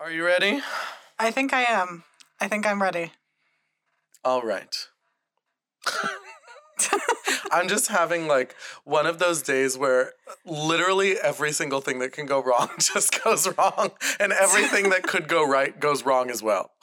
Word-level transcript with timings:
Are 0.00 0.10
you 0.10 0.24
ready? 0.24 0.60
I 1.18 1.30
think 1.30 1.52
I 1.52 1.62
am. 1.64 2.04
I 2.40 2.48
think 2.48 2.66
I'm 2.66 2.80
ready. 2.80 3.12
All 4.24 4.42
right. 4.42 4.74
I'm 7.50 7.66
just 7.66 7.88
having 7.88 8.28
like 8.28 8.54
one 8.84 9.06
of 9.06 9.18
those 9.18 9.42
days 9.42 9.76
where 9.76 10.12
literally 10.44 11.16
every 11.18 11.50
single 11.50 11.80
thing 11.80 11.98
that 11.98 12.12
can 12.12 12.26
go 12.26 12.40
wrong 12.42 12.68
just 12.78 13.22
goes 13.24 13.48
wrong, 13.56 13.90
and 14.20 14.32
everything 14.32 14.90
that 14.90 15.02
could 15.02 15.26
go 15.28 15.44
right 15.46 15.78
goes 15.80 16.04
wrong 16.04 16.30
as 16.30 16.42
well. 16.42 16.70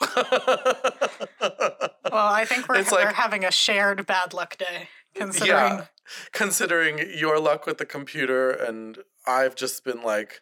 Well, 2.12 2.28
I 2.28 2.44
think 2.46 2.66
we're, 2.68 2.76
It's 2.76 2.92
we're 2.92 3.12
having 3.12 3.44
a 3.44 3.50
shared 3.50 4.06
bad 4.06 4.32
luck 4.32 4.56
day, 4.56 4.88
considering. 5.14 5.50
yeah. 5.50 5.84
Considering 6.32 6.98
your 7.14 7.38
luck 7.40 7.66
with 7.66 7.76
the 7.78 7.84
computer, 7.84 8.50
and 8.50 8.98
I've 9.26 9.54
just 9.54 9.84
been 9.84 10.02
like, 10.02 10.40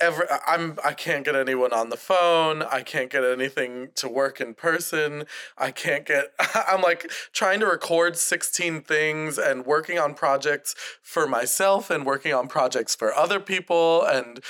every 0.00 0.26
I'm 0.46 0.78
I 0.84 0.92
can't 0.92 1.24
get 1.24 1.36
anyone 1.36 1.72
on 1.72 1.90
the 1.90 1.96
phone. 1.96 2.62
I 2.62 2.82
can't 2.82 3.10
get 3.10 3.24
anything 3.24 3.90
to 3.96 4.08
work 4.08 4.40
in 4.40 4.54
person. 4.54 5.24
I 5.58 5.70
can't 5.70 6.06
get. 6.06 6.32
I'm 6.68 6.80
like 6.80 7.10
trying 7.32 7.60
to 7.60 7.66
record 7.66 8.16
16 8.16 8.82
things 8.82 9.38
and 9.38 9.66
working 9.66 9.98
on 9.98 10.14
projects 10.14 10.74
for 11.02 11.26
myself 11.26 11.90
and 11.90 12.06
working 12.06 12.32
on 12.32 12.48
projects 12.48 12.94
for 12.94 13.14
other 13.14 13.40
people 13.40 14.04
and 14.04 14.40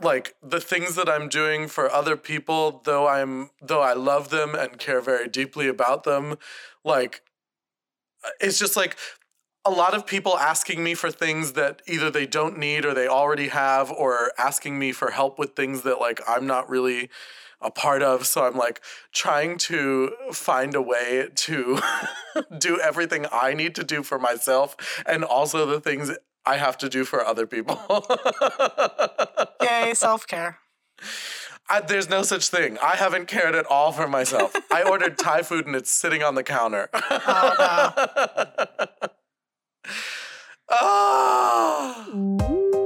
like 0.00 0.34
the 0.42 0.60
things 0.60 0.96
that 0.96 1.08
I'm 1.08 1.28
doing 1.28 1.68
for 1.68 1.90
other 1.90 2.16
people 2.16 2.82
though 2.84 3.06
I'm 3.06 3.50
though 3.62 3.82
I 3.82 3.92
love 3.92 4.30
them 4.30 4.54
and 4.54 4.78
care 4.78 5.00
very 5.00 5.28
deeply 5.28 5.68
about 5.68 6.04
them 6.04 6.36
like 6.84 7.22
it's 8.40 8.58
just 8.58 8.76
like 8.76 8.96
a 9.66 9.70
lot 9.70 9.94
of 9.94 10.06
people 10.06 10.36
asking 10.38 10.84
me 10.84 10.94
for 10.94 11.10
things 11.10 11.52
that 11.52 11.80
either 11.86 12.10
they 12.10 12.26
don't 12.26 12.58
need 12.58 12.84
or 12.84 12.92
they 12.94 13.08
already 13.08 13.48
have 13.48 13.90
or 13.90 14.32
asking 14.36 14.78
me 14.78 14.92
for 14.92 15.10
help 15.10 15.38
with 15.38 15.54
things 15.56 15.82
that 15.82 16.00
like 16.00 16.20
I'm 16.28 16.46
not 16.46 16.68
really 16.68 17.08
a 17.60 17.70
part 17.70 18.02
of 18.02 18.26
so 18.26 18.44
I'm 18.46 18.56
like 18.56 18.82
trying 19.12 19.56
to 19.58 20.12
find 20.32 20.74
a 20.74 20.82
way 20.82 21.28
to 21.34 21.78
do 22.58 22.78
everything 22.80 23.26
I 23.32 23.54
need 23.54 23.74
to 23.76 23.84
do 23.84 24.02
for 24.02 24.18
myself 24.18 24.76
and 25.06 25.24
also 25.24 25.64
the 25.64 25.80
things 25.80 26.10
I 26.44 26.58
have 26.58 26.76
to 26.78 26.90
do 26.90 27.04
for 27.04 27.24
other 27.24 27.46
people. 27.46 27.80
Yay, 29.62 29.94
self 29.94 30.26
care. 30.26 30.58
I, 31.70 31.80
there's 31.80 32.10
no 32.10 32.20
such 32.22 32.48
thing. 32.48 32.76
I 32.82 32.96
haven't 32.96 33.26
cared 33.28 33.54
at 33.54 33.64
all 33.64 33.92
for 33.92 34.06
myself. 34.06 34.54
I 34.70 34.82
ordered 34.82 35.16
Thai 35.16 35.42
food 35.42 35.66
and 35.66 35.74
it's 35.74 35.90
sitting 35.90 36.22
on 36.22 36.34
the 36.34 36.42
counter. 36.42 36.90
Oh, 37.10 37.22
Ah. 37.26 39.08
Ah! 40.70 42.08
Well, 42.12 42.83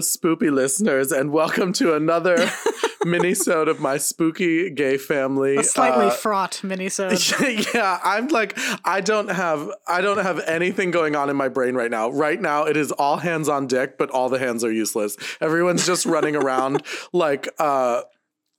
spoopy 0.00 0.52
listeners, 0.52 1.12
and 1.12 1.32
welcome 1.32 1.72
to 1.74 1.94
another 1.94 2.50
mini-sode 3.04 3.68
of 3.68 3.80
my 3.80 3.96
spooky 3.96 4.70
gay 4.70 4.96
family. 4.98 5.56
A 5.56 5.64
slightly 5.64 6.06
Uh, 6.06 6.10
fraught 6.10 6.60
minisode. 6.62 7.74
yeah, 7.74 7.98
I'm 8.04 8.28
like 8.28 8.58
I 8.84 9.00
don't 9.00 9.28
have 9.28 9.70
I 9.86 10.00
don't 10.00 10.18
have 10.18 10.40
anything 10.40 10.90
going 10.90 11.16
on 11.16 11.30
in 11.30 11.36
my 11.36 11.48
brain 11.48 11.74
right 11.74 11.90
now. 11.90 12.10
Right 12.10 12.40
now 12.40 12.64
it 12.64 12.76
is 12.76 12.92
all 12.92 13.18
hands 13.18 13.48
on 13.48 13.66
deck, 13.66 13.96
but 13.98 14.10
all 14.10 14.28
the 14.28 14.38
hands 14.38 14.62
are 14.64 14.72
useless. 14.72 15.16
Everyone's 15.40 15.86
just 15.86 16.04
running 16.06 16.36
around 16.36 16.82
like 17.12 17.48
uh 17.58 18.02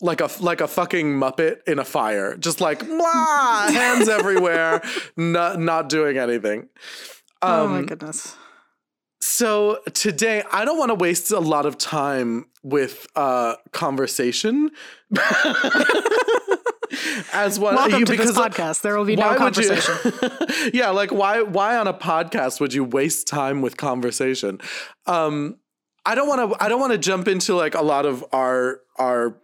like 0.04 0.20
a 0.22 0.30
like 0.40 0.62
a 0.62 0.68
fucking 0.68 1.14
muppet 1.20 1.58
in 1.68 1.78
a 1.78 1.86
fire. 1.86 2.36
Just 2.36 2.60
like 2.62 2.80
blah, 2.88 3.70
hands 3.72 4.10
everywhere, 4.10 4.82
not 5.16 5.60
not 5.60 5.90
doing 5.90 6.18
anything. 6.18 6.70
oh 7.44 7.68
my 7.68 7.80
Um, 7.80 7.86
goodness. 7.86 8.36
So 9.32 9.80
today 9.94 10.44
I 10.52 10.66
don't 10.66 10.78
want 10.78 10.90
to 10.90 10.96
waste 10.96 11.32
a 11.32 11.40
lot 11.40 11.66
of 11.66 11.78
time 11.78 12.46
with 12.64 13.08
uh 13.16 13.56
conversation. 13.72 14.70
As 17.34 17.58
one 17.58 17.76
Welcome 17.76 18.00
you- 18.00 18.06
to 18.06 18.12
this 18.18 18.32
because 18.34 18.38
podcast. 18.38 18.82
There 18.82 18.98
will 18.98 19.06
be 19.06 19.16
no 19.16 19.30
would 19.30 19.56
you- 19.58 19.70
conversation. 19.70 20.72
yeah, 20.74 20.90
like 20.90 21.12
why 21.12 21.42
why 21.42 21.78
on 21.78 21.88
a 21.88 21.94
podcast 21.94 22.60
would 22.60 22.74
you 22.74 22.84
waste 22.84 23.28
time 23.28 23.62
with 23.62 23.78
conversation? 23.78 24.60
Um 25.08 25.58
I 26.06 26.16
don't 26.16 26.28
want 26.28 26.52
to 26.52 26.64
I 26.64 26.68
don't 26.68 26.80
want 26.82 26.92
to 26.92 26.98
jump 26.98 27.28
into 27.30 27.56
like 27.56 27.76
a 27.76 27.82
lot 27.82 28.06
of 28.06 28.26
our 28.34 28.82
our 28.98 29.38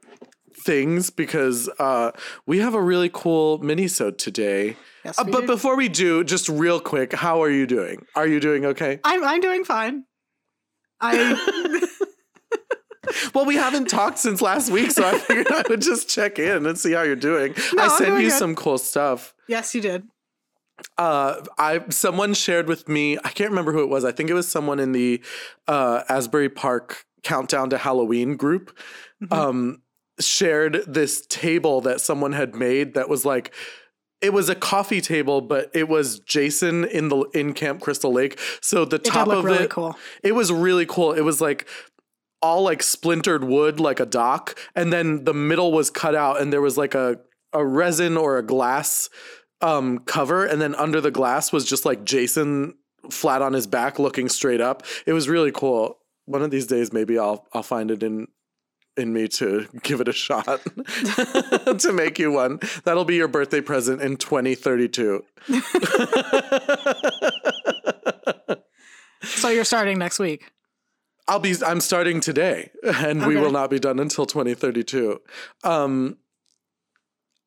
things 0.66 1.10
because 1.10 1.70
uh 1.80 2.12
we 2.46 2.60
have 2.60 2.74
a 2.74 2.82
really 2.82 3.10
cool 3.14 3.60
minisode 3.62 4.18
today. 4.18 4.76
Yes, 5.08 5.18
Uh, 5.20 5.24
but 5.24 5.42
do. 5.42 5.48
before 5.48 5.76
we 5.78 5.88
do, 5.90 6.24
just 6.24 6.50
real 6.50 6.80
quick, 6.82 7.14
how 7.14 7.42
are 7.42 7.50
you 7.50 7.66
doing? 7.66 8.06
Are 8.16 8.28
you 8.28 8.40
doing 8.42 8.66
okay? 8.66 9.00
I'm 9.06 9.24
I'm 9.24 9.40
doing 9.42 9.64
fine. 9.64 10.04
I 11.00 11.12
Well, 13.34 13.46
we 13.46 13.56
haven't 13.56 13.88
talked 13.90 14.20
since 14.20 14.42
last 14.42 14.70
week, 14.70 14.92
so 14.92 15.08
I 15.08 15.18
figured 15.28 15.48
I 15.50 15.64
would 15.70 15.82
just 15.82 16.10
check 16.10 16.40
in 16.40 16.66
and 16.66 16.78
see 16.78 16.92
how 16.92 17.04
you're 17.04 17.16
doing. 17.16 17.54
No, 17.74 17.84
I 17.84 17.88
sent 17.88 18.10
doing 18.10 18.24
you 18.24 18.30
good. 18.30 18.38
some 18.38 18.54
cool 18.56 18.78
stuff. 18.78 19.34
yes, 19.48 19.74
you 19.74 19.82
did. 19.82 20.04
uh 20.98 21.42
i 21.58 21.82
someone 21.90 22.34
shared 22.36 22.68
with 22.68 22.88
me 22.88 23.18
i 23.24 23.30
can't 23.30 23.50
remember 23.50 23.72
who 23.74 23.82
it 23.82 23.90
was 23.90 24.06
i 24.06 24.12
think 24.12 24.30
it 24.30 24.36
was 24.36 24.48
someone 24.48 24.80
in 24.80 24.92
the 24.92 25.20
uh 25.68 26.04
asbury 26.08 26.50
park 26.50 27.04
countdown 27.24 27.68
to 27.72 27.78
halloween 27.80 28.36
group 28.36 28.78
Mhm. 29.24 29.34
um 29.36 29.82
shared 30.20 30.84
this 30.86 31.26
table 31.26 31.82
that 31.82 32.00
someone 32.00 32.32
had 32.34 32.54
made 32.54 32.94
that 32.94 33.10
was 33.10 33.26
like 33.26 33.52
it 34.22 34.34
was 34.34 34.50
a 34.50 34.56
coffee 34.56 35.02
table 35.02 35.42
but 35.42 35.70
it 35.74 35.88
was 35.88 36.20
jason 36.22 36.84
in 36.86 37.10
the 37.10 37.18
in 37.34 37.54
camp 37.54 37.82
crystal 37.82 38.12
lake 38.12 38.40
so 38.62 38.84
the 38.86 38.96
It 38.98 39.04
top 39.04 39.28
of 39.28 39.44
really 39.44 39.66
it 39.66 39.70
cool. 39.70 39.98
it 40.24 40.34
was 40.34 40.52
really 40.52 40.86
cool 40.86 41.14
it 41.14 41.22
was 41.22 41.40
like 41.42 41.68
all 42.42 42.64
like 42.64 42.84
splintered 42.84 43.44
wood 43.44 43.80
like 43.80 44.00
a 44.00 44.06
dock 44.06 44.58
and 44.76 44.92
then 44.94 45.24
the 45.24 45.34
middle 45.34 45.72
was 45.72 45.90
cut 45.90 46.16
out 46.16 46.40
and 46.42 46.52
there 46.54 46.62
was 46.62 46.78
like 46.78 46.96
a 46.96 47.20
a 47.54 47.66
resin 47.66 48.18
or 48.18 48.38
a 48.38 48.44
glass 48.44 49.10
um 49.62 50.00
cover 50.00 50.46
and 50.46 50.62
then 50.62 50.76
under 50.76 51.02
the 51.02 51.10
glass 51.12 51.52
was 51.52 51.66
just 51.66 51.86
like 51.86 52.04
Jason 52.04 52.76
flat 53.10 53.42
on 53.42 53.54
his 53.54 53.66
back 53.66 53.98
looking 54.00 54.28
straight 54.30 54.60
up. 54.62 54.84
It 55.06 55.14
was 55.14 55.30
really 55.30 55.52
cool. 55.52 55.98
One 56.26 56.44
of 56.44 56.52
these 56.52 56.68
days 56.68 56.92
maybe 56.94 57.18
I'll 57.18 57.48
I'll 57.54 57.64
find 57.64 57.90
it 57.90 58.04
in 58.04 58.28
in 58.98 59.14
me 59.14 59.28
to 59.30 59.68
give 59.84 60.02
it 60.02 60.08
a 60.08 60.14
shot 60.14 60.46
to 61.80 61.92
make 61.94 62.20
you 62.20 62.32
one. 62.32 62.60
That'll 62.84 63.06
be 63.06 63.16
your 63.16 63.28
birthday 63.28 63.62
present 63.62 64.02
in 64.02 64.18
2032. 64.18 65.24
So 69.24 69.50
you're 69.50 69.66
starting 69.66 69.98
next 69.98 70.20
week. 70.20 70.52
I'll 71.28 71.40
be 71.40 71.56
I'm 71.66 71.82
starting 71.82 72.22
today 72.22 72.72
and 72.84 73.26
we 73.26 73.36
will 73.36 73.52
not 73.52 73.70
be 73.70 73.80
done 73.80 74.00
until 74.00 74.26
2032. 74.26 75.20
Um 75.64 76.18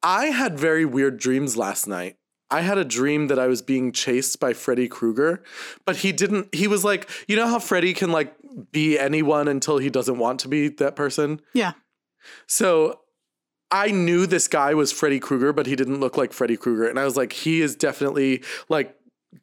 I 0.02 0.26
had 0.26 0.58
very 0.58 0.84
weird 0.84 1.18
dreams 1.18 1.56
last 1.56 1.86
night. 1.86 2.16
I 2.50 2.62
had 2.62 2.78
a 2.78 2.84
dream 2.84 3.28
that 3.28 3.38
I 3.38 3.46
was 3.46 3.62
being 3.62 3.92
chased 3.92 4.40
by 4.40 4.52
Freddy 4.52 4.88
Krueger, 4.88 5.42
but 5.84 5.96
he 5.96 6.12
didn't 6.12 6.54
he 6.54 6.66
was 6.66 6.84
like, 6.84 7.08
you 7.28 7.36
know 7.36 7.46
how 7.46 7.58
Freddy 7.58 7.92
can 7.94 8.10
like 8.10 8.34
be 8.72 8.98
anyone 8.98 9.48
until 9.48 9.78
he 9.78 9.90
doesn't 9.90 10.18
want 10.18 10.40
to 10.40 10.48
be 10.48 10.68
that 10.68 10.96
person? 10.96 11.40
Yeah. 11.54 11.72
So 12.46 13.00
I 13.70 13.90
knew 13.92 14.26
this 14.26 14.48
guy 14.48 14.74
was 14.74 14.90
Freddy 14.90 15.20
Krueger, 15.20 15.52
but 15.52 15.66
he 15.66 15.76
didn't 15.76 16.00
look 16.00 16.16
like 16.16 16.32
Freddy 16.32 16.56
Krueger. 16.56 16.88
And 16.88 16.98
I 16.98 17.04
was 17.04 17.16
like, 17.16 17.32
he 17.32 17.62
is 17.62 17.76
definitely 17.76 18.42
like 18.68 18.96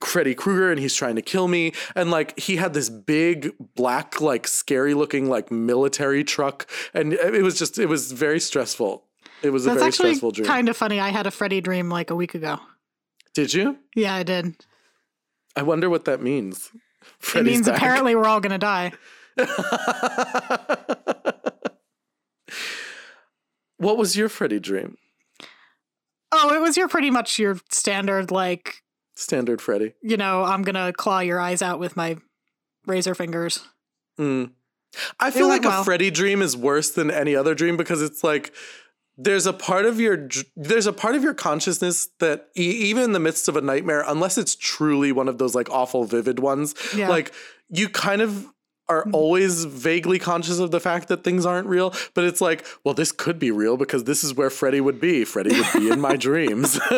Freddy 0.04 0.36
Krueger 0.36 0.70
and 0.70 0.80
he's 0.80 0.94
trying 0.94 1.16
to 1.16 1.22
kill 1.22 1.48
me. 1.48 1.72
And 1.96 2.12
like 2.12 2.38
he 2.38 2.58
had 2.58 2.74
this 2.74 2.90
big 2.90 3.54
black, 3.76 4.20
like 4.20 4.48
scary 4.48 4.94
looking 4.94 5.30
like 5.30 5.50
military 5.50 6.26
truck. 6.26 6.70
And 6.94 7.14
it 7.14 7.42
was 7.42 7.58
just, 7.58 7.80
it 7.80 7.88
was 7.88 8.12
very 8.12 8.42
stressful. 8.42 9.06
It 9.44 9.52
was 9.52 9.66
a 9.66 9.76
very 9.76 9.92
stressful 9.92 10.32
dream. 10.32 10.48
kind 10.48 10.68
of 10.68 10.76
funny. 10.76 11.00
I 11.00 11.10
had 11.10 11.28
a 11.28 11.32
Freddy 11.32 11.62
dream 11.62 11.90
like 11.90 12.10
a 12.10 12.16
week 12.16 12.36
ago. 12.36 12.60
Did 13.38 13.54
you? 13.54 13.78
Yeah, 13.96 14.16
I 14.16 14.24
did. 14.24 14.56
I 15.56 15.62
wonder 15.62 15.92
what 15.92 16.06
that 16.06 16.24
means. 16.24 16.72
it 17.36 17.46
means 17.46 17.68
back. 17.68 17.78
apparently 17.78 18.16
we're 18.16 18.26
all 18.26 18.40
gonna 18.40 18.58
die. 18.58 18.94
what 23.78 23.96
was 23.96 24.18
your 24.18 24.28
Freddy 24.28 24.60
dream? 24.60 24.98
Oh, 26.32 26.52
it 26.52 26.60
was 26.60 26.78
your 26.78 26.88
pretty 26.88 27.12
much 27.12 27.38
your 27.38 27.60
standard 27.70 28.32
like 28.32 28.82
Standard 29.14 29.62
Freddy. 29.62 29.94
you 30.02 30.18
know 30.18 30.44
I'm 30.44 30.64
gonna 30.64 30.92
claw 30.92 31.20
your 31.20 31.40
eyes 31.40 31.62
out 31.62 31.78
with 31.78 31.96
my 31.96 32.18
razor 32.88 33.14
fingers. 33.14 33.64
Mm. 34.20 34.50
I 35.20 35.30
feel 35.30 35.48
like 35.48 35.64
a. 35.64 35.84
Freddy 35.84 36.10
dream 36.10 36.42
is 36.42 36.58
worse 36.58 36.90
than 36.90 37.12
any 37.12 37.36
other 37.36 37.54
dream 37.54 37.78
because 37.78 38.02
it's 38.02 38.24
like 38.24 38.52
there's 39.18 39.46
a 39.48 39.54
part 39.54 39.86
of 39.86 40.00
your 40.00 40.30
there's 40.56 40.86
a 40.88 40.94
part 40.94 41.16
of 41.16 41.24
your 41.24 41.34
consciousness 41.34 42.10
that 42.20 42.48
e- 42.58 42.62
even 42.90 43.04
in 43.04 43.12
the 43.14 43.20
midst 43.20 43.48
of 43.48 43.56
a 43.58 43.62
nightmare, 43.62 44.04
unless 44.08 44.38
it's 44.38 44.56
truly 44.56 45.12
one 45.12 45.28
of 45.28 45.38
those 45.40 45.56
like 45.56 45.70
awful 45.70 46.04
vivid 46.06 46.40
ones, 46.40 46.76
Yeah. 46.94 47.02
Mm-hmm. 47.06 47.10
like 47.12 47.34
you 47.70 47.90
kind 47.90 48.22
of 48.22 48.46
are 48.90 49.06
always 49.12 49.66
vaguely 49.66 50.18
conscious 50.18 50.60
of 50.60 50.72
the 50.72 50.80
fact 50.80 51.10
that 51.10 51.22
things 51.26 51.46
aren't 51.46 51.68
real, 51.68 51.94
but 52.14 52.24
it's 52.24 52.40
like, 52.40 52.66
well, 52.86 52.94
this 52.94 53.12
could 53.12 53.38
be 53.38 53.52
real 53.52 53.76
because 53.76 54.06
this 54.06 54.24
is 54.24 54.34
where 54.34 54.50
Freddy 54.50 54.80
would 54.80 55.02
be. 55.02 55.26
Freddy 55.26 55.54
would 55.60 55.68
be 55.74 55.90
in 55.92 56.00
my 56.00 56.16
dreams. 56.28 56.80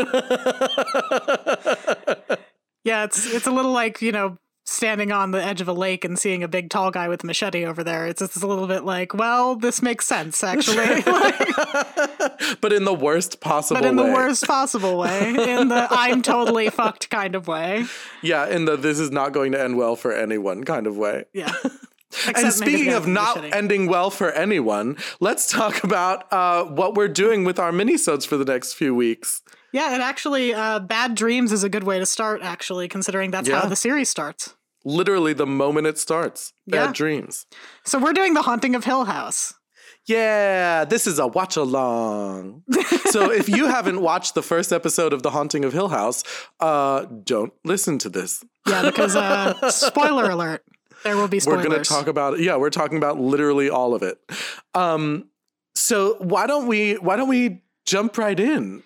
Yeah, 2.85 3.03
it's 3.03 3.25
it's 3.31 3.45
a 3.45 3.51
little 3.51 3.71
like 3.73 4.01
you 4.01 4.11
know 4.11 4.37
standing 4.69 5.11
on 5.11 5.31
the 5.31 5.43
edge 5.43 5.61
of 5.61 5.67
a 5.67 5.73
lake 5.73 6.05
and 6.05 6.17
seeing 6.17 6.43
a 6.43 6.47
big 6.47 6.69
tall 6.69 6.91
guy 6.91 7.07
with 7.07 7.23
a 7.23 7.27
machete 7.27 7.65
over 7.65 7.83
there. 7.83 8.05
It's 8.07 8.19
just 8.19 8.41
a 8.41 8.47
little 8.47 8.67
bit 8.67 8.83
like, 8.83 9.13
well, 9.13 9.55
this 9.55 9.81
makes 9.81 10.05
sense 10.05 10.43
actually, 10.43 11.01
Like, 11.05 12.61
but 12.61 12.71
in 12.73 12.85
the 12.85 12.93
worst 12.93 13.39
possible 13.41 13.75
way. 13.79 13.81
but 13.81 13.89
in 13.89 13.95
the 13.95 14.03
worst 14.03 14.45
possible 14.45 14.97
way, 14.97 15.29
in 15.29 15.67
the 15.69 15.87
I'm 15.89 16.21
totally 16.21 16.69
fucked 16.69 17.09
kind 17.09 17.35
of 17.35 17.47
way. 17.47 17.85
Yeah, 18.21 18.47
in 18.47 18.65
the 18.65 18.75
this 18.77 18.99
is 18.99 19.11
not 19.11 19.33
going 19.33 19.51
to 19.53 19.61
end 19.61 19.77
well 19.77 19.95
for 19.95 20.11
anyone 20.13 20.63
kind 20.63 20.87
of 20.87 20.97
way. 20.97 21.25
Yeah. 21.33 21.51
And 22.25 22.29
Except 22.37 22.45
the 22.47 22.51
speaking 22.53 22.93
of 22.93 23.05
not 23.05 23.53
ending 23.53 23.85
well 23.85 24.09
for 24.09 24.31
anyone, 24.31 24.97
let's 25.19 25.47
talk 25.47 25.83
about 25.83 26.25
uh, 26.33 26.63
what 26.65 26.95
we're 26.95 27.07
doing 27.07 27.43
with 27.43 27.59
our 27.59 27.71
minisodes 27.71 28.25
for 28.25 28.35
the 28.35 28.45
next 28.45 28.73
few 28.73 28.95
weeks. 28.95 29.43
Yeah, 29.71 29.93
and 29.93 30.01
actually, 30.01 30.51
uh, 30.51 30.79
Bad 30.79 31.13
Dreams 31.13 31.51
is 31.51 31.63
a 31.63 31.69
good 31.69 31.83
way 31.83 31.99
to 31.99 32.07
start, 32.07 32.41
actually, 32.41 32.87
considering 32.87 33.29
that's 33.29 33.47
Yeah. 33.47 33.59
how 33.61 33.67
the 33.67 33.75
series 33.75 34.09
starts. 34.09 34.55
Literally 34.89 35.33
the 35.33 35.45
moment 35.45 35.87
it 35.87 35.97
starts. 35.97 36.53
Bad 36.67 36.93
dreams. 36.93 37.45
So 37.85 37.99
we're 37.99 38.13
doing 38.13 38.33
The 38.33 38.41
Haunting 38.41 38.75
of 38.75 38.83
Hill 38.85 39.05
House. 39.05 39.53
Yeah, 40.07 40.85
this 40.85 41.05
is 41.05 41.19
a 41.19 41.27
watch 41.27 41.55
along. 41.55 42.63
so 43.11 43.29
if 43.31 43.47
you 43.47 43.67
haven't 43.67 44.01
watched 44.01 44.33
the 44.33 44.41
first 44.41 44.73
episode 44.73 45.13
of 45.13 45.21
The 45.21 45.29
Haunting 45.29 45.63
of 45.63 45.73
Hill 45.73 45.89
House, 45.89 46.23
uh, 46.59 47.05
don't 47.23 47.53
listen 47.63 47.99
to 47.99 48.09
this. 48.09 48.43
Yeah, 48.67 48.81
because, 48.83 49.15
uh, 49.15 49.69
spoiler 49.69 50.31
alert, 50.31 50.63
there 51.03 51.15
will 51.15 51.27
be 51.27 51.39
spoilers. 51.39 51.63
We're 51.63 51.69
going 51.69 51.83
to 51.83 51.87
talk 51.87 52.07
about 52.07 52.39
yeah, 52.39 52.55
we're 52.55 52.71
talking 52.71 52.97
about 52.97 53.19
literally 53.19 53.69
all 53.69 53.93
of 53.93 54.01
it. 54.01 54.19
Um, 54.73 55.29
so 55.75 56.15
why 56.19 56.47
don't 56.47 56.65
we 56.67 56.93
why 56.95 57.15
don't 57.15 57.29
we 57.29 57.61
jump 57.85 58.17
right 58.17 58.39
in? 58.39 58.81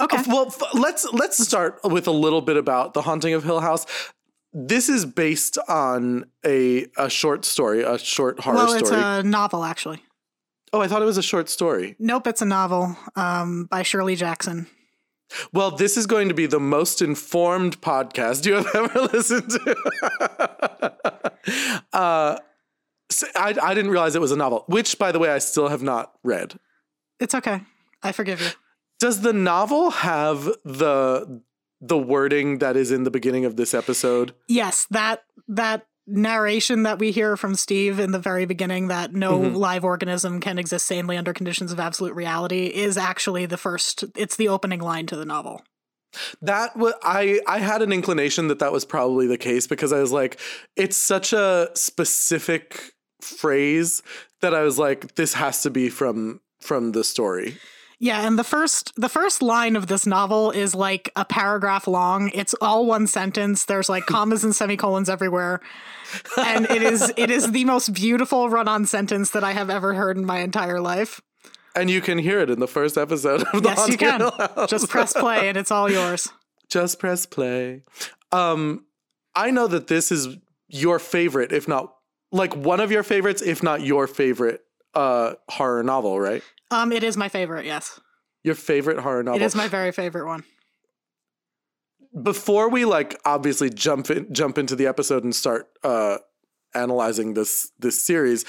Okay. 0.00 0.16
Uh, 0.18 0.24
Well, 0.28 0.46
f- 0.48 0.74
let's 0.74 1.06
let's 1.12 1.38
start 1.38 1.80
with 1.84 2.06
a 2.06 2.12
little 2.12 2.40
bit 2.40 2.56
about 2.56 2.94
the 2.94 3.02
haunting 3.02 3.34
of 3.34 3.44
Hill 3.44 3.60
House. 3.60 3.86
This 4.52 4.88
is 4.88 5.04
based 5.06 5.58
on 5.68 6.24
a 6.44 6.86
a 6.96 7.08
short 7.08 7.44
story, 7.44 7.82
a 7.82 7.98
short 7.98 8.40
horror 8.40 8.56
story. 8.56 8.68
well, 8.68 8.78
it's 8.78 8.88
story. 8.88 9.02
a 9.02 9.22
novel, 9.22 9.64
actually. 9.64 10.02
oh, 10.72 10.80
I 10.80 10.88
thought 10.88 11.02
it 11.02 11.06
was 11.06 11.18
a 11.18 11.22
short 11.22 11.48
story. 11.48 11.96
Nope, 11.98 12.26
it's 12.26 12.42
a 12.42 12.46
novel 12.46 12.96
um, 13.16 13.66
by 13.70 13.82
Shirley 13.82 14.16
Jackson. 14.16 14.66
Well, 15.52 15.70
this 15.70 15.96
is 15.96 16.06
going 16.06 16.28
to 16.28 16.34
be 16.34 16.46
the 16.46 16.58
most 16.58 17.00
informed 17.00 17.80
podcast 17.80 18.44
you 18.46 18.54
have 18.54 18.66
ever 18.74 19.00
listened 19.02 19.50
to. 19.50 19.76
uh, 21.92 22.38
so 23.10 23.26
I, 23.36 23.54
I 23.62 23.74
didn't 23.74 23.90
realize 23.90 24.14
it 24.16 24.20
was 24.20 24.32
a 24.32 24.36
novel, 24.36 24.64
which, 24.66 24.98
by 24.98 25.12
the 25.12 25.18
way, 25.18 25.30
I 25.30 25.38
still 25.38 25.68
have 25.68 25.82
not 25.82 26.14
read. 26.24 26.58
It's 27.20 27.34
okay. 27.34 27.60
I 28.02 28.12
forgive 28.12 28.40
you. 28.40 28.48
Does 28.98 29.20
the 29.20 29.32
novel 29.32 29.90
have 29.90 30.44
the 30.64 31.42
the 31.80 31.98
wording 31.98 32.58
that 32.58 32.76
is 32.76 32.90
in 32.90 33.04
the 33.04 33.10
beginning 33.10 33.44
of 33.44 33.56
this 33.56 33.74
episode? 33.74 34.34
Yes, 34.48 34.86
that 34.90 35.22
that 35.48 35.86
narration 36.06 36.82
that 36.82 36.98
we 36.98 37.12
hear 37.12 37.36
from 37.36 37.54
Steve 37.54 38.00
in 38.00 38.10
the 38.10 38.18
very 38.18 38.44
beginning 38.44 38.88
that 38.88 39.14
no 39.14 39.38
Mhm. 39.38 39.54
live 39.56 39.84
organism 39.84 40.40
can 40.40 40.58
exist 40.58 40.86
sanely 40.86 41.16
under 41.16 41.32
conditions 41.32 41.70
of 41.72 41.78
absolute 41.78 42.14
reality 42.14 42.66
is 42.66 42.96
actually 42.96 43.46
the 43.46 43.56
first 43.56 44.04
it's 44.16 44.34
the 44.36 44.48
opening 44.48 44.80
line 44.80 45.06
to 45.06 45.16
the 45.16 45.24
novel. 45.24 45.62
That 46.42 46.76
was 46.76 46.94
I 47.04 47.40
I 47.46 47.58
had 47.60 47.82
an 47.82 47.92
inclination 47.92 48.48
that 48.48 48.58
that 48.58 48.72
was 48.72 48.84
probably 48.84 49.26
the 49.28 49.38
case 49.38 49.66
because 49.68 49.92
I 49.92 50.00
was 50.00 50.10
like, 50.10 50.40
it's 50.74 50.96
such 50.96 51.32
a 51.32 51.70
specific 51.74 52.92
phrase 53.22 54.02
that 54.40 54.54
I 54.54 54.62
was 54.62 54.78
like, 54.78 55.14
this 55.14 55.34
has 55.34 55.62
to 55.62 55.70
be 55.70 55.88
from 55.88 56.40
from 56.60 56.92
the 56.92 57.04
story. 57.04 57.58
Yeah, 58.02 58.26
and 58.26 58.38
the 58.38 58.44
first 58.44 58.92
the 58.96 59.10
first 59.10 59.42
line 59.42 59.76
of 59.76 59.86
this 59.86 60.06
novel 60.06 60.50
is 60.50 60.74
like 60.74 61.12
a 61.16 61.24
paragraph 61.26 61.86
long. 61.86 62.30
It's 62.32 62.54
all 62.54 62.86
one 62.86 63.06
sentence. 63.06 63.66
There's 63.66 63.90
like 63.90 64.06
commas 64.06 64.42
and 64.42 64.56
semicolons 64.56 65.10
everywhere. 65.10 65.60
And 66.38 66.64
it 66.70 66.82
is 66.82 67.12
it 67.18 67.30
is 67.30 67.52
the 67.52 67.66
most 67.66 67.92
beautiful 67.92 68.48
run-on 68.48 68.86
sentence 68.86 69.30
that 69.32 69.44
I 69.44 69.52
have 69.52 69.68
ever 69.68 69.92
heard 69.92 70.16
in 70.16 70.24
my 70.24 70.38
entire 70.40 70.80
life. 70.80 71.20
And 71.76 71.90
you 71.90 72.00
can 72.00 72.16
hear 72.16 72.40
it 72.40 72.48
in 72.48 72.58
the 72.58 72.66
first 72.66 72.96
episode 72.96 73.42
of 73.52 73.62
the 73.62 73.68
Yes, 73.68 73.88
you 73.88 73.98
can. 73.98 74.20
House. 74.20 74.70
Just 74.70 74.88
press 74.88 75.12
play 75.12 75.50
and 75.50 75.58
it's 75.58 75.70
all 75.70 75.90
yours. 75.90 76.26
Just 76.70 76.98
press 77.00 77.26
play. 77.26 77.82
Um, 78.32 78.86
I 79.34 79.50
know 79.50 79.66
that 79.66 79.88
this 79.88 80.10
is 80.10 80.36
your 80.68 80.98
favorite, 80.98 81.52
if 81.52 81.68
not 81.68 81.94
like 82.32 82.56
one 82.56 82.80
of 82.80 82.90
your 82.90 83.02
favorites, 83.02 83.42
if 83.42 83.62
not 83.62 83.82
your 83.82 84.06
favorite 84.06 84.62
uh 84.94 85.34
horror 85.50 85.82
novel, 85.82 86.18
right? 86.18 86.42
Um 86.70 86.92
it 86.92 87.02
is 87.02 87.16
my 87.16 87.28
favorite, 87.28 87.64
yes. 87.66 88.00
Your 88.44 88.54
favorite 88.54 88.98
horror 89.00 89.22
novel. 89.22 89.40
It 89.40 89.44
is 89.44 89.54
my 89.54 89.68
very 89.68 89.92
favorite 89.92 90.26
one. 90.26 90.44
before 92.22 92.68
we 92.68 92.84
like 92.84 93.18
obviously 93.24 93.70
jump 93.70 94.10
in, 94.10 94.32
jump 94.32 94.58
into 94.58 94.74
the 94.76 94.86
episode 94.86 95.24
and 95.24 95.34
start 95.34 95.68
uh 95.84 96.18
analyzing 96.74 97.34
this 97.34 97.70
this 97.78 98.00
series 98.00 98.44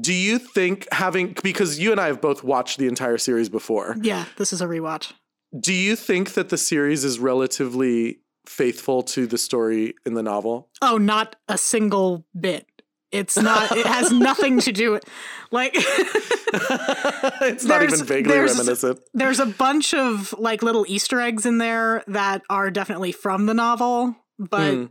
do 0.00 0.12
you 0.12 0.38
think 0.38 0.86
having 0.92 1.36
because 1.42 1.78
you 1.78 1.92
and 1.92 2.00
I 2.00 2.06
have 2.08 2.20
both 2.20 2.42
watched 2.42 2.78
the 2.78 2.86
entire 2.88 3.16
series 3.18 3.48
before 3.48 3.94
Yeah, 4.00 4.24
this 4.36 4.52
is 4.52 4.60
a 4.60 4.66
rewatch. 4.66 5.12
do 5.58 5.72
you 5.72 5.94
think 5.96 6.34
that 6.34 6.48
the 6.48 6.58
series 6.58 7.04
is 7.04 7.18
relatively 7.18 8.18
faithful 8.46 9.02
to 9.02 9.26
the 9.26 9.38
story 9.38 9.94
in 10.04 10.14
the 10.14 10.22
novel 10.22 10.68
Oh, 10.82 10.98
not 10.98 11.36
a 11.48 11.56
single 11.56 12.26
bit. 12.38 12.66
It's 13.14 13.36
not 13.36 13.76
it 13.76 13.86
has 13.86 14.10
nothing 14.10 14.58
to 14.60 14.72
do 14.72 14.90
with 14.92 15.04
like 15.50 15.72
it's 15.76 17.64
not 17.64 17.82
even 17.82 18.04
vaguely 18.04 18.32
there's- 18.32 18.56
reminiscent 18.58 19.00
there's 19.14 19.40
a 19.40 19.46
bunch 19.46 19.94
of 19.94 20.34
like 20.38 20.62
little 20.62 20.84
Easter 20.88 21.20
eggs 21.20 21.46
in 21.46 21.58
there 21.58 22.02
that 22.08 22.42
are 22.50 22.70
definitely 22.70 23.12
from 23.12 23.46
the 23.46 23.54
novel, 23.54 24.16
but 24.38 24.74
Hmm. 24.74 24.84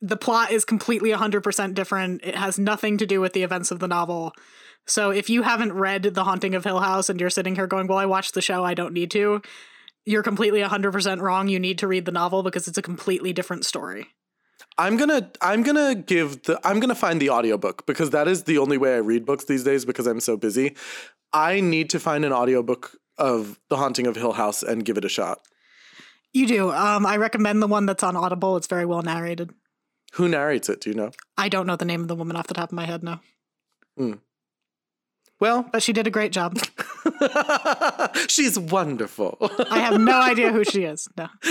the 0.00 0.16
plot 0.16 0.50
is 0.52 0.64
completely 0.64 1.10
100% 1.10 1.74
different. 1.74 2.20
It 2.24 2.36
has 2.36 2.58
nothing 2.58 2.98
to 2.98 3.06
do 3.06 3.20
with 3.20 3.32
the 3.32 3.42
events 3.42 3.70
of 3.70 3.78
the 3.80 3.88
novel. 3.88 4.32
So 4.86 5.10
if 5.10 5.30
you 5.30 5.42
haven't 5.42 5.72
read 5.72 6.02
The 6.02 6.24
Haunting 6.24 6.54
of 6.54 6.64
Hill 6.64 6.80
House 6.80 7.08
and 7.08 7.20
you're 7.20 7.30
sitting 7.30 7.54
here 7.54 7.66
going, 7.68 7.86
"Well, 7.86 7.98
I 7.98 8.06
watched 8.06 8.34
the 8.34 8.40
show, 8.42 8.64
I 8.64 8.74
don't 8.74 8.92
need 8.94 9.10
to." 9.12 9.40
You're 10.04 10.24
completely 10.24 10.60
100% 10.60 11.20
wrong. 11.20 11.46
You 11.48 11.60
need 11.60 11.78
to 11.78 11.86
read 11.86 12.04
the 12.04 12.10
novel 12.12 12.42
because 12.42 12.66
it's 12.66 12.78
a 12.78 12.82
completely 12.82 13.32
different 13.32 13.64
story. 13.64 14.08
I'm 14.82 14.96
gonna 14.96 15.30
I'm 15.40 15.62
gonna 15.62 15.94
give 15.94 16.42
the 16.42 16.58
I'm 16.66 16.80
gonna 16.80 16.94
find 16.94 17.20
the 17.20 17.30
audiobook 17.30 17.86
because 17.86 18.10
that 18.10 18.26
is 18.26 18.44
the 18.44 18.58
only 18.58 18.78
way 18.78 18.94
I 18.94 18.98
read 18.98 19.24
books 19.24 19.44
these 19.44 19.62
days 19.64 19.84
because 19.84 20.06
I'm 20.06 20.20
so 20.20 20.36
busy. 20.36 20.74
I 21.32 21.60
need 21.60 21.88
to 21.90 22.00
find 22.00 22.24
an 22.24 22.32
audiobook 22.32 22.96
of 23.16 23.60
The 23.70 23.76
Haunting 23.76 24.06
of 24.06 24.16
Hill 24.16 24.32
House 24.32 24.62
and 24.62 24.84
give 24.84 24.96
it 24.98 25.04
a 25.04 25.08
shot. 25.08 25.40
You 26.32 26.46
do. 26.46 26.70
Um, 26.70 27.06
I 27.06 27.16
recommend 27.16 27.62
the 27.62 27.66
one 27.68 27.86
that's 27.86 28.02
on 28.02 28.16
Audible. 28.16 28.56
It's 28.56 28.66
very 28.66 28.84
well 28.86 29.02
narrated. 29.02 29.50
Who 30.14 30.28
narrates 30.28 30.68
it? 30.68 30.80
Do 30.80 30.90
you 30.90 30.96
know? 30.96 31.10
I 31.38 31.48
don't 31.48 31.66
know 31.66 31.76
the 31.76 31.84
name 31.84 32.02
of 32.02 32.08
the 32.08 32.16
woman 32.16 32.36
off 32.36 32.46
the 32.48 32.54
top 32.54 32.70
of 32.70 32.76
my 32.76 32.84
head 32.86 33.02
No. 33.04 33.20
now, 33.96 34.18
Well, 35.40 35.68
but 35.72 35.82
she 35.82 35.92
did 35.92 36.06
a 36.06 36.10
great 36.10 36.32
job. 36.32 36.58
she's 38.28 38.58
wonderful. 38.58 39.36
I 39.70 39.78
have 39.80 40.00
no 40.00 40.20
idea 40.20 40.52
who 40.52 40.64
she 40.64 40.84
is. 40.84 41.08
No. 41.16 41.26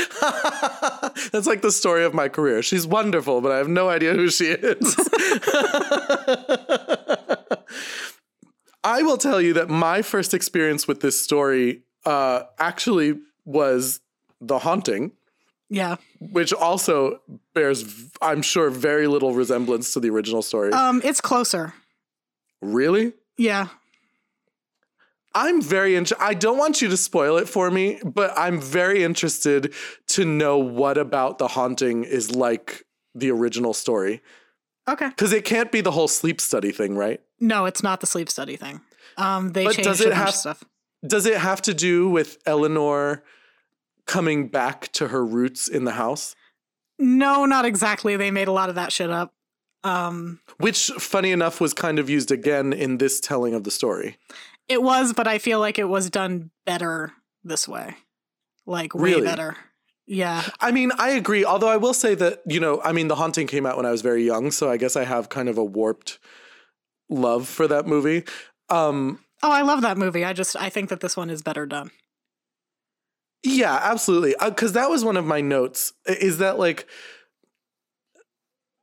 That's 1.32 1.48
like 1.48 1.62
the 1.62 1.72
story 1.72 2.04
of 2.06 2.14
my 2.14 2.30
career. 2.30 2.62
She's 2.62 2.86
wonderful, 2.88 3.42
but 3.42 3.52
I 3.52 3.58
have 3.58 3.68
no 3.68 3.90
idea 3.90 4.14
who 4.14 4.30
she 4.30 4.46
is. 4.46 4.96
I 8.84 9.04
will 9.04 9.18
tell 9.18 9.40
you 9.40 9.54
that 9.54 9.70
my 9.70 10.02
first 10.02 10.34
experience 10.34 10.88
with 10.88 11.02
this 11.02 11.22
story 11.22 11.84
uh, 12.06 12.44
actually 12.58 13.20
was 13.46 14.00
The 14.40 14.58
Haunting, 14.60 15.12
Yeah. 15.70 15.98
which 16.20 16.52
also 16.52 17.20
bears, 17.54 17.86
I'm 18.22 18.42
sure, 18.42 18.70
very 18.72 19.06
little 19.08 19.36
resemblance 19.36 19.94
to 19.94 20.00
the 20.00 20.10
original 20.10 20.42
story. 20.42 20.72
Um, 20.72 21.02
it's 21.04 21.22
closer. 21.22 21.74
really? 22.62 23.14
Yeah. 23.38 23.68
I'm 25.34 25.62
very 25.62 25.96
interested. 25.96 26.24
I 26.24 26.34
don't 26.34 26.58
want 26.58 26.82
you 26.82 26.90
to 26.90 26.98
spoil 26.98 27.38
it 27.38 27.48
for 27.48 27.72
me, 27.72 28.00
but 28.04 28.34
I'm 28.38 28.60
very 28.60 29.04
interested 29.04 29.74
to 30.10 30.26
know 30.26 30.58
what 30.58 30.98
about 30.98 31.38
the 31.38 31.48
haunting 31.48 32.04
is 32.04 32.36
like 32.36 32.86
the 33.16 33.32
original 33.32 33.74
story. 33.74 34.22
Okay. 34.90 35.08
Because 35.10 35.32
it 35.32 35.46
can't 35.46 35.72
be 35.72 35.82
the 35.82 35.92
whole 35.92 36.08
sleep 36.08 36.42
study 36.42 36.72
thing, 36.72 36.96
right? 36.98 37.22
No, 37.40 37.66
it's 37.66 37.82
not 37.84 38.02
the 38.02 38.08
sleep 38.08 38.30
study 38.30 38.56
thing. 38.58 38.82
Um, 39.18 39.50
they 39.54 39.66
But 39.66 39.76
changed 39.76 39.90
does 39.90 40.02
a 40.02 40.08
it 40.08 40.14
have- 40.14 40.30
of 40.30 40.36
stuff. 40.36 40.64
Does 41.06 41.26
it 41.26 41.38
have 41.38 41.62
to 41.64 41.74
do 41.74 42.08
with 42.10 42.38
Eleanor 42.46 43.24
coming 44.06 44.48
back 44.50 44.92
to 44.94 45.08
her 45.08 45.26
roots 45.26 45.68
in 45.68 45.84
the 45.86 45.94
house? 45.94 46.36
No, 47.00 47.46
not 47.46 47.66
exactly. 47.66 48.16
They 48.18 48.30
made 48.30 48.48
a 48.48 48.52
lot 48.52 48.70
of 48.70 48.76
that 48.76 48.92
shit 48.92 49.10
up. 49.10 49.34
Um, 49.84 50.40
Which, 50.58 50.92
funny 51.00 51.32
enough, 51.32 51.60
was 51.60 51.74
kind 51.74 51.98
of 51.98 52.08
used 52.08 52.30
again 52.30 52.72
in 52.72 52.98
this 53.00 53.20
telling 53.20 53.56
of 53.56 53.64
the 53.64 53.72
story. 53.72 54.18
It 54.72 54.82
was, 54.82 55.14
but 55.14 55.28
I 55.28 55.38
feel 55.38 55.60
like 55.60 55.78
it 55.78 55.90
was 55.90 56.10
done 56.10 56.52
better 56.66 57.12
this 57.44 57.68
way. 57.68 57.96
Like 58.66 58.94
way 58.96 59.12
Really? 59.12 59.22
better. 59.24 59.58
Yeah. 60.08 60.44
I 60.60 60.72
mean, 60.72 60.92
I 60.98 61.12
agree. 61.12 61.46
Although 61.46 61.70
I 61.70 61.78
will 61.78 61.94
say 61.94 62.16
that, 62.16 62.42
you 62.46 62.60
know, 62.60 62.82
I 62.84 62.92
mean, 62.92 63.08
The 63.08 63.16
Haunting 63.16 63.48
came 63.48 63.66
out 63.66 63.78
when 63.78 63.86
I 63.86 63.92
was 63.92 64.02
very 64.02 64.24
young, 64.26 64.52
so 64.52 64.70
I 64.70 64.78
guess 64.78 64.96
I 64.96 65.04
have 65.06 65.30
kind 65.30 65.48
of 65.50 65.58
a 65.58 65.64
warped 65.64 66.20
love 67.10 67.48
for 67.48 67.68
that 67.68 67.88
movie. 67.88 68.24
Um, 68.70 69.20
Oh, 69.44 69.52
I 69.52 69.64
love 69.64 69.82
that 69.82 69.98
movie. 69.98 70.24
I 70.24 70.34
just 70.34 70.56
I 70.56 70.70
think 70.70 70.90
that 70.90 71.00
this 71.00 71.18
one 71.18 71.30
is 71.32 71.42
better 71.42 71.66
done. 71.66 71.90
yeah, 73.44 73.80
absolutely. 73.82 74.36
Because 74.44 74.74
that 74.74 74.90
was 74.90 75.04
one 75.04 75.18
of 75.18 75.26
my 75.26 75.42
notes. 75.42 75.94
Is 76.06 76.38
that 76.38 76.60
like 76.60 76.88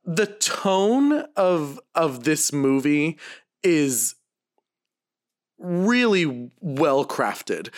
the 0.05 0.27
tone 0.27 1.25
of 1.37 1.79
of 1.95 2.25
this 2.25 2.53
movie 2.53 3.19
is 3.63 4.15
really 5.59 6.51
well 6.61 7.05
crafted. 7.05 7.71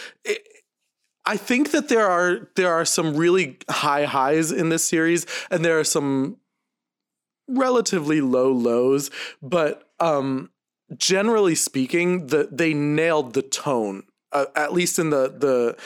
I- 1.27 1.37
think 1.37 1.71
that 1.71 1.89
there 1.89 2.07
are 2.07 2.49
there 2.57 2.73
are 2.73 2.85
some 2.85 3.17
really 3.17 3.59
high 3.69 4.05
highs 4.05 4.51
in 4.51 4.69
this 4.69 4.85
series, 4.85 5.27
and 5.51 5.65
there 5.65 5.79
are 5.79 5.85
some 5.85 6.39
relatively 7.49 8.21
low 8.21 8.51
lows. 8.53 9.11
But 9.43 9.89
um, 10.01 10.51
generally 10.97 11.55
speaking, 11.55 12.29
the 12.29 12.49
they 12.51 12.75
nailed 12.75 13.35
the 13.35 13.43
tone. 13.43 14.05
Uh, 14.33 14.47
at 14.55 14.73
least 14.73 14.99
in 14.99 15.11
the 15.11 15.29
the 15.29 15.77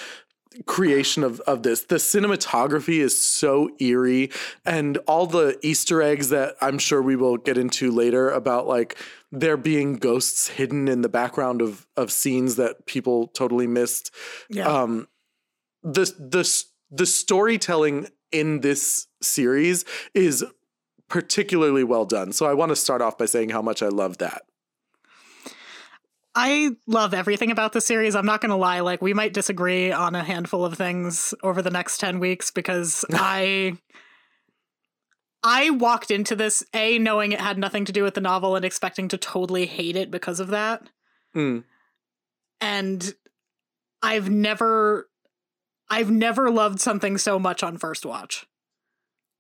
creation 0.67 1.25
of, 1.25 1.41
of 1.41 1.63
this. 1.63 1.85
The 1.85 1.97
cinematography 1.97 2.99
is 3.01 3.21
so 3.21 3.71
eerie, 3.81 4.31
and 4.65 4.99
all 5.07 5.27
the 5.27 5.59
Easter 5.63 6.03
eggs 6.03 6.29
that 6.29 6.57
I'm 6.61 6.79
sure 6.79 7.03
we 7.03 7.17
will 7.17 7.37
get 7.37 7.59
into 7.59 7.91
later 7.91 8.31
about 8.31 8.67
like 8.67 8.97
there 9.41 9.57
being 9.57 9.97
ghosts 9.97 10.49
hidden 10.49 10.88
in 10.88 11.03
the 11.03 11.09
background 11.09 11.61
of 11.61 11.87
of 11.97 12.11
scenes 12.12 12.57
that 12.57 12.87
people 12.87 13.29
totally 13.29 13.67
missed. 13.67 14.14
Yeah. 14.49 14.67
Um, 14.67 15.09
the 15.83 16.05
the 16.19 16.64
the 16.91 17.07
storytelling 17.07 18.09
in 18.33 18.61
this 18.61 19.07
series 19.23 19.85
is 20.14 20.45
particularly 21.09 21.85
well 21.85 22.05
done. 22.05 22.33
So 22.33 22.47
I 22.47 22.55
want 22.55 22.71
to 22.71 22.76
start 22.76 23.03
off 23.03 23.19
by 23.19 23.26
saying 23.26 23.50
how 23.50 23.62
much 23.62 23.83
I 23.83 23.88
love 23.88 24.19
that. 24.19 24.43
I 26.35 26.71
love 26.87 27.14
everything 27.14 27.53
about 27.53 27.73
the 27.73 27.81
series. 27.81 28.17
I'm 28.17 28.26
not 28.26 28.41
going 28.41 28.50
to 28.50 28.57
lie. 28.57 28.81
Like, 28.81 29.00
we 29.00 29.14
might 29.14 29.33
disagree 29.33 29.93
on 29.93 30.17
a 30.17 30.25
handful 30.25 30.64
of 30.64 30.75
things 30.75 31.33
over 31.45 31.62
the 31.62 31.71
next 31.71 31.99
10 31.99 32.19
weeks 32.19 32.50
because 32.50 33.05
I. 33.12 33.79
I 35.45 35.69
walked 35.69 36.11
into 36.11 36.35
this, 36.35 36.65
A, 36.73 36.99
knowing 36.99 37.33
it 37.33 37.41
had 37.41 37.59
nothing 37.59 37.85
to 37.85 37.93
do 37.93 38.03
with 38.03 38.15
the 38.15 38.23
novel 38.23 38.57
and 38.57 38.65
expecting 38.65 39.09
to 39.09 39.19
totally 39.19 39.67
hate 39.67 39.95
it 39.95 40.11
because 40.11 40.41
of 40.41 40.49
that. 40.49 40.89
Mm. 41.37 41.65
And 42.61 43.15
I've 44.03 44.31
never. 44.31 45.09
I've 45.91 46.11
never 46.11 46.51
loved 46.51 46.81
something 46.81 47.19
so 47.19 47.39
much 47.39 47.63
on 47.63 47.77
first 47.77 48.07
watch. 48.07 48.47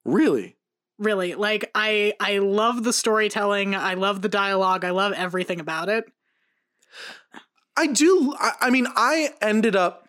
Really? 0.04 0.56
Really. 0.98 1.34
Like 1.34 1.70
I 1.74 2.12
I 2.20 2.38
love 2.38 2.84
the 2.84 2.92
storytelling, 2.92 3.74
I 3.74 3.94
love 3.94 4.20
the 4.20 4.28
dialogue, 4.28 4.84
I 4.84 4.90
love 4.90 5.12
everything 5.14 5.58
about 5.58 5.88
it. 5.88 6.04
I 7.76 7.88
do. 7.88 8.34
I, 8.38 8.52
I 8.60 8.70
mean, 8.70 8.86
I 8.94 9.30
ended 9.40 9.74
up 9.74 10.08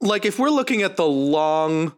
like 0.00 0.24
if 0.26 0.38
we're 0.38 0.50
looking 0.50 0.82
at 0.82 0.96
the 0.96 1.06
long 1.06 1.94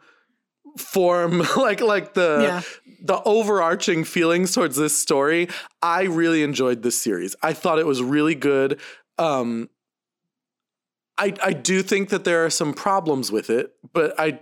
form, 0.76 1.42
like 1.56 1.80
like 1.80 2.14
the 2.14 2.38
Yeah. 2.42 2.62
the 3.02 3.23
overarching 3.25 4.04
feelings 4.04 4.54
towards 4.54 4.76
this 4.76 4.99
story. 4.99 5.49
I 5.83 6.02
really 6.04 6.42
enjoyed 6.42 6.83
this 6.83 7.00
series. 7.00 7.37
I 7.42 7.52
thought 7.52 7.78
it 7.78 7.87
was 7.87 8.02
really 8.02 8.35
good. 8.35 8.80
Um, 9.18 9.68
I 11.18 11.35
I 11.42 11.52
do 11.52 11.83
think 11.83 12.11
that 12.11 12.25
there 12.25 12.45
are 12.45 12.50
some 12.50 12.75
problems 12.75 13.33
with 13.33 13.49
it, 13.50 13.73
but 13.92 14.14
I 14.18 14.40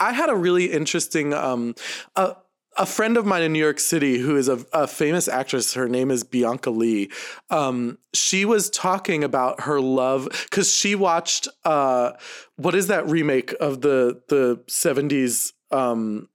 I 0.00 0.12
had 0.12 0.28
a 0.30 0.34
really 0.36 0.66
interesting 0.66 1.32
um 1.32 1.74
a 2.16 2.34
a 2.76 2.86
friend 2.86 3.16
of 3.16 3.26
mine 3.26 3.42
in 3.42 3.52
New 3.52 3.58
York 3.58 3.80
City 3.80 4.18
who 4.18 4.36
is 4.36 4.48
a, 4.48 4.64
a 4.72 4.86
famous 4.86 5.26
actress. 5.26 5.74
Her 5.74 5.88
name 5.88 6.12
is 6.12 6.22
Bianca 6.22 6.70
Lee. 6.70 7.10
Um, 7.50 7.98
she 8.14 8.44
was 8.44 8.70
talking 8.70 9.24
about 9.24 9.62
her 9.62 9.80
love 9.80 10.28
because 10.48 10.72
she 10.74 10.94
watched 10.94 11.48
uh 11.64 12.12
what 12.56 12.74
is 12.74 12.88
that 12.88 13.06
remake 13.08 13.52
of 13.60 13.80
the 13.80 14.20
the 14.28 14.62
seventies 14.68 15.52
um 15.70 16.28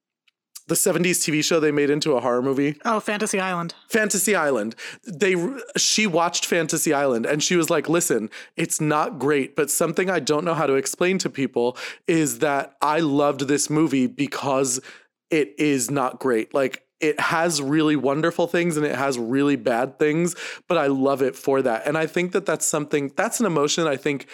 the 0.67 0.75
70s 0.75 1.19
TV 1.27 1.43
show 1.43 1.59
they 1.59 1.71
made 1.73 1.89
into 1.89 2.13
a 2.13 2.21
horror 2.21 2.41
movie 2.41 2.79
Oh, 2.85 3.01
Fantasy 3.01 3.37
Island. 3.37 3.75
Fantasy 3.89 4.33
Island. 4.33 4.75
They 5.05 5.35
she 5.75 6.07
watched 6.07 6.45
Fantasy 6.45 6.93
Island 6.93 7.25
and 7.25 7.43
she 7.43 7.57
was 7.57 7.69
like, 7.69 7.89
"Listen, 7.89 8.29
it's 8.55 8.79
not 8.79 9.19
great, 9.19 9.57
but 9.57 9.69
something 9.69 10.09
I 10.09 10.19
don't 10.21 10.45
know 10.45 10.53
how 10.53 10.65
to 10.65 10.75
explain 10.75 11.17
to 11.19 11.29
people 11.29 11.77
is 12.07 12.39
that 12.39 12.77
I 12.81 13.01
loved 13.01 13.41
this 13.49 13.69
movie 13.69 14.07
because 14.07 14.79
it 15.29 15.53
is 15.57 15.91
not 15.91 16.19
great. 16.19 16.53
Like 16.53 16.83
it 17.01 17.19
has 17.19 17.61
really 17.61 17.97
wonderful 17.97 18.47
things 18.47 18.77
and 18.77 18.85
it 18.85 18.95
has 18.95 19.19
really 19.19 19.57
bad 19.57 19.99
things, 19.99 20.33
but 20.69 20.77
I 20.77 20.87
love 20.87 21.21
it 21.21 21.35
for 21.35 21.61
that. 21.61 21.85
And 21.85 21.97
I 21.97 22.05
think 22.07 22.31
that 22.31 22.45
that's 22.45 22.65
something 22.65 23.11
that's 23.17 23.41
an 23.41 23.45
emotion 23.45 23.85
I 23.85 23.97
think 23.97 24.27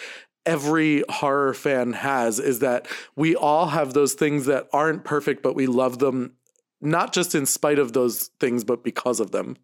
every 0.50 1.04
horror 1.08 1.54
fan 1.54 1.92
has 1.92 2.38
is 2.38 2.58
that 2.58 2.86
we 3.16 3.36
all 3.36 3.66
have 3.66 3.92
those 3.92 4.14
things 4.14 4.46
that 4.46 4.68
aren't 4.72 5.04
perfect 5.04 5.42
but 5.42 5.54
we 5.54 5.66
love 5.66 5.98
them 5.98 6.32
not 6.80 7.12
just 7.12 7.34
in 7.34 7.46
spite 7.46 7.78
of 7.78 7.92
those 7.92 8.30
things 8.40 8.64
but 8.64 8.82
because 8.82 9.20
of 9.20 9.30
them. 9.30 9.56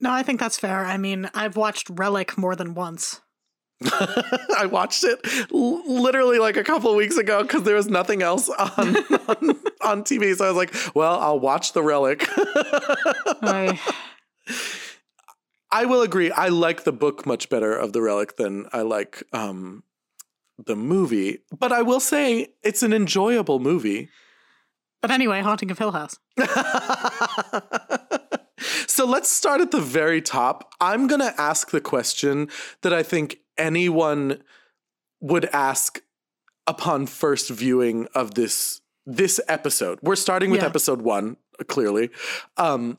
No, 0.00 0.10
I 0.10 0.22
think 0.22 0.40
that's 0.40 0.58
fair. 0.58 0.84
I 0.84 0.96
mean, 0.96 1.30
I've 1.32 1.56
watched 1.56 1.88
Relic 1.88 2.36
more 2.36 2.56
than 2.56 2.74
once. 2.74 3.20
I 3.84 4.68
watched 4.70 5.04
it 5.04 5.18
l- 5.52 5.82
literally 5.86 6.38
like 6.38 6.56
a 6.56 6.64
couple 6.64 6.90
of 6.90 6.96
weeks 6.96 7.16
ago 7.16 7.42
because 7.42 7.62
there 7.62 7.76
was 7.76 7.88
nothing 7.88 8.22
else 8.22 8.48
on, 8.76 8.96
on 8.96 9.60
on 9.80 10.04
TV. 10.04 10.36
So 10.36 10.44
I 10.44 10.48
was 10.48 10.56
like, 10.56 10.74
"Well, 10.94 11.18
I'll 11.18 11.40
watch 11.40 11.72
the 11.72 11.82
Relic." 11.82 12.26
I, 12.36 13.80
I 15.72 15.86
will 15.86 16.02
agree. 16.02 16.30
I 16.30 16.48
like 16.48 16.84
the 16.84 16.92
book 16.92 17.24
much 17.26 17.48
better 17.48 17.74
of 17.74 17.92
the 17.94 18.02
Relic 18.02 18.36
than 18.36 18.66
I 18.72 18.82
like 18.82 19.22
um, 19.32 19.82
the 20.64 20.76
movie. 20.76 21.38
But 21.58 21.72
I 21.72 21.80
will 21.82 21.98
say 22.00 22.48
it's 22.62 22.82
an 22.82 22.92
enjoyable 22.92 23.58
movie. 23.58 24.08
but 25.00 25.10
anyway, 25.10 25.40
Haunting 25.40 25.70
of 25.70 25.78
Hill 25.78 25.92
House. 25.92 26.18
so 28.86 29.04
let's 29.06 29.30
start 29.30 29.60
at 29.60 29.70
the 29.70 29.80
very 29.80 30.20
top. 30.22 30.72
I'm 30.80 31.06
going 31.06 31.20
to 31.20 31.34
ask 31.40 31.70
the 31.70 31.80
question 31.80 32.48
that 32.82 32.92
I 32.92 33.02
think 33.02 33.38
anyone 33.58 34.42
would 35.20 35.46
ask 35.46 36.00
upon 36.66 37.06
first 37.06 37.50
viewing 37.50 38.06
of 38.14 38.34
this 38.34 38.80
this 39.04 39.40
episode. 39.48 39.98
We're 40.00 40.14
starting 40.14 40.50
with 40.52 40.60
Yeah. 40.60 40.66
episode 40.68 41.02
1, 41.02 41.36
clearly. 41.66 42.10
Um 42.56 42.98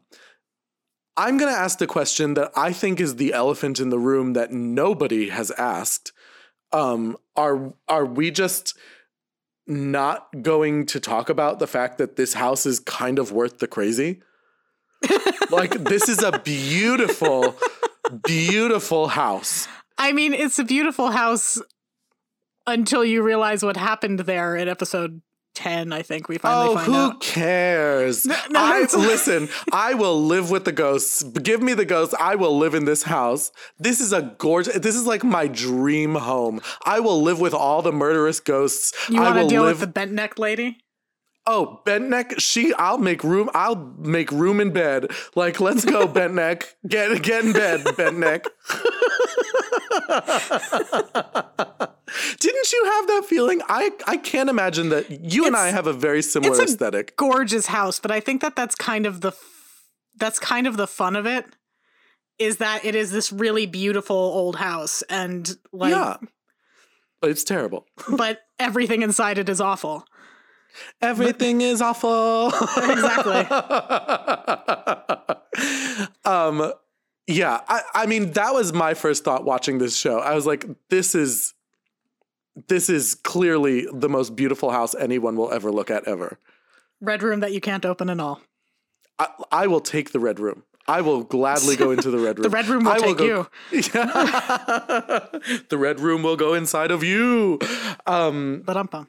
I'm 1.15 1.37
going 1.37 1.53
to 1.53 1.59
ask 1.59 1.77
the 1.77 1.87
question 1.87 2.33
that 2.35 2.51
I 2.55 2.73
think 2.73 2.99
is 2.99 3.15
the 3.15 3.33
elephant 3.33 3.79
in 3.79 3.89
the 3.89 3.99
room 3.99 4.33
that 4.33 4.51
nobody 4.51 5.29
has 5.29 5.51
asked. 5.51 6.11
Um 6.71 7.17
are 7.35 7.73
are 7.87 8.05
we 8.05 8.31
just 8.31 8.75
not 9.67 10.27
going 10.41 10.85
to 10.87 10.99
talk 10.99 11.29
about 11.29 11.59
the 11.59 11.67
fact 11.67 11.99
that 11.99 12.15
this 12.15 12.33
house 12.33 12.65
is 12.65 12.79
kind 12.79 13.19
of 13.19 13.31
worth 13.31 13.59
the 13.59 13.67
crazy? 13.67 14.21
like 15.51 15.71
this 15.83 16.09
is 16.09 16.23
a 16.23 16.39
beautiful 16.39 17.55
beautiful 18.25 19.07
house. 19.07 19.67
I 19.97 20.11
mean, 20.13 20.33
it's 20.33 20.59
a 20.59 20.63
beautiful 20.63 21.11
house 21.11 21.61
until 22.65 23.03
you 23.03 23.21
realize 23.21 23.63
what 23.63 23.77
happened 23.77 24.21
there 24.21 24.55
in 24.55 24.67
episode 24.67 25.21
10, 25.53 25.93
I 25.93 26.01
think 26.01 26.27
we 26.27 26.37
finally 26.37 26.69
Oh, 26.69 26.75
find 26.75 26.85
who 26.87 26.95
out. 26.95 27.21
cares? 27.21 28.25
no, 28.25 28.35
I 28.55 28.87
listen, 28.93 29.49
I 29.71 29.93
will 29.93 30.21
live 30.23 30.49
with 30.49 30.65
the 30.65 30.71
ghosts. 30.71 31.23
Give 31.23 31.61
me 31.61 31.73
the 31.73 31.85
ghosts. 31.85 32.15
I 32.19 32.35
will 32.35 32.57
live 32.57 32.73
in 32.73 32.85
this 32.85 33.03
house. 33.03 33.51
This 33.79 33.99
is 34.01 34.11
a 34.13 34.33
gorgeous 34.37 34.73
this 34.75 34.95
is 34.95 35.05
like 35.05 35.23
my 35.23 35.47
dream 35.47 36.15
home. 36.15 36.61
I 36.85 36.99
will 36.99 37.21
live 37.21 37.39
with 37.39 37.53
all 37.53 37.81
the 37.81 37.91
murderous 37.91 38.39
ghosts. 38.39 38.93
You 39.09 39.21
want 39.21 39.37
to 39.39 39.47
deal 39.47 39.63
live 39.63 39.79
with 39.79 39.79
the 39.81 39.87
bent 39.93 40.11
neck 40.11 40.37
lady? 40.39 40.77
Oh, 41.45 41.81
bent 41.85 42.09
neck. 42.09 42.39
She. 42.39 42.73
I'll 42.75 42.97
make 42.97 43.21
room. 43.21 43.49
I'll 43.53 43.75
make 43.97 44.31
room 44.31 44.61
in 44.61 44.71
bed. 44.71 45.07
Like, 45.35 45.59
let's 45.59 45.83
go, 45.83 46.07
bent 46.19 46.33
neck. 46.35 46.73
Get 46.87 47.21
get 47.21 47.43
in 47.43 47.51
bed, 47.51 47.85
bent 47.97 48.17
neck. 48.17 48.45
Didn't 52.39 52.71
you 52.71 52.85
have 52.85 53.07
that 53.07 53.25
feeling? 53.27 53.61
I 53.67 53.91
I 54.07 54.17
can't 54.17 54.49
imagine 54.49 54.89
that 54.89 55.09
you 55.09 55.45
and 55.45 55.55
I 55.55 55.69
have 55.69 55.87
a 55.87 55.93
very 55.93 56.21
similar 56.21 56.51
it's 56.51 56.59
a- 56.59 56.63
aesthetic. 56.63 57.17
Gorgeous 57.17 57.67
house, 57.67 57.99
but 57.99 58.11
I 58.11 58.19
think 58.19 58.41
that 58.41 58.55
that's 58.55 58.75
kind 58.75 59.05
of 59.05 59.21
the 59.21 59.31
that's 60.15 60.39
kind 60.39 60.67
of 60.67 60.77
the 60.77 60.87
fun 60.87 61.15
of 61.15 61.25
it 61.25 61.45
is 62.39 62.57
that 62.57 62.85
it 62.85 62.95
is 62.95 63.11
this 63.11 63.31
really 63.31 63.65
beautiful 63.65 64.15
old 64.15 64.57
house 64.57 65.01
and 65.03 65.57
like 65.71 65.91
yeah, 65.91 66.17
but 67.21 67.29
it's 67.29 67.43
terrible. 67.43 67.85
but 68.17 68.41
everything 68.59 69.01
inside 69.01 69.37
it 69.37 69.49
is 69.49 69.61
awful. 69.61 70.05
Everything 71.01 71.61
is 71.61 71.81
awful. 71.81 72.47
Exactly. 72.47 73.35
um, 76.25 76.73
yeah, 77.27 77.61
I, 77.67 77.81
I 77.93 78.05
mean, 78.07 78.31
that 78.31 78.53
was 78.53 78.73
my 78.73 78.95
first 78.95 79.23
thought 79.23 79.45
watching 79.45 79.77
this 79.77 79.95
show. 79.95 80.17
I 80.17 80.33
was 80.33 80.45
like, 80.45 80.65
this 80.89 81.15
is 81.15 81.53
this 82.67 82.89
is 82.89 83.15
clearly 83.15 83.87
the 83.91 84.09
most 84.09 84.35
beautiful 84.35 84.71
house 84.71 84.93
anyone 84.95 85.35
will 85.35 85.51
ever 85.51 85.71
look 85.71 85.89
at 85.91 86.07
ever. 86.07 86.37
Red 87.01 87.23
room 87.23 87.39
that 87.41 87.51
you 87.53 87.59
can't 87.61 87.85
open 87.85 88.09
and 88.09 88.21
all. 88.21 88.41
I, 89.19 89.27
I 89.51 89.67
will 89.67 89.81
take 89.81 90.11
the 90.11 90.19
red 90.19 90.39
room. 90.39 90.63
I 90.87 91.01
will 91.01 91.23
gladly 91.23 91.75
go 91.75 91.91
into 91.91 92.11
the 92.11 92.17
red 92.19 92.37
room. 92.39 92.43
The 92.43 92.49
red 92.49 92.67
room 92.67 92.83
will 92.83 92.91
I 92.91 92.97
take 92.99 93.17
go- 93.17 93.25
you. 93.25 93.47
the 95.69 95.77
red 95.77 95.99
room 95.99 96.23
will 96.23 96.35
go 96.35 96.53
inside 96.53 96.91
of 96.91 97.03
you. 97.03 97.59
Um, 98.05 98.63
But 98.65 98.77
um 98.77 99.07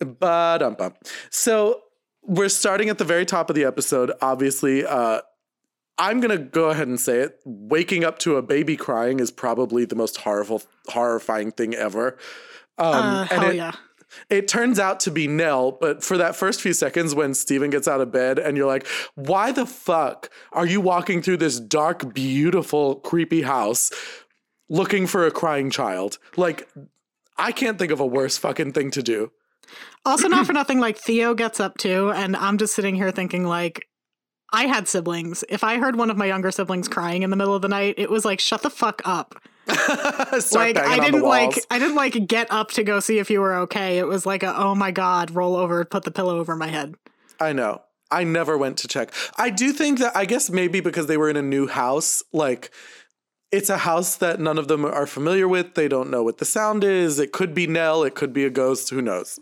Ba-dum-bum. 0.00 0.94
So 1.30 1.82
we're 2.22 2.48
starting 2.48 2.88
at 2.88 2.98
the 2.98 3.04
very 3.04 3.24
top 3.26 3.50
of 3.50 3.56
the 3.56 3.64
episode. 3.64 4.12
Obviously, 4.20 4.84
uh, 4.86 5.22
I'm 5.98 6.20
gonna 6.20 6.38
go 6.38 6.70
ahead 6.70 6.86
and 6.86 7.00
say 7.00 7.18
it. 7.18 7.40
Waking 7.44 8.04
up 8.04 8.18
to 8.20 8.36
a 8.36 8.42
baby 8.42 8.76
crying 8.76 9.18
is 9.18 9.32
probably 9.32 9.84
the 9.84 9.96
most 9.96 10.18
horrible, 10.18 10.62
horrifying 10.86 11.50
thing 11.50 11.74
ever. 11.74 12.16
Um, 12.78 12.94
uh, 12.94 13.26
and 13.30 13.42
hell 13.42 13.50
it, 13.50 13.56
yeah. 13.56 13.72
it 14.30 14.48
turns 14.48 14.78
out 14.78 15.00
to 15.00 15.10
be 15.10 15.26
Nell, 15.26 15.72
but 15.72 16.04
for 16.04 16.16
that 16.16 16.36
first 16.36 16.60
few 16.60 16.72
seconds 16.72 17.14
when 17.14 17.34
Steven 17.34 17.70
gets 17.70 17.88
out 17.88 18.00
of 18.00 18.12
bed 18.12 18.38
and 18.38 18.56
you're 18.56 18.66
like, 18.66 18.86
why 19.14 19.52
the 19.52 19.66
fuck 19.66 20.30
are 20.52 20.66
you 20.66 20.80
walking 20.80 21.22
through 21.22 21.38
this 21.38 21.58
dark, 21.58 22.14
beautiful, 22.14 22.96
creepy 22.96 23.42
house 23.42 23.90
looking 24.68 25.06
for 25.06 25.26
a 25.26 25.30
crying 25.30 25.70
child? 25.70 26.18
Like, 26.36 26.68
I 27.36 27.52
can't 27.52 27.78
think 27.78 27.92
of 27.92 28.00
a 28.00 28.06
worse 28.06 28.38
fucking 28.38 28.72
thing 28.72 28.90
to 28.92 29.02
do. 29.02 29.32
Also, 30.04 30.28
not 30.28 30.46
for 30.46 30.52
nothing, 30.52 30.80
like 30.80 30.96
Theo 30.96 31.34
gets 31.34 31.60
up 31.60 31.76
too, 31.76 32.10
and 32.10 32.36
I'm 32.36 32.58
just 32.58 32.74
sitting 32.74 32.94
here 32.94 33.10
thinking, 33.10 33.44
like, 33.44 33.86
I 34.50 34.66
had 34.66 34.88
siblings. 34.88 35.44
If 35.48 35.62
I 35.62 35.76
heard 35.76 35.96
one 35.96 36.10
of 36.10 36.16
my 36.16 36.26
younger 36.26 36.50
siblings 36.50 36.88
crying 36.88 37.22
in 37.22 37.30
the 37.30 37.36
middle 37.36 37.54
of 37.54 37.60
the 37.60 37.68
night, 37.68 37.96
it 37.98 38.08
was 38.08 38.24
like, 38.24 38.40
shut 38.40 38.62
the 38.62 38.70
fuck 38.70 39.02
up. 39.04 39.34
Start 40.40 40.76
like 40.76 40.78
I 40.78 40.98
didn't 40.98 41.22
like. 41.22 41.54
I 41.70 41.78
didn't 41.78 41.96
like 41.96 42.26
get 42.26 42.50
up 42.50 42.70
to 42.72 42.84
go 42.84 43.00
see 43.00 43.18
if 43.18 43.30
you 43.30 43.40
were 43.40 43.54
okay. 43.60 43.98
It 43.98 44.06
was 44.06 44.24
like 44.24 44.42
a 44.42 44.56
oh 44.56 44.74
my 44.74 44.90
god, 44.90 45.30
roll 45.30 45.56
over, 45.56 45.84
put 45.84 46.04
the 46.04 46.10
pillow 46.10 46.38
over 46.38 46.56
my 46.56 46.68
head. 46.68 46.94
I 47.40 47.52
know. 47.52 47.82
I 48.10 48.24
never 48.24 48.56
went 48.56 48.78
to 48.78 48.88
check. 48.88 49.12
I 49.36 49.50
do 49.50 49.72
think 49.72 49.98
that 49.98 50.16
I 50.16 50.24
guess 50.24 50.48
maybe 50.48 50.80
because 50.80 51.06
they 51.06 51.18
were 51.18 51.28
in 51.28 51.36
a 51.36 51.42
new 51.42 51.66
house, 51.66 52.22
like 52.32 52.70
it's 53.52 53.70
a 53.70 53.78
house 53.78 54.16
that 54.16 54.40
none 54.40 54.58
of 54.58 54.68
them 54.68 54.84
are 54.84 55.06
familiar 55.06 55.46
with. 55.46 55.74
They 55.74 55.88
don't 55.88 56.10
know 56.10 56.22
what 56.22 56.38
the 56.38 56.44
sound 56.44 56.84
is. 56.84 57.18
It 57.18 57.32
could 57.32 57.54
be 57.54 57.66
Nell, 57.66 58.04
it 58.04 58.14
could 58.14 58.32
be 58.32 58.44
a 58.44 58.50
ghost, 58.50 58.90
who 58.90 59.02
knows? 59.02 59.38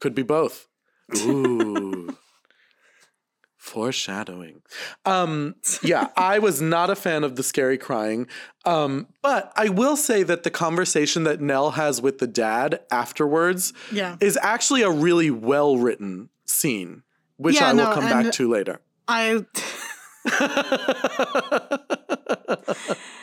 Could 0.00 0.14
be 0.14 0.22
both. 0.22 0.68
Ooh. 1.16 2.16
Foreshadowing. 3.68 4.62
Um, 5.04 5.56
yeah, 5.82 6.08
I 6.16 6.38
was 6.38 6.62
not 6.62 6.88
a 6.90 6.96
fan 6.96 7.22
of 7.22 7.36
the 7.36 7.42
scary 7.42 7.76
crying. 7.76 8.26
Um, 8.64 9.08
but 9.22 9.52
I 9.56 9.68
will 9.68 9.96
say 9.96 10.22
that 10.22 10.42
the 10.42 10.50
conversation 10.50 11.24
that 11.24 11.40
Nell 11.40 11.72
has 11.72 12.00
with 12.00 12.18
the 12.18 12.26
dad 12.26 12.80
afterwards 12.90 13.72
Yeah. 13.92 14.16
is 14.20 14.38
actually 14.42 14.82
a 14.82 14.90
really 14.90 15.30
well 15.30 15.76
written 15.76 16.30
scene, 16.46 17.02
which 17.36 17.56
Yeah, 17.56 17.68
I 17.68 17.72
will 17.72 17.84
no, 17.84 17.94
come 17.94 18.04
back 18.04 18.32
to 18.32 18.50
later. 18.50 18.80
I 19.06 19.44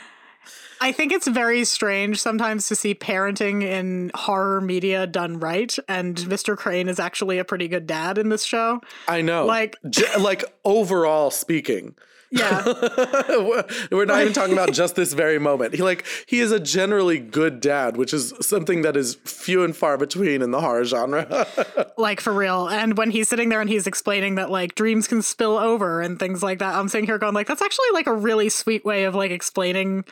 I 0.81 0.91
think 0.91 1.11
it's 1.11 1.27
very 1.27 1.63
strange 1.65 2.21
sometimes 2.21 2.67
to 2.67 2.75
see 2.75 2.93
parenting 2.95 3.63
in 3.63 4.11
horror 4.13 4.61
media 4.61 5.07
done 5.07 5.39
right, 5.39 5.75
and 5.87 6.15
Mr. 6.15 6.57
Crane 6.57 6.87
is 6.87 6.99
actually 6.99 7.37
a 7.39 7.45
pretty 7.45 7.67
good 7.67 7.87
dad 7.87 8.17
in 8.17 8.29
this 8.29 8.43
show. 8.43 8.81
I 9.07 9.21
know. 9.21 9.45
Like- 9.45 9.77
J- 9.89 10.17
like 10.19 10.43
overall 10.63 11.31
speaking. 11.31 11.95
Yeah. 12.31 12.65
We're 13.91 14.05
not 14.05 14.21
even 14.21 14.33
talking 14.33 14.53
about 14.53 14.73
just 14.73 14.95
this 14.95 15.13
very 15.13 15.39
moment. 15.39 15.73
He 15.75 15.81
like 15.83 16.05
he 16.25 16.39
is 16.39 16.51
a 16.51 16.59
generally 16.59 17.19
good 17.19 17.61
dad, 17.61 17.95
which 17.97 18.13
is 18.13 18.33
something 18.41 18.81
that 18.81 18.97
is 18.97 19.15
few 19.23 19.63
and 19.63 19.75
far 19.75 19.97
between 19.97 20.41
in 20.41 20.51
the 20.51 20.59
horror 20.59 20.83
genre. 20.83 21.47
like 21.97 22.19
for 22.19 22.33
real. 22.33 22.67
And 22.67 22.97
when 22.97 23.11
he's 23.11 23.29
sitting 23.29 23.49
there 23.49 23.61
and 23.61 23.69
he's 23.69 23.87
explaining 23.87 24.35
that 24.35 24.49
like 24.51 24.75
dreams 24.75 25.07
can 25.07 25.21
spill 25.21 25.57
over 25.57 26.01
and 26.01 26.19
things 26.19 26.43
like 26.43 26.59
that, 26.59 26.75
I'm 26.75 26.89
sitting 26.89 27.05
here 27.05 27.19
going 27.19 27.35
like, 27.35 27.47
that's 27.47 27.61
actually 27.61 27.91
like 27.93 28.07
a 28.07 28.13
really 28.13 28.49
sweet 28.49 28.83
way 28.83 29.05
of 29.05 29.15
like 29.15 29.31
explaining 29.31 30.03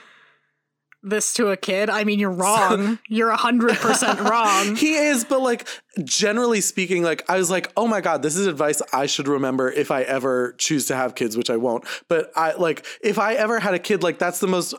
this 1.04 1.34
to 1.34 1.50
a 1.50 1.58
kid. 1.58 1.89
I 1.89 2.04
mean, 2.04 2.20
you're 2.20 2.32
wrong. 2.44 3.00
you're 3.08 3.30
a 3.30 3.38
hundred 3.38 3.76
percent 3.78 4.20
wrong. 4.30 4.76
he 4.76 4.96
is, 4.96 5.26
but 5.26 5.42
like 5.42 5.68
generally 6.04 6.62
speaking, 6.62 7.04
like 7.04 7.30
I 7.30 7.38
was 7.38 7.52
like, 7.52 7.72
oh 7.78 7.88
my 7.88 8.02
god, 8.02 8.24
this 8.24 8.36
is 8.36 8.48
advice 8.48 8.82
I 8.92 9.06
should 9.06 9.28
remember 9.28 9.72
if 9.72 9.92
I 9.92 10.04
ever 10.04 10.54
choose 10.58 10.86
to 10.88 10.96
have 10.96 11.16
kids, 11.16 11.38
which 11.38 11.50
I 11.50 11.58
won't. 11.58 11.86
But 12.08 12.32
I 12.36 12.54
like 12.54 12.86
if 13.02 13.20
I 13.20 13.34
ever 13.34 13.60
had 13.60 13.74
a 13.74 13.80
kid, 13.80 14.04
like 14.04 14.18
that's 14.18 14.39
the 14.39 14.48
most 14.48 14.74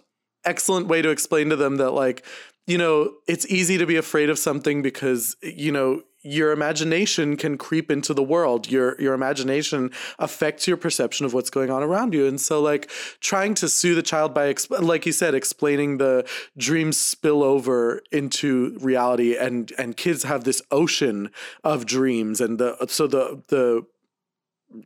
excellent 0.45 0.89
way 0.89 1.03
to 1.03 1.11
explain 1.11 1.51
to 1.51 1.57
them 1.57 1.77
that 1.77 1.91
like 1.91 2.25
you 2.67 2.79
know 2.79 3.13
it's 3.27 3.47
easy 3.47 3.79
to 3.79 3.87
be 3.87 3.97
afraid 3.97 4.31
of 4.31 4.39
something 4.39 4.83
because 4.83 5.37
you 5.43 5.73
know 5.73 6.03
your 6.25 6.53
imagination 6.53 7.37
can 7.37 7.59
creep 7.59 7.91
into 7.91 8.15
the 8.15 8.23
world. 8.23 8.71
Your 8.71 9.01
your 9.01 9.13
imagination 9.15 9.91
affects 10.19 10.67
your 10.67 10.79
perception 10.79 11.27
of 11.27 11.35
what's 11.35 11.51
going 11.51 11.71
on 11.71 11.83
around 11.83 12.15
you. 12.15 12.27
And 12.27 12.41
so 12.41 12.61
like 12.61 12.91
trying 13.21 13.55
to 13.57 13.69
soothe 13.69 13.99
a 13.99 14.03
child 14.03 14.33
by 14.33 14.53
exp- 14.53 14.81
like 14.81 15.05
you 15.05 15.13
said 15.13 15.35
explaining 15.35 15.99
the 15.99 16.27
dreams 16.57 16.97
spill 16.97 17.43
over 17.43 18.03
into 18.11 18.77
reality 18.81 19.37
and 19.37 19.71
and 19.79 19.97
kids 19.97 20.23
have 20.25 20.45
this 20.45 20.63
ocean 20.71 21.31
of 21.63 21.85
dreams 21.85 22.41
and 22.41 22.59
the 22.59 22.87
so 22.89 23.07
the 23.07 23.43
the 23.49 23.87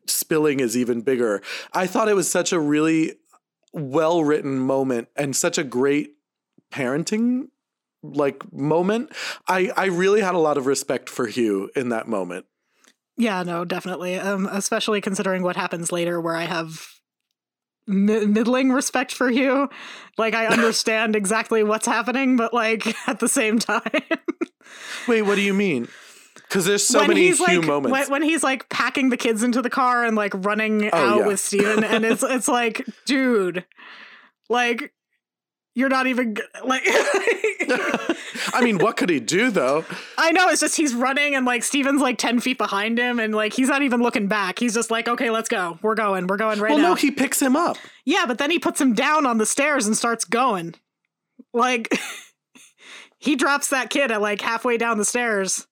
spilling 0.06 0.58
is 0.60 0.76
even 0.76 1.02
bigger. 1.02 1.40
I 1.72 1.86
thought 1.86 2.08
it 2.08 2.16
was 2.16 2.30
such 2.30 2.52
a 2.52 2.60
really 2.60 3.14
well 3.72 4.24
written 4.24 4.58
moment 4.58 5.08
and 5.14 5.36
such 5.36 5.56
a 5.56 5.64
great 5.64 6.16
parenting 6.72 7.48
like 8.02 8.52
moment. 8.52 9.10
I 9.46 9.70
I 9.76 9.86
really 9.86 10.20
had 10.20 10.34
a 10.34 10.38
lot 10.38 10.56
of 10.58 10.66
respect 10.66 11.08
for 11.08 11.26
Hugh 11.26 11.70
in 11.76 11.88
that 11.90 12.08
moment. 12.08 12.46
Yeah, 13.16 13.42
no, 13.42 13.64
definitely. 13.64 14.16
Um, 14.18 14.46
especially 14.50 15.00
considering 15.00 15.42
what 15.42 15.56
happens 15.56 15.90
later, 15.90 16.20
where 16.20 16.36
I 16.36 16.44
have 16.44 16.86
mi- 17.86 18.26
middling 18.26 18.70
respect 18.70 19.12
for 19.12 19.28
Hugh. 19.28 19.68
Like, 20.16 20.34
I 20.34 20.46
understand 20.54 21.16
exactly 21.16 21.64
what's 21.64 21.86
happening, 21.86 22.36
but 22.36 22.54
like 22.54 22.86
at 23.08 23.18
the 23.18 23.28
same 23.28 23.58
time, 23.58 23.82
Wait, 25.08 25.22
what 25.22 25.34
do 25.34 25.40
you 25.40 25.54
mean? 25.54 25.88
Because 26.34 26.64
there's 26.64 26.86
so 26.86 27.00
when 27.00 27.08
many 27.08 27.22
he's 27.26 27.38
Hugh 27.44 27.58
like 27.60 27.66
moments. 27.66 27.92
when, 27.92 28.10
when 28.10 28.22
he's 28.22 28.42
like 28.44 28.68
packing 28.68 29.08
the 29.10 29.16
kids 29.16 29.42
into 29.42 29.60
the 29.62 29.68
car 29.70 30.04
and 30.04 30.14
like 30.16 30.32
running 30.34 30.88
Oh, 30.92 30.96
out 30.96 31.18
yeah. 31.18 31.26
with 31.26 31.40
Steven, 31.40 31.82
and 31.84 32.04
it's 32.04 32.22
it's 32.26 32.46
like, 32.48 32.86
dude, 33.04 33.64
like 34.48 34.92
you're 35.78 35.88
not 35.88 36.06
even 36.08 36.36
like. 36.64 36.82
I 38.52 38.60
mean, 38.62 38.78
what 38.78 38.96
could 38.96 39.10
he 39.10 39.20
do 39.20 39.50
though? 39.50 39.84
I 40.16 40.32
know 40.32 40.48
it's 40.48 40.60
just 40.60 40.76
he's 40.76 40.94
running 40.94 41.34
and 41.34 41.46
like 41.46 41.62
Steven's 41.62 42.00
like 42.02 42.18
ten 42.18 42.40
feet 42.40 42.58
behind 42.58 42.98
him 42.98 43.20
and 43.20 43.34
like 43.34 43.52
he's 43.52 43.68
not 43.68 43.82
even 43.82 44.02
looking 44.02 44.26
back. 44.26 44.58
He's 44.58 44.74
just 44.74 44.90
like, 44.90 45.06
okay, 45.08 45.30
let's 45.30 45.48
go. 45.48 45.78
We're 45.82 45.94
going. 45.94 46.26
We're 46.26 46.36
going 46.36 46.58
right 46.60 46.70
well, 46.70 46.78
now. 46.78 46.88
no, 46.88 46.94
he 46.96 47.10
picks 47.10 47.40
him 47.40 47.54
up. 47.54 47.76
Yeah, 48.04 48.24
but 48.26 48.38
then 48.38 48.50
he 48.50 48.58
puts 48.58 48.80
him 48.80 48.92
down 48.94 49.24
on 49.24 49.38
the 49.38 49.46
stairs 49.46 49.86
and 49.86 49.96
starts 49.96 50.24
going. 50.24 50.74
Like 51.54 51.88
he 53.18 53.36
drops 53.36 53.70
that 53.70 53.90
kid 53.90 54.10
at 54.10 54.20
like 54.20 54.40
halfway 54.40 54.78
down 54.78 54.98
the 54.98 55.04
stairs 55.04 55.66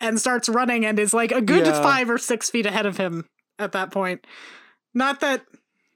and 0.00 0.20
starts 0.20 0.48
running 0.48 0.84
and 0.84 0.98
is 0.98 1.14
like 1.14 1.32
a 1.32 1.40
good 1.40 1.64
Yeah. 1.64 1.80
five 1.82 2.10
or 2.10 2.18
six 2.18 2.50
feet 2.50 2.66
ahead 2.66 2.84
of 2.86 2.98
him 2.98 3.26
at 3.58 3.72
that 3.72 3.90
point. 3.90 4.26
Not 4.92 5.20
that 5.20 5.42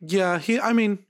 Yeah, 0.01 0.39
he. 0.39 0.59
I 0.59 0.73
mean, 0.73 1.01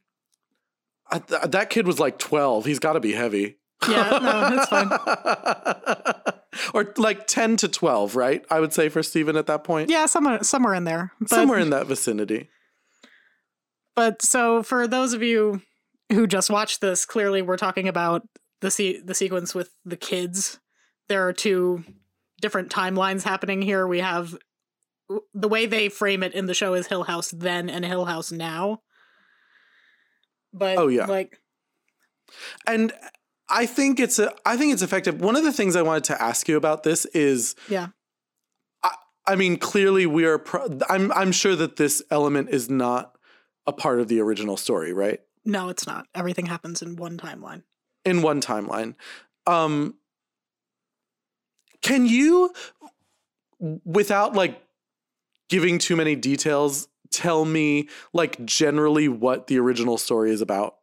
th- 1.12 1.42
that 1.42 1.70
kid 1.70 1.86
was 1.86 1.98
like 1.98 2.18
twelve. 2.18 2.64
He's 2.64 2.78
got 2.78 2.94
to 2.94 3.00
be 3.00 3.12
heavy. 3.12 3.58
Yeah, 3.88 4.18
no, 4.20 4.56
that's 4.56 4.68
fine. 4.68 6.34
or 6.74 6.92
like 6.96 7.26
ten 7.26 7.56
to 7.58 7.68
twelve, 7.68 8.16
right? 8.16 8.44
I 8.50 8.60
would 8.60 8.72
say 8.72 8.88
for 8.88 9.02
Steven 9.02 9.36
at 9.36 9.46
that 9.46 9.64
point. 9.64 9.90
yeah, 9.90 10.06
somewhere 10.06 10.42
somewhere 10.42 10.74
in 10.74 10.84
there. 10.84 11.12
But, 11.20 11.30
somewhere 11.30 11.58
in 11.58 11.70
that 11.70 11.86
vicinity. 11.86 12.48
But 13.94 14.22
so 14.22 14.62
for 14.62 14.86
those 14.86 15.12
of 15.12 15.22
you 15.22 15.62
who 16.12 16.26
just 16.26 16.50
watched 16.50 16.80
this, 16.80 17.04
clearly 17.06 17.42
we're 17.42 17.56
talking 17.56 17.88
about 17.88 18.22
the 18.60 18.70
se- 18.70 19.02
the 19.04 19.14
sequence 19.14 19.54
with 19.54 19.70
the 19.84 19.96
kids. 19.96 20.58
There 21.08 21.26
are 21.26 21.32
two 21.32 21.84
different 22.40 22.70
timelines 22.70 23.22
happening 23.22 23.62
here. 23.62 23.86
We 23.86 24.00
have 24.00 24.36
the 25.32 25.48
way 25.48 25.66
they 25.66 25.88
frame 25.88 26.22
it 26.22 26.34
in 26.34 26.46
the 26.46 26.54
show 26.54 26.74
is 26.74 26.86
Hill 26.86 27.04
House 27.04 27.30
then 27.30 27.70
and 27.70 27.84
Hill 27.84 28.04
House 28.04 28.30
now. 28.30 28.82
But 30.52 30.78
Oh, 30.78 30.88
yeah. 30.88 31.06
like 31.06 31.40
and 32.66 32.92
I 33.48 33.66
think 33.66 33.98
it's 34.00 34.18
a 34.18 34.32
I 34.44 34.56
think 34.56 34.72
it's 34.72 34.82
effective. 34.82 35.20
One 35.20 35.36
of 35.36 35.44
the 35.44 35.52
things 35.52 35.76
I 35.76 35.82
wanted 35.82 36.04
to 36.04 36.20
ask 36.22 36.48
you 36.48 36.56
about 36.56 36.82
this 36.82 37.04
is 37.06 37.54
yeah, 37.68 37.88
I 38.82 38.90
I 39.26 39.36
mean 39.36 39.56
clearly 39.56 40.06
we 40.06 40.24
are 40.24 40.38
pro- 40.38 40.78
I'm 40.88 41.10
I'm 41.12 41.32
sure 41.32 41.56
that 41.56 41.76
this 41.76 42.02
element 42.10 42.50
is 42.50 42.68
not 42.68 43.16
a 43.66 43.72
part 43.72 44.00
of 44.00 44.08
the 44.08 44.20
original 44.20 44.56
story, 44.56 44.92
right? 44.92 45.20
no, 45.44 45.70
it's 45.70 45.86
not. 45.86 46.06
Everything 46.14 46.44
happens 46.46 46.82
in 46.82 46.96
one 46.96 47.16
timeline. 47.16 47.62
In 48.04 48.20
one 48.20 48.40
timeline. 48.42 48.94
Um 49.46 49.94
can 51.80 52.04
you 52.06 52.52
without 53.84 54.34
like 54.34 54.60
giving 55.48 55.78
too 55.78 55.96
many 55.96 56.14
details, 56.16 56.88
tell 57.10 57.44
me 57.44 57.88
like 58.12 58.44
generally 58.44 59.08
what 59.08 59.46
the 59.46 59.58
original 59.58 59.98
story 59.98 60.30
is 60.30 60.40
about. 60.40 60.76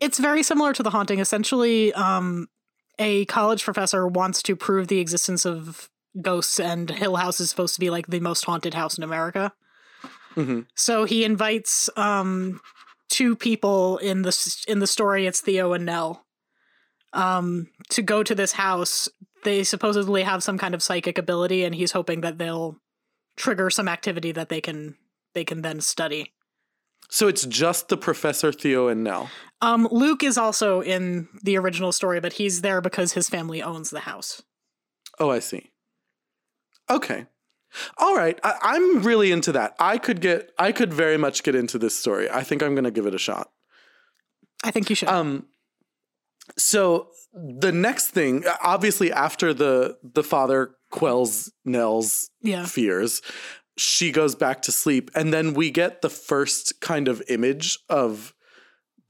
It's 0.00 0.18
very 0.18 0.42
similar 0.42 0.72
to 0.72 0.82
The 0.82 0.90
Haunting. 0.90 1.20
Essentially, 1.20 1.92
um, 1.94 2.48
a 2.98 3.24
college 3.26 3.62
professor 3.62 4.06
wants 4.06 4.42
to 4.42 4.56
prove 4.56 4.88
the 4.88 4.98
existence 4.98 5.44
of 5.46 5.88
ghosts, 6.20 6.58
and 6.58 6.90
Hill 6.90 7.16
House 7.16 7.40
is 7.40 7.50
supposed 7.50 7.74
to 7.74 7.80
be 7.80 7.90
like 7.90 8.08
the 8.08 8.20
most 8.20 8.44
haunted 8.44 8.74
house 8.74 8.98
in 8.98 9.04
America. 9.04 9.52
Mhm. 10.34 10.66
So 10.74 11.04
he 11.04 11.24
invites 11.24 11.88
um, 11.96 12.60
two 13.08 13.36
people 13.36 13.98
in 13.98 14.22
the 14.22 14.64
in 14.66 14.78
the 14.78 14.86
story. 14.86 15.26
It's 15.26 15.40
Theo 15.40 15.72
and 15.72 15.86
Nell 15.86 16.26
um, 17.12 17.68
to 17.90 18.02
go 18.02 18.22
to 18.22 18.34
this 18.34 18.52
house. 18.52 19.08
They 19.44 19.64
supposedly 19.64 20.22
have 20.22 20.42
some 20.42 20.58
kind 20.58 20.74
of 20.74 20.82
psychic 20.82 21.18
ability, 21.18 21.64
and 21.64 21.74
he's 21.74 21.92
hoping 21.92 22.22
that 22.22 22.38
they'll 22.38 22.76
trigger 23.36 23.70
some 23.70 23.88
activity 23.88 24.32
that 24.32 24.48
they 24.48 24.60
can 24.60 24.96
they 25.34 25.44
can 25.44 25.62
then 25.62 25.80
study. 25.80 26.32
So 27.08 27.28
it's 27.28 27.44
just 27.44 27.88
the 27.88 27.96
Professor 27.96 28.52
Theo 28.52 28.88
and 28.88 29.04
Nell. 29.04 29.30
Um, 29.60 29.86
Luke 29.90 30.22
is 30.22 30.38
also 30.38 30.80
in 30.80 31.28
the 31.42 31.58
original 31.58 31.92
story, 31.92 32.20
but 32.20 32.34
he's 32.34 32.62
there 32.62 32.80
because 32.80 33.12
his 33.12 33.28
family 33.28 33.62
owns 33.62 33.90
the 33.90 34.00
house. 34.00 34.42
Oh, 35.20 35.30
I 35.30 35.38
see. 35.38 35.70
Okay. 36.90 37.26
All 37.98 38.16
right. 38.16 38.38
I, 38.42 38.54
I'm 38.62 39.02
really 39.02 39.30
into 39.30 39.52
that. 39.52 39.74
I 39.78 39.98
could 39.98 40.20
get 40.20 40.50
I 40.58 40.72
could 40.72 40.92
very 40.92 41.16
much 41.16 41.42
get 41.42 41.54
into 41.54 41.78
this 41.78 41.98
story. 41.98 42.30
I 42.30 42.42
think 42.42 42.62
I'm 42.62 42.74
gonna 42.74 42.90
give 42.90 43.06
it 43.06 43.14
a 43.14 43.18
shot. 43.18 43.50
I 44.64 44.70
think 44.70 44.90
you 44.90 44.96
should. 44.96 45.08
Um 45.08 45.46
so 46.58 47.08
the 47.32 47.72
next 47.72 48.08
thing, 48.08 48.44
obviously 48.62 49.12
after 49.12 49.54
the 49.54 49.96
the 50.02 50.22
father 50.22 50.74
quells 50.90 51.50
Nell's 51.64 52.30
yeah. 52.42 52.66
fears, 52.66 53.22
she 53.76 54.12
goes 54.12 54.34
back 54.34 54.62
to 54.62 54.72
sleep, 54.72 55.10
and 55.14 55.32
then 55.32 55.54
we 55.54 55.70
get 55.70 56.02
the 56.02 56.10
first 56.10 56.80
kind 56.80 57.08
of 57.08 57.22
image 57.28 57.78
of 57.88 58.34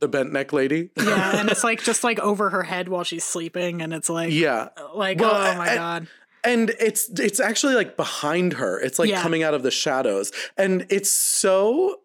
the 0.00 0.08
bent 0.08 0.32
neck 0.32 0.52
lady. 0.52 0.90
Yeah, 0.96 1.38
and 1.38 1.48
it's 1.50 1.64
like 1.70 1.82
just 1.82 2.02
like 2.04 2.18
over 2.20 2.50
her 2.50 2.62
head 2.62 2.88
while 2.88 3.04
she's 3.04 3.24
sleeping, 3.24 3.82
and 3.82 3.92
it's 3.92 4.08
like, 4.08 4.32
yeah. 4.32 4.68
like 4.94 5.18
Well, 5.20 5.30
oh 5.34 5.56
my 5.58 5.70
I- 5.72 5.74
god, 5.76 6.08
And 6.44 6.70
it's 6.80 7.08
it's 7.20 7.38
actually 7.40 7.74
like 7.74 7.96
behind 7.96 8.54
her. 8.54 8.78
It's 8.80 8.98
like 8.98 9.10
Yeah. 9.10 9.22
coming 9.22 9.42
out 9.44 9.54
of 9.54 9.62
the 9.62 9.70
shadows. 9.70 10.32
And 10.56 10.86
it's 10.90 11.10
so 11.10 12.00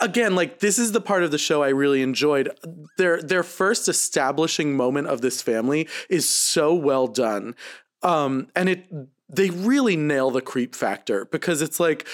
again, 0.00 0.34
like 0.34 0.58
this 0.58 0.78
is 0.78 0.92
the 0.92 1.00
part 1.00 1.22
of 1.22 1.30
the 1.30 1.38
show 1.38 1.62
I 1.62 1.68
really 1.68 2.02
enjoyed. 2.02 2.50
Their 2.98 3.22
their 3.22 3.42
first 3.42 3.88
establishing 3.88 4.76
moment 4.76 5.06
of 5.06 5.20
this 5.22 5.40
family 5.40 5.88
is 6.10 6.28
so 6.28 6.74
well 6.74 7.06
done. 7.06 7.54
Um 8.02 8.48
and 8.54 8.68
it 8.68 8.86
they 9.28 9.50
really 9.50 9.96
nail 9.96 10.30
the 10.30 10.40
creep 10.40 10.74
factor 10.74 11.26
because 11.26 11.62
it's 11.62 11.78
like 11.78 12.06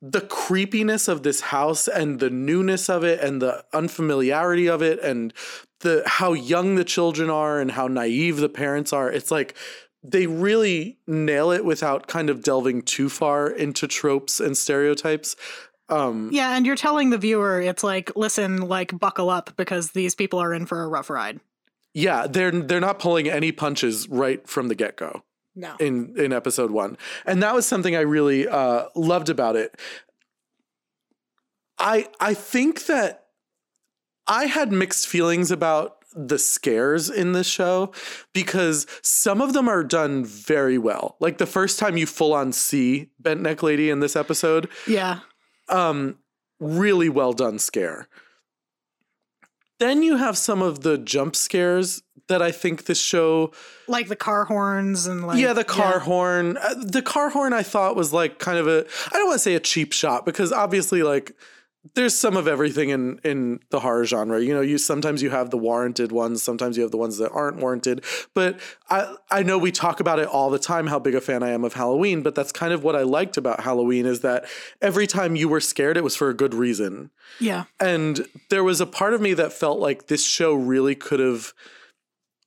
the 0.00 0.20
creepiness 0.20 1.08
of 1.08 1.22
this 1.22 1.40
house 1.40 1.86
and 1.88 2.18
the 2.20 2.30
newness 2.30 2.88
of 2.88 3.04
it 3.04 3.20
and 3.20 3.40
the 3.40 3.64
unfamiliarity 3.72 4.68
of 4.68 4.82
it 4.82 4.98
and 5.00 5.32
the 5.80 6.02
how 6.06 6.32
young 6.32 6.74
the 6.74 6.84
children 6.84 7.30
are 7.30 7.60
and 7.60 7.72
how 7.72 7.86
naive 7.88 8.36
the 8.38 8.48
parents 8.48 8.92
are. 8.92 9.10
It's 9.10 9.30
like 9.30 9.54
they 10.02 10.26
really 10.26 10.98
nail 11.06 11.52
it 11.52 11.64
without 11.64 12.08
kind 12.08 12.30
of 12.30 12.42
delving 12.42 12.82
too 12.82 13.08
far 13.08 13.48
into 13.48 13.86
tropes 13.86 14.40
and 14.40 14.56
stereotypes. 14.56 15.36
Um 15.88 16.30
yeah, 16.32 16.56
and 16.56 16.66
you're 16.66 16.76
telling 16.76 17.10
the 17.10 17.18
viewer, 17.18 17.60
it's 17.60 17.84
like, 17.84 18.10
listen, 18.16 18.62
like 18.62 18.98
buckle 18.98 19.30
up 19.30 19.56
because 19.56 19.92
these 19.92 20.14
people 20.14 20.38
are 20.40 20.52
in 20.54 20.66
for 20.66 20.82
a 20.82 20.88
rough 20.88 21.10
ride. 21.10 21.40
yeah 21.94 22.26
they're 22.26 22.50
they're 22.50 22.80
not 22.80 22.98
pulling 22.98 23.28
any 23.28 23.52
punches 23.52 24.08
right 24.08 24.48
from 24.48 24.68
the 24.68 24.74
get-go 24.74 25.22
No, 25.54 25.76
in 25.78 26.14
in 26.18 26.32
episode 26.32 26.70
one. 26.70 26.96
And 27.26 27.42
that 27.42 27.54
was 27.54 27.66
something 27.66 27.94
i 27.94 28.00
really 28.00 28.48
uh 28.48 28.84
loved 28.94 29.28
about 29.28 29.56
it. 29.56 29.78
I 31.78 32.08
i 32.20 32.34
think 32.34 32.86
that 32.86 33.26
i 34.26 34.46
had 34.46 34.72
mixed 34.72 35.06
feelings 35.08 35.50
about 35.50 35.96
the 36.14 36.38
scares 36.38 37.08
in 37.10 37.32
this 37.32 37.46
show 37.46 37.92
because 38.32 38.86
some 39.02 39.40
of 39.40 39.54
them 39.54 39.66
are 39.68 39.82
done 39.82 40.24
very 40.24 40.76
well. 40.78 41.16
Like 41.20 41.38
the 41.38 41.46
first 41.46 41.78
time 41.78 41.96
you 41.96 42.06
full 42.06 42.34
on 42.34 42.52
see 42.52 43.10
bent 43.18 43.40
neck 43.40 43.62
lady 43.62 43.90
in 43.90 44.00
this 44.00 44.16
episode 44.16 44.68
yeah, 44.86 45.20
um 45.68 46.18
really 46.60 47.08
well 47.08 47.32
done 47.32 47.58
scare. 47.58 48.08
Then 49.78 50.02
you 50.02 50.16
have 50.16 50.38
some 50.38 50.62
of 50.62 50.80
the 50.80 50.96
jump 50.96 51.34
scares 51.34 52.02
that 52.28 52.42
i 52.42 52.50
think 52.50 52.84
this 52.84 53.00
show 53.00 53.52
like 53.88 54.08
the 54.08 54.16
car 54.16 54.44
horns 54.44 55.06
and 55.06 55.26
like 55.26 55.38
yeah, 55.38 55.52
the 55.52 55.64
car 55.64 55.98
horn. 56.00 56.56
Uh, 56.56 56.74
the 56.78 57.02
car 57.02 57.30
horn 57.30 57.52
I 57.52 57.62
thought 57.62 57.96
was 57.96 58.12
like 58.12 58.38
kind 58.38 58.58
of 58.58 58.66
a 58.66 58.86
I 59.12 59.18
don't 59.18 59.26
want 59.26 59.36
to 59.36 59.42
say 59.42 59.54
a 59.54 59.60
cheap 59.60 59.92
shot 59.92 60.24
because 60.24 60.52
obviously 60.52 61.02
like 61.02 61.32
there's 61.94 62.14
some 62.14 62.36
of 62.36 62.46
everything 62.46 62.90
in 62.90 63.18
in 63.24 63.60
the 63.70 63.80
horror 63.80 64.04
genre. 64.06 64.40
You 64.40 64.54
know, 64.54 64.60
you 64.60 64.78
sometimes 64.78 65.20
you 65.20 65.30
have 65.30 65.50
the 65.50 65.58
warranted 65.58 66.12
ones, 66.12 66.42
sometimes 66.42 66.76
you 66.76 66.82
have 66.84 66.92
the 66.92 66.96
ones 66.96 67.18
that 67.18 67.32
aren't 67.32 67.58
warranted. 67.58 68.04
But 68.34 68.60
I 68.88 69.14
I 69.30 69.42
know 69.42 69.58
we 69.58 69.72
talk 69.72 69.98
about 70.00 70.18
it 70.20 70.28
all 70.28 70.48
the 70.48 70.60
time 70.60 70.86
how 70.86 71.00
big 71.00 71.16
a 71.16 71.20
fan 71.20 71.42
I 71.42 71.50
am 71.50 71.64
of 71.64 71.74
Halloween, 71.74 72.22
but 72.22 72.34
that's 72.34 72.52
kind 72.52 72.72
of 72.72 72.84
what 72.84 72.94
I 72.94 73.02
liked 73.02 73.36
about 73.36 73.60
Halloween 73.60 74.06
is 74.06 74.20
that 74.20 74.44
every 74.80 75.06
time 75.08 75.34
you 75.34 75.48
were 75.48 75.60
scared 75.60 75.96
it 75.96 76.04
was 76.04 76.16
for 76.16 76.30
a 76.30 76.34
good 76.34 76.54
reason. 76.54 77.10
yeah, 77.40 77.64
And 77.80 78.26
there 78.48 78.64
was 78.64 78.80
a 78.80 78.86
part 78.86 79.12
of 79.12 79.20
me 79.20 79.34
that 79.34 79.52
felt 79.52 79.80
like 79.80 80.06
this 80.06 80.24
show 80.24 80.54
really 80.54 80.94
could 80.94 81.20
have 81.20 81.52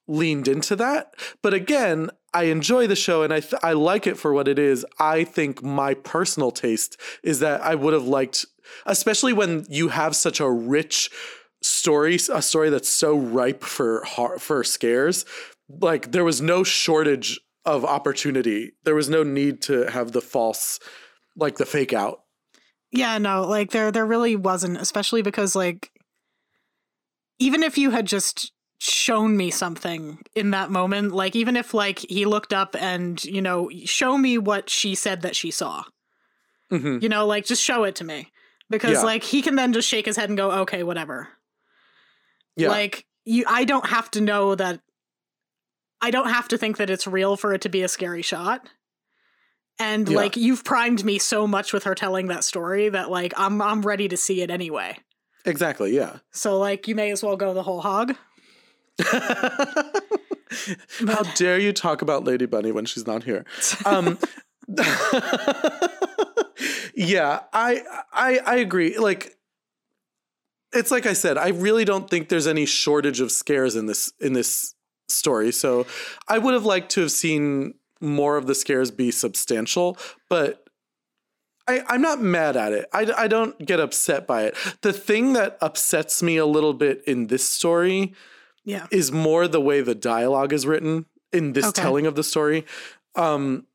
leaned 0.07 0.47
into 0.47 0.75
that. 0.75 1.13
But 1.41 1.53
again, 1.53 2.09
I 2.33 2.43
enjoy 2.43 2.87
the 2.87 2.95
show 2.95 3.23
and 3.23 3.33
I 3.33 3.39
th- 3.39 3.61
I 3.63 3.73
like 3.73 4.05
it 4.07 4.17
for 4.17 4.33
what 4.33 4.47
it 4.47 4.59
is. 4.59 4.85
I 4.99 5.23
think 5.23 5.63
my 5.63 5.93
personal 5.93 6.51
taste 6.51 6.99
is 7.23 7.39
that 7.39 7.61
I 7.61 7.75
would 7.75 7.93
have 7.93 8.07
liked, 8.07 8.45
especially 8.85 9.33
when 9.33 9.65
you 9.69 9.89
have 9.89 10.15
such 10.15 10.39
a 10.39 10.49
rich 10.49 11.09
story, 11.61 12.15
a 12.31 12.41
story 12.41 12.69
that's 12.69 12.89
so 12.89 13.17
ripe 13.17 13.63
for 13.63 14.05
for 14.37 14.63
scares. 14.63 15.25
Like 15.69 16.11
there 16.11 16.23
was 16.25 16.41
no 16.41 16.63
shortage 16.63 17.39
of 17.65 17.83
opportunity. 17.83 18.73
There 18.83 18.95
was 18.95 19.09
no 19.09 19.23
need 19.23 19.61
to 19.63 19.89
have 19.89 20.11
the 20.11 20.21
false, 20.21 20.79
like 21.35 21.57
the 21.57 21.65
fake 21.65 21.93
out. 21.93 22.19
yeah. 22.91 23.17
No, 23.17 23.43
like 23.47 23.71
there 23.71 23.91
there 23.91 24.05
really 24.05 24.35
wasn't, 24.35 24.77
especially 24.77 25.21
because 25.23 25.55
like 25.55 25.89
even 27.39 27.63
if 27.63 27.77
you 27.77 27.89
had 27.91 28.05
just 28.05 28.51
shown 28.85 29.35
me 29.37 29.49
something 29.51 30.19
in 30.35 30.51
that 30.51 30.69
moment 30.71 31.11
like 31.13 31.35
even 31.35 31.55
if 31.55 31.73
like 31.73 31.99
he 31.99 32.25
looked 32.25 32.53
up 32.53 32.75
and 32.79 33.23
you 33.25 33.41
know 33.41 33.69
show 33.85 34.17
me 34.17 34.37
what 34.37 34.69
she 34.69 34.95
said 34.95 35.21
that 35.21 35.35
she 35.35 35.51
saw 35.51 35.83
Mhm. 36.71 37.01
you 37.01 37.09
know 37.09 37.25
like 37.25 37.45
just 37.45 37.61
show 37.63 37.83
it 37.83 37.95
to 37.95 38.03
me 38.03 38.31
because 38.69 38.93
Yeah. 38.93 39.01
like 39.03 39.23
he 39.23 39.41
can 39.41 39.55
then 39.55 39.71
just 39.73 39.87
shake 39.87 40.05
his 40.05 40.17
head 40.17 40.29
and 40.29 40.37
go 40.37 40.51
okay 40.61 40.83
whatever 40.83 41.29
Yeah. 42.55 42.69
like 42.69 43.05
you 43.23 43.43
i 43.47 43.65
don't 43.65 43.87
have 43.87 44.09
to 44.11 44.21
know 44.21 44.55
that 44.55 44.79
i 46.01 46.11
don't 46.11 46.29
have 46.29 46.47
to 46.49 46.57
think 46.57 46.77
that 46.77 46.89
it's 46.89 47.07
real 47.07 47.37
for 47.37 47.53
it 47.53 47.61
to 47.61 47.69
be 47.69 47.81
a 47.83 47.87
scary 47.87 48.21
shot 48.21 48.67
and 49.79 50.07
Yeah. 50.09 50.15
like 50.17 50.37
you've 50.37 50.63
primed 50.63 51.03
me 51.03 51.17
so 51.19 51.47
much 51.47 51.73
with 51.73 51.83
her 51.83 51.95
telling 51.95 52.27
that 52.27 52.43
story 52.43 52.89
that 52.89 53.09
like 53.09 53.33
i'm 53.37 53.61
i'm 53.61 53.81
ready 53.81 54.07
to 54.07 54.17
see 54.17 54.41
it 54.41 54.49
anyway 54.49 54.97
exactly. 55.45 55.95
Yeah. 55.95 56.17
so 56.31 56.57
like 56.57 56.87
you 56.87 56.95
may 56.95 57.11
as 57.11 57.21
well 57.23 57.37
go 57.37 57.53
the 57.53 57.63
whole 57.63 57.81
hog 57.81 58.15
How 61.07 61.23
dare 61.35 61.59
you 61.59 61.73
talk 61.73 62.01
about 62.01 62.23
Lady 62.23 62.45
Bunny 62.45 62.71
when 62.71 62.85
she's 62.85 63.05
not 63.05 63.23
here? 63.23 63.45
Um, 63.85 64.17
yeah, 66.95 67.41
I, 67.51 67.81
I 68.13 68.39
I 68.45 68.55
agree. 68.57 68.97
Like, 68.97 69.35
it's 70.73 70.91
like 70.91 71.05
I 71.05 71.13
said, 71.13 71.37
I 71.37 71.49
really 71.49 71.83
don't 71.85 72.09
think 72.09 72.29
there's 72.29 72.47
any 72.47 72.65
shortage 72.65 73.19
of 73.19 73.31
scares 73.31 73.75
in 73.75 73.85
this 73.85 74.13
in 74.19 74.33
this 74.33 74.73
story. 75.09 75.51
So, 75.51 75.85
I 76.27 76.37
would 76.37 76.53
have 76.53 76.65
liked 76.65 76.91
to 76.91 77.01
have 77.01 77.11
seen 77.11 77.73
more 77.99 78.37
of 78.37 78.47
the 78.47 78.55
scares 78.55 78.91
be 78.91 79.11
substantial, 79.11 79.97
but. 80.29 80.61
I, 81.67 81.81
I'm 81.87 82.03
not 82.03 82.21
mad 82.21 82.55
at 82.57 82.73
it. 82.73 82.85
I, 82.93 83.11
I 83.17 83.27
don't 83.27 83.57
get 83.57 83.79
upset 83.79 84.27
by 84.27 84.43
it. 84.43 84.55
The 84.81 84.93
thing 84.93 85.33
that 85.33 85.57
upsets 85.61 86.21
me 86.21 86.37
a 86.37 86.45
little 86.45 86.75
bit 86.75 87.03
in 87.07 87.25
this 87.25 87.49
story 87.49 88.13
yeah 88.65 88.87
is 88.91 89.11
more 89.11 89.47
the 89.47 89.61
way 89.61 89.81
the 89.81 89.95
dialogue 89.95 90.51
is 90.53 90.65
written 90.65 91.05
in 91.31 91.53
this 91.53 91.65
Okay. 91.65 91.81
telling 91.81 92.05
of 92.05 92.15
the 92.15 92.23
story. 92.23 92.65
Um, 93.15 93.65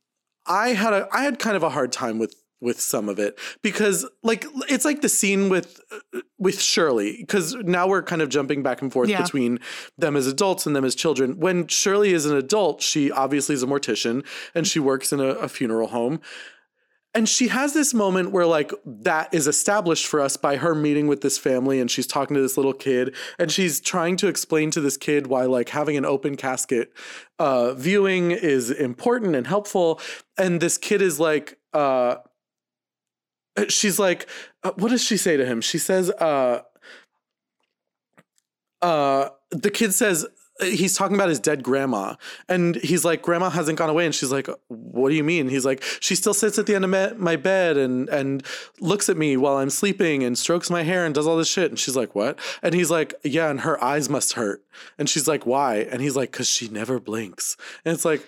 I 0.46 0.70
had 0.70 0.92
a 0.92 1.09
I 1.12 1.22
had 1.22 1.38
kind 1.38 1.57
of 1.57 1.62
a 1.62 1.70
hard 1.70 1.92
time 1.92 2.18
with 2.18 2.35
with 2.62 2.79
some 2.79 3.09
of 3.09 3.18
it 3.18 3.38
because 3.62 4.07
like 4.22 4.44
it's 4.68 4.85
like 4.85 5.00
the 5.00 5.09
scene 5.09 5.48
with 5.48 5.81
with 6.38 6.61
Shirley 6.61 7.16
because 7.18 7.55
now 7.55 7.87
we're 7.88 8.03
kind 8.03 8.20
of 8.20 8.29
jumping 8.29 8.62
back 8.62 8.83
and 8.83 8.92
forth 8.92 9.09
Yeah. 9.09 9.22
between 9.22 9.61
them 9.96 10.14
as 10.14 10.26
adults 10.26 10.66
and 10.66 10.76
them 10.76 10.85
as 10.85 10.94
children. 10.94 11.38
When 11.40 11.66
Shirley 11.68 12.12
is 12.12 12.26
an 12.26 12.37
adult, 12.37 12.83
she 12.83 13.11
obviously 13.11 13.55
is 13.55 13.62
a 13.62 13.66
mortician 13.66 14.26
and 14.55 14.66
she 14.66 14.79
works 14.79 15.11
in 15.12 15.20
a, 15.20 15.29
a 15.29 15.48
funeral 15.48 15.88
home. 15.88 16.20
And 17.12 17.29
she 17.29 17.49
has 17.49 17.75
this 17.75 17.92
moment 17.92 18.31
where 18.31 18.46
like 18.46 18.73
that 18.85 19.33
is 19.35 19.46
established 19.46 20.07
for 20.07 20.20
us 20.20 20.37
by 20.37 20.57
her 20.57 20.75
meeting 20.75 21.09
with 21.09 21.23
this 21.23 21.38
family 21.38 21.81
and 21.81 21.90
she's 21.90 22.07
talking 22.07 22.35
to 22.35 22.40
this 22.40 22.57
little 22.57 22.73
kid 22.73 23.14
and 23.38 23.51
she's 23.51 23.81
trying 23.81 24.16
to 24.16 24.29
explain 24.29 24.70
to 24.70 24.81
this 24.81 24.96
kid 24.96 25.27
why 25.27 25.44
like 25.44 25.70
having 25.70 25.96
an 25.96 26.05
open 26.05 26.37
casket 26.37 26.92
uh 27.38 27.75
viewing 27.75 28.31
is 28.31 28.70
important 28.70 29.35
and 29.35 29.46
helpful. 29.46 30.01
And 30.38 30.61
this 30.61 30.79
kid 30.79 31.03
is 31.03 31.18
like 31.18 31.59
uh 31.73 32.16
she's 33.68 33.99
like 33.99 34.29
uh, 34.62 34.73
what 34.77 34.90
does 34.90 35.03
she 35.03 35.16
say 35.16 35.37
to 35.37 35.44
him? 35.44 35.61
She 35.61 35.79
says 35.79 36.11
uh 36.11 36.62
uh 38.83 39.31
the 39.51 39.70
kid 39.70 39.94
says 39.94 40.27
he's 40.62 40.96
talking 40.96 41.14
about 41.14 41.29
his 41.29 41.40
dead 41.40 41.62
grandma 41.62 42.14
and 42.49 42.77
he's 42.77 43.05
like 43.05 43.23
grandma 43.23 43.51
hasn't 43.51 43.79
gone 43.79 43.90
away 43.90 44.05
and 44.05 44.14
she's 44.14 44.33
like 44.33 44.49
what 44.68 45.11
do 45.11 45.14
you 45.14 45.25
mean? 45.25 45.49
He's 45.49 45.64
like 45.64 45.83
she 46.01 46.14
still 46.14 46.35
sits 46.35 46.59
at 46.59 46.66
the 46.66 46.75
end 46.75 46.85
of 46.85 47.18
my, 47.18 47.37
bed 47.37 47.77
and 47.77 48.09
and 48.09 48.44
looks 48.81 49.09
at 49.09 49.16
me 49.16 49.37
while 49.37 49.57
i'm 49.57 49.70
sleeping 49.70 50.23
and 50.25 50.37
strokes 50.37 50.68
my 50.68 50.83
hair 50.83 51.07
and 51.07 51.14
does 51.14 51.27
all 51.27 51.37
this 51.37 51.49
shit. 51.49 51.70
And 51.70 51.79
she's 51.79 51.96
like 51.96 52.14
what? 52.14 52.38
And 52.62 52.75
he's 52.75 52.90
like 52.90 53.14
yeah 53.25 53.51
and 53.51 53.61
her 53.61 53.83
eyes 53.83 54.09
must 54.09 54.35
hurt. 54.35 54.62
And 54.99 55.09
she's 55.09 55.27
like 55.27 55.46
why? 55.46 55.77
And 55.77 56.03
he's 56.03 56.16
like 56.16 56.33
because 56.33 56.49
she 56.49 56.68
never 56.68 57.01
blinks. 57.01 57.57
And 57.85 57.94
it's 57.94 58.05
like 58.05 58.27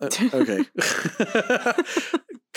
uh, 0.00 0.08
okay 0.34 0.64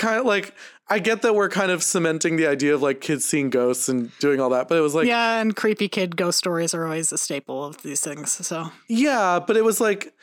kind 0.02 0.20
of 0.20 0.26
like 0.26 0.54
I 0.88 1.00
get 1.00 1.22
that 1.22 1.36
we're 1.36 1.50
kind 1.50 1.72
of 1.72 1.84
cementing 1.84 2.36
the 2.36 2.48
idea 2.48 2.74
of 2.74 2.82
like 2.82 3.00
kids 3.00 3.24
seeing 3.24 3.50
ghosts 3.50 3.88
and 3.88 4.12
doing 4.20 4.42
all 4.42 4.50
that, 4.50 4.68
but 4.68 4.78
it 4.78 4.82
was 4.82 4.96
like 4.96 5.08
yeah, 5.08 5.40
and 5.40 5.56
creepy 5.56 5.88
kid 5.88 6.18
ghost 6.18 6.40
stories 6.40 6.74
are 6.74 6.84
always 6.84 7.12
a 7.12 7.18
staple 7.18 7.64
of 7.64 7.82
these 7.84 8.02
things. 8.02 8.32
So 8.46 8.72
yeah, 8.90 9.40
but 9.40 9.56
it 9.56 9.64
was 9.64 9.80
like 9.80 10.14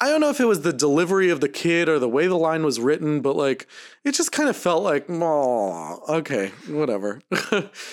I 0.00 0.08
don't 0.08 0.20
know 0.20 0.30
if 0.30 0.38
it 0.38 0.44
was 0.44 0.62
the 0.62 0.72
delivery 0.72 1.28
of 1.28 1.40
the 1.40 1.48
kid 1.48 1.88
or 1.88 1.98
the 1.98 2.08
way 2.08 2.28
the 2.28 2.38
line 2.38 2.64
was 2.64 2.78
written, 2.78 3.20
but 3.20 3.34
like 3.34 3.66
it 4.04 4.12
just 4.12 4.30
kind 4.30 4.48
of 4.48 4.56
felt 4.56 4.84
like, 4.84 5.06
oh, 5.10 6.00
okay, 6.08 6.52
whatever. 6.68 7.20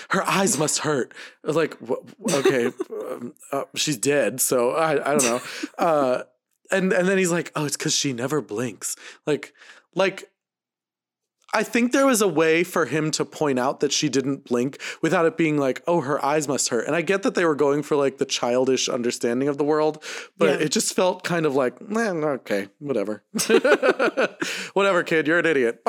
Her 0.09 0.23
eyes 0.23 0.57
must 0.57 0.79
hurt. 0.79 1.13
Like, 1.43 1.75
okay, 2.31 2.71
um, 3.11 3.33
uh, 3.51 3.63
she's 3.75 3.97
dead, 3.97 4.39
so 4.39 4.71
I, 4.71 4.91
I 4.91 5.17
don't 5.17 5.23
know. 5.23 5.41
Uh, 5.79 6.23
and 6.71 6.91
and 6.93 7.07
then 7.07 7.17
he's 7.17 7.31
like, 7.31 7.51
oh, 7.55 7.65
it's 7.65 7.77
because 7.77 7.95
she 7.95 8.13
never 8.13 8.41
blinks. 8.41 8.95
Like, 9.25 9.53
like 9.93 10.29
I 11.55 11.63
think 11.63 11.93
there 11.93 12.05
was 12.05 12.21
a 12.21 12.27
way 12.27 12.65
for 12.65 12.85
him 12.85 13.11
to 13.11 13.23
point 13.23 13.59
out 13.59 13.79
that 13.79 13.93
she 13.93 14.09
didn't 14.09 14.43
blink 14.43 14.81
without 15.01 15.25
it 15.25 15.37
being 15.37 15.57
like, 15.57 15.81
oh, 15.87 16.01
her 16.01 16.23
eyes 16.23 16.49
must 16.49 16.67
hurt. 16.67 16.85
And 16.85 16.93
I 16.93 17.01
get 17.01 17.23
that 17.23 17.33
they 17.33 17.45
were 17.45 17.55
going 17.55 17.81
for 17.81 17.95
like 17.95 18.17
the 18.17 18.25
childish 18.25 18.89
understanding 18.89 19.47
of 19.47 19.57
the 19.57 19.63
world, 19.63 20.03
but 20.37 20.59
yeah. 20.59 20.65
it 20.65 20.73
just 20.73 20.93
felt 20.93 21.23
kind 21.23 21.45
of 21.45 21.55
like, 21.55 21.75
eh, 21.79 22.11
okay, 22.11 22.67
whatever. 22.79 23.23
whatever, 24.73 25.03
kid, 25.03 25.27
you're 25.27 25.39
an 25.39 25.45
idiot. 25.45 25.79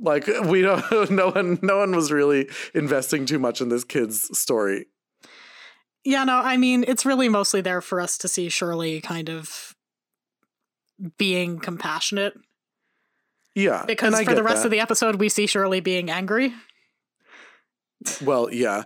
Like 0.00 0.26
we 0.26 0.62
don't 0.62 0.82
no 1.10 1.30
one 1.30 1.58
no 1.62 1.78
one 1.78 1.94
was 1.94 2.10
really 2.10 2.48
investing 2.74 3.26
too 3.26 3.38
much 3.38 3.60
in 3.60 3.68
this 3.68 3.84
kid's 3.84 4.36
story. 4.36 4.86
Yeah, 6.04 6.24
no, 6.24 6.38
I 6.38 6.56
mean, 6.56 6.84
it's 6.86 7.04
really 7.04 7.28
mostly 7.28 7.60
there 7.60 7.80
for 7.80 8.00
us 8.00 8.16
to 8.18 8.28
see 8.28 8.48
Shirley 8.48 9.00
kind 9.00 9.28
of 9.28 9.74
being 11.16 11.58
compassionate 11.58 12.34
yeah. 13.58 13.84
Because 13.86 14.20
for 14.22 14.34
the 14.34 14.42
rest 14.42 14.62
that. 14.62 14.66
of 14.66 14.70
the 14.70 14.78
episode, 14.78 15.16
we 15.16 15.28
see 15.28 15.46
Shirley 15.46 15.80
being 15.80 16.10
angry. 16.10 16.54
Well, 18.22 18.48
yeah. 18.52 18.84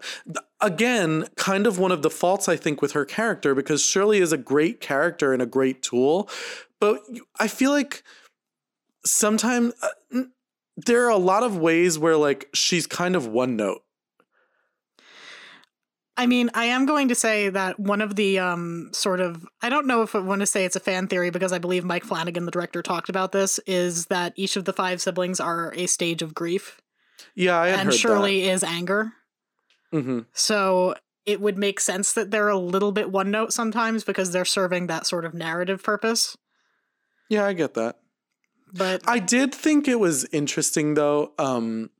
Again, 0.62 1.27
kind 1.37 1.66
of 1.66 1.79
one 1.79 1.92
of 1.92 2.01
the 2.01 2.09
faults 2.09 2.48
I 2.48 2.57
think 2.57 2.81
with 2.81 2.92
her 2.92 3.05
character 3.05 3.55
because 3.55 3.85
Shirley 3.85 4.18
is 4.18 4.33
a 4.33 4.38
great 4.38 4.81
character 4.81 5.35
and 5.35 5.42
a 5.42 5.46
great 5.46 5.83
tool, 5.83 6.31
but 6.81 7.03
I 7.38 7.48
feel 7.48 7.70
like 7.70 8.03
sometimes 9.05 9.75
uh, 9.83 10.22
there 10.79 11.05
are 11.05 11.11
a 11.11 11.18
lot 11.18 11.42
of 11.42 11.59
ways 11.59 11.98
where 11.98 12.16
like 12.16 12.48
she's 12.55 12.87
kind 12.87 13.14
of 13.14 13.27
one 13.27 13.57
note. 13.57 13.83
I 16.16 16.27
mean, 16.27 16.51
I 16.53 16.66
am 16.66 16.85
going 16.85 17.09
to 17.09 17.14
say 17.14 17.48
that 17.48 17.81
one 17.81 18.03
of 18.03 18.16
the 18.16 18.38
um, 18.38 18.90
sort 18.92 19.20
of 19.20 19.46
I 19.62 19.68
don't 19.68 19.87
know 19.87 20.03
if 20.03 20.14
I 20.14 20.18
want 20.18 20.40
to 20.40 20.46
say 20.46 20.64
it's 20.64 20.77
a 20.77 20.81
fan 20.81 21.09
theory 21.09 21.31
because 21.31 21.53
I 21.53 21.59
believe 21.59 21.85
Mike 21.85 22.05
Flanagan, 22.05 22.44
the 22.44 22.51
director, 22.51 22.83
talked 22.83 23.09
about 23.09 23.33
this. 23.33 23.59
Is 23.66 24.07
that 24.07 24.35
each 24.37 24.57
of 24.57 24.64
the 24.66 24.72
five 24.72 25.01
siblings 25.01 25.40
are 25.40 25.72
a 25.75 25.87
stage 25.87 26.20
of 26.20 26.35
grief? 26.35 26.81
Yeah, 27.35 27.59
I 27.59 27.68
and 27.68 27.92
Shirley 27.94 28.42
that. 28.42 28.53
is 28.53 28.64
anger. 28.64 29.12
Mm-hmm. 29.92 30.20
So 30.35 30.94
it 31.25 31.40
would 31.40 31.57
make 31.57 31.81
sense 31.81 32.12
that 32.12 32.31
they're 32.31 32.48
a 32.48 32.59
little 32.59 32.92
bit 32.92 33.11
one 33.11 33.31
note 33.31 33.53
sometimes 33.53 34.05
because 34.05 34.33
they're 34.33 34.44
serving 34.44 34.88
that 34.88 35.07
sort 35.07 35.25
of 35.25 35.33
narrative 35.33 35.83
purpose. 35.83 36.37
Yeah, 37.29 37.46
I 37.46 37.53
get 37.53 37.75
that. 37.75 37.98
But 38.75 39.03
I 39.07 39.18
did 39.18 39.55
think 39.55 39.88
it 39.88 40.01
was 40.01 40.25
interesting 40.33 40.94
though. 40.94 41.33
Um, 41.38 41.90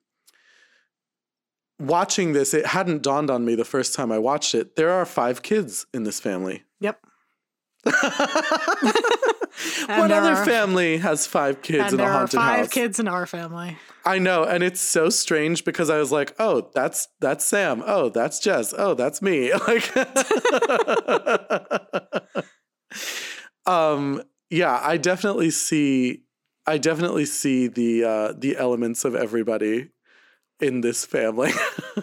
watching 1.83 2.33
this, 2.33 2.55
it 2.55 2.67
hadn't 2.67 3.03
dawned 3.03 3.31
on 3.31 3.45
me 3.45 3.55
the 3.55 3.65
first 3.65 3.95
time 3.95 4.13
I 4.13 4.19
watched 4.19 4.55
it. 4.55 4.77
There 4.77 4.91
are 4.91 5.05
five 5.05 5.43
kids 5.43 5.87
in 5.93 6.05
this 6.05 6.21
family. 6.21 6.63
Yep. 6.81 7.01
what 7.85 8.05
other 10.13 10.33
are, 10.33 10.45
family 10.45 10.99
has 10.99 11.27
five 11.27 11.63
kids 11.63 11.93
in 11.93 11.99
a 11.99 12.07
haunted 12.07 12.39
five 12.39 12.59
house? 12.59 12.67
Five 12.67 12.71
kids 12.71 13.01
in 13.01 13.09
our 13.09 13.27
family. 13.27 13.77
I 14.05 14.19
know, 14.19 14.45
and 14.45 14.63
it's 14.63 14.81
so 14.81 15.09
strange 15.09 15.65
because 15.65 15.91
I 15.91 15.99
was 15.99 16.13
like, 16.13 16.35
"Oh, 16.39 16.71
that's 16.75 17.09
that's 17.21 17.45
Sam. 17.45 17.83
Oh, 17.85 18.09
that's 18.09 18.39
Jess. 18.39 18.73
Oh, 18.77 18.95
that's 18.95 19.21
me." 19.21 19.53
Like, 19.67 19.97
um, 23.67 24.23
yeah, 24.51 24.81
I 24.83 24.97
definitely 24.97 25.51
see, 25.51 26.23
I 26.67 26.79
definitely 26.79 27.27
see 27.27 27.69
the 27.69 28.05
uh, 28.05 28.33
the 28.37 28.57
elements 28.57 29.05
of 29.05 29.17
everybody 29.17 29.91
in 30.63 30.81
this 30.81 31.05
family. 31.05 31.51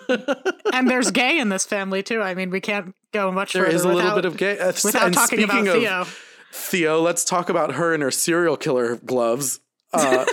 and 0.73 0.89
there's 0.89 1.09
gay 1.11 1.39
in 1.39 1.49
this 1.49 1.65
family 1.65 2.03
too. 2.03 2.21
I 2.21 2.35
mean, 2.35 2.49
we 2.49 2.59
can't 2.59 2.93
go 3.13 3.31
much 3.31 3.53
there 3.53 3.63
further. 3.63 3.71
There 3.71 3.75
is 3.77 3.85
a 3.85 3.87
without, 3.87 4.03
little 4.03 4.15
bit 4.15 4.25
of 4.25 4.37
gay. 4.37 4.59
Uh, 4.59 4.73
without 4.83 5.13
talking 5.13 5.43
about 5.43 5.63
Theo. 5.63 6.05
Theo, 6.51 7.01
let's 7.01 7.23
talk 7.23 7.49
about 7.49 7.73
her 7.73 7.93
and 7.93 8.03
her 8.03 8.11
serial 8.11 8.57
killer 8.57 8.97
gloves. 8.97 9.59
Uh, 9.93 10.25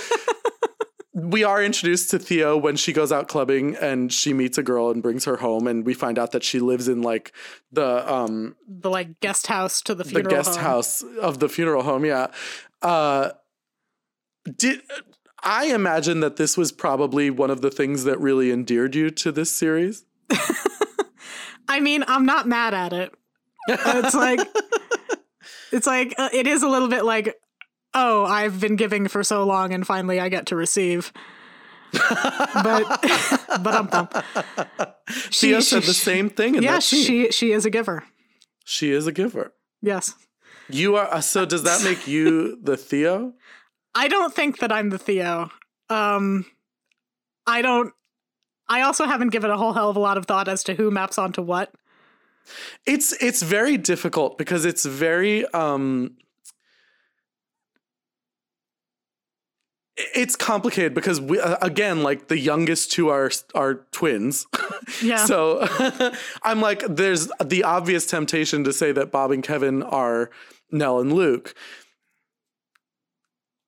we 1.15 1.45
are 1.45 1.63
introduced 1.63 2.11
to 2.11 2.19
Theo 2.19 2.57
when 2.57 2.77
she 2.77 2.93
goes 2.93 3.13
out 3.13 3.29
clubbing 3.29 3.77
and 3.77 4.13
she 4.13 4.33
meets 4.33 4.59
a 4.59 4.63
girl 4.63 4.91
and 4.91 5.03
brings 5.03 5.25
her 5.25 5.37
home, 5.37 5.67
and 5.67 5.87
we 5.87 5.95
find 5.95 6.19
out 6.19 6.33
that 6.33 6.43
she 6.43 6.59
lives 6.59 6.89
in 6.89 7.03
like 7.03 7.33
the 7.71 8.13
um 8.13 8.57
the 8.67 8.91
like 8.91 9.21
guest 9.21 9.47
house 9.47 9.81
to 9.83 9.95
the 9.95 10.05
funeral 10.05 10.25
the 10.25 10.31
guest 10.31 10.57
home. 10.57 10.65
house 10.65 11.03
of 11.21 11.39
the 11.39 11.49
funeral 11.49 11.83
home. 11.83 12.05
Yeah. 12.05 12.29
Uh, 12.83 13.31
did 14.57 14.83
I 15.47 15.67
imagine 15.67 16.19
that 16.21 16.37
this 16.37 16.57
was 16.57 16.73
probably 16.73 17.31
one 17.31 17.51
of 17.51 17.61
the 17.61 17.71
things 17.71 18.03
that 18.03 18.19
really 18.21 18.51
endeared 18.51 18.97
you 18.97 19.11
to 19.11 19.31
this 19.31 19.49
series. 19.49 20.05
I 21.69 21.79
mean, 21.79 22.05
I'm 22.09 22.27
not 22.27 22.49
mad 22.49 22.75
at 22.75 22.93
it. 22.93 23.15
It's 23.69 24.15
like 24.15 24.41
it's 25.73 25.87
like 25.87 26.15
uh, 26.19 26.31
it 26.33 26.49
is 26.49 26.65
a 26.65 26.69
little 26.69 26.89
bit 26.89 27.05
like 27.05 27.37
oh, 27.95 28.25
I've 28.25 28.61
been 28.61 28.75
giving 28.75 29.07
for 29.07 29.23
so 29.23 29.45
long 29.45 29.73
and 29.73 29.87
finally 29.87 30.19
I 30.19 30.29
get 30.29 30.47
to 30.47 30.57
receive. 30.57 31.13
but 31.93 32.85
but 33.63 33.75
um, 33.75 33.89
um 33.93 34.09
she, 35.31 35.53
Thea 35.53 35.63
said 35.63 35.85
the 35.85 35.95
same 35.95 36.29
thing 36.29 36.57
in 36.57 36.65
yeah, 36.65 36.73
that 36.73 36.83
she 36.83 37.31
she 37.31 37.53
is 37.53 37.65
a 37.65 37.71
giver. 37.71 38.03
She 38.65 38.91
is 38.91 39.07
a 39.07 39.13
giver. 39.13 39.55
Yes. 39.81 40.13
You 40.69 40.97
are 40.97 41.23
so 41.23 41.47
does 41.47 41.63
that 41.63 41.85
make 41.85 42.09
you 42.09 42.59
the 42.61 42.77
Theo? 42.77 43.35
I 43.97 44.09
don't 44.09 44.33
think 44.33 44.59
that 44.59 44.71
I'm 44.71 44.91
the 44.91 44.99
Theo. 44.99 45.51
Um, 45.89 46.45
I 47.47 47.63
don't. 47.63 47.95
I 48.69 48.83
also 48.83 49.07
haven't 49.07 49.31
given 49.31 49.51
a 49.51 49.57
whole 49.57 49.73
hell 49.73 49.89
of 49.89 49.97
a 49.97 50.01
lot 50.01 50.19
of 50.19 50.27
thought 50.27 50.49
as 50.49 50.63
to 50.65 50.75
who 50.75 50.91
maps 50.91 51.19
onto 51.19 51.41
what. 51.41 51.73
It's 52.85 53.13
it's 53.23 53.43
very 53.43 53.79
difficult 53.79 54.37
because 54.39 54.65
it's 54.65 54.85
very 54.85 55.47
um 55.47 56.17
it's 59.97 60.37
complicated 60.37 60.93
because 60.93 61.21
we 61.21 61.41
uh, 61.41 61.57
again 61.63 62.03
like 62.03 62.29
the 62.29 62.39
youngest 62.39 62.93
two 62.93 63.09
are 63.09 63.31
are 63.55 63.87
twins 63.93 64.47
yeah 65.03 65.25
so 65.25 65.67
i'm 66.43 66.61
like 66.61 66.83
there's 66.87 67.31
the 67.43 67.65
obvious 67.65 68.05
temptation 68.05 68.63
to 68.63 68.75
say 68.75 68.93
that 68.93 69.11
bob 69.11 69.31
and 69.31 69.43
kevin 69.43 69.83
are 69.83 70.31
nell 70.71 71.01
and 71.01 71.15
luke 71.15 71.55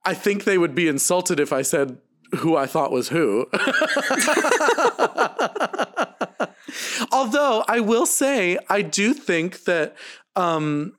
I 0.08 0.14
think 0.14 0.44
they 0.44 0.56
would 0.56 0.74
be 0.74 0.88
insulted 0.88 1.38
if 1.38 1.52
I 1.52 1.60
said 1.60 1.98
who 2.36 2.56
I 2.56 2.64
thought 2.64 2.90
was 2.90 3.10
who. 3.10 3.46
Although 7.12 7.62
I 7.68 7.80
will 7.80 8.06
say, 8.06 8.56
I 8.70 8.80
do 8.80 9.12
think 9.12 9.64
that 9.64 9.94
um, 10.34 10.94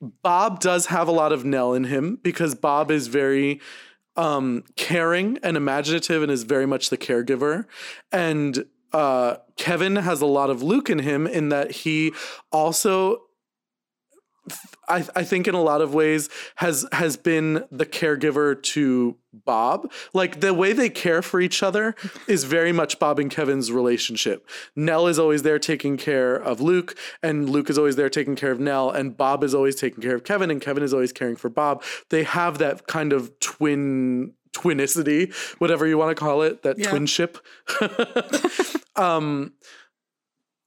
Bob 0.00 0.60
does 0.60 0.86
have 0.86 1.08
a 1.08 1.10
lot 1.10 1.32
of 1.32 1.44
Nell 1.44 1.74
in 1.74 1.82
him 1.82 2.20
because 2.22 2.54
Bob 2.54 2.92
is 2.92 3.08
very 3.08 3.60
um, 4.16 4.62
caring 4.76 5.38
and 5.42 5.56
imaginative 5.56 6.22
and 6.22 6.30
is 6.30 6.44
very 6.44 6.66
much 6.66 6.90
the 6.90 6.98
caregiver. 6.98 7.64
And 8.12 8.64
uh, 8.92 9.38
Kevin 9.56 9.96
has 9.96 10.20
a 10.20 10.26
lot 10.26 10.50
of 10.50 10.62
Luke 10.62 10.88
in 10.88 11.00
him 11.00 11.26
in 11.26 11.48
that 11.48 11.72
he 11.72 12.12
also 12.52 13.22
I, 14.88 15.06
I 15.14 15.22
think 15.22 15.46
in 15.46 15.54
a 15.54 15.62
lot 15.62 15.80
of 15.80 15.94
ways 15.94 16.28
has 16.56 16.86
has 16.92 17.16
been 17.16 17.64
the 17.70 17.86
caregiver 17.86 18.60
to 18.62 19.16
Bob. 19.32 19.92
Like 20.12 20.40
the 20.40 20.52
way 20.54 20.72
they 20.72 20.88
care 20.88 21.22
for 21.22 21.40
each 21.40 21.62
other 21.62 21.94
is 22.26 22.44
very 22.44 22.72
much 22.72 22.98
Bob 22.98 23.18
and 23.18 23.30
Kevin's 23.30 23.70
relationship. 23.70 24.48
Nell 24.74 25.06
is 25.06 25.18
always 25.18 25.42
there 25.42 25.58
taking 25.58 25.96
care 25.96 26.34
of 26.34 26.60
Luke, 26.60 26.96
and 27.22 27.48
Luke 27.48 27.70
is 27.70 27.78
always 27.78 27.96
there 27.96 28.10
taking 28.10 28.34
care 28.34 28.50
of 28.50 28.58
Nell, 28.58 28.90
and 28.90 29.16
Bob 29.16 29.44
is 29.44 29.54
always 29.54 29.76
taking 29.76 30.02
care 30.02 30.14
of 30.14 30.24
Kevin, 30.24 30.50
and 30.50 30.60
Kevin 30.60 30.82
is 30.82 30.92
always 30.94 31.12
caring 31.12 31.36
for 31.36 31.48
Bob. 31.48 31.82
They 32.08 32.24
have 32.24 32.58
that 32.58 32.86
kind 32.86 33.12
of 33.12 33.38
twin 33.40 34.32
twinicity, 34.52 35.32
whatever 35.60 35.86
you 35.86 35.96
want 35.96 36.16
to 36.16 36.20
call 36.20 36.42
it, 36.42 36.62
that 36.62 36.76
Yeah. 36.78 36.90
twinship. 36.90 37.36
um 38.96 39.52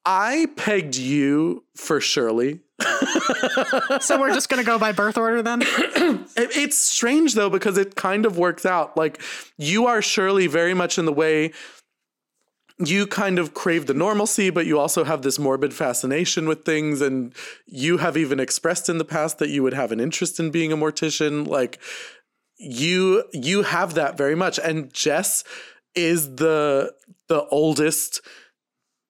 I 0.05 0.47
pegged 0.57 0.95
you 0.97 1.63
for 1.75 2.01
Shirley. 2.01 2.59
So 4.01 4.19
we're 4.19 4.33
just 4.33 4.49
gonna 4.49 4.63
go 4.63 4.77
by 4.79 4.91
birth 4.91 5.17
order 5.17 5.41
then. 5.41 5.61
It- 6.35 6.55
It's 6.57 6.77
strange 6.77 7.35
though 7.35 7.49
because 7.49 7.77
it 7.77 7.95
kind 7.95 8.25
of 8.25 8.37
works 8.37 8.65
out. 8.65 8.95
Like 8.97 9.21
you 9.57 9.85
are 9.87 10.01
Shirley 10.01 10.47
very 10.47 10.73
much 10.73 10.97
in 10.97 11.05
the 11.05 11.13
way 11.13 11.51
you 12.79 13.05
kind 13.05 13.37
of 13.39 13.53
crave 13.53 13.85
the 13.85 13.93
normalcy, 13.93 14.49
but 14.49 14.65
you 14.65 14.79
also 14.79 15.03
have 15.03 15.21
this 15.21 15.37
morbid 15.37 15.73
fascination 15.73 16.47
with 16.47 16.65
things, 16.65 17.01
and 17.01 17.33
you 17.67 17.97
have 17.99 18.17
even 18.17 18.39
expressed 18.39 18.89
in 18.89 18.97
the 18.97 19.05
past 19.05 19.37
that 19.37 19.49
you 19.49 19.61
would 19.61 19.73
have 19.75 19.91
an 19.91 19.99
interest 19.99 20.39
in 20.39 20.49
being 20.49 20.71
a 20.71 20.75
mortician. 20.77 21.47
Like 21.47 21.79
you, 22.57 23.23
you 23.31 23.61
have 23.61 23.93
that 23.93 24.17
very 24.17 24.35
much, 24.35 24.57
and 24.59 24.91
Jess 24.91 25.43
is 25.95 26.35
the 26.37 26.91
the 27.29 27.45
oldest 27.45 28.21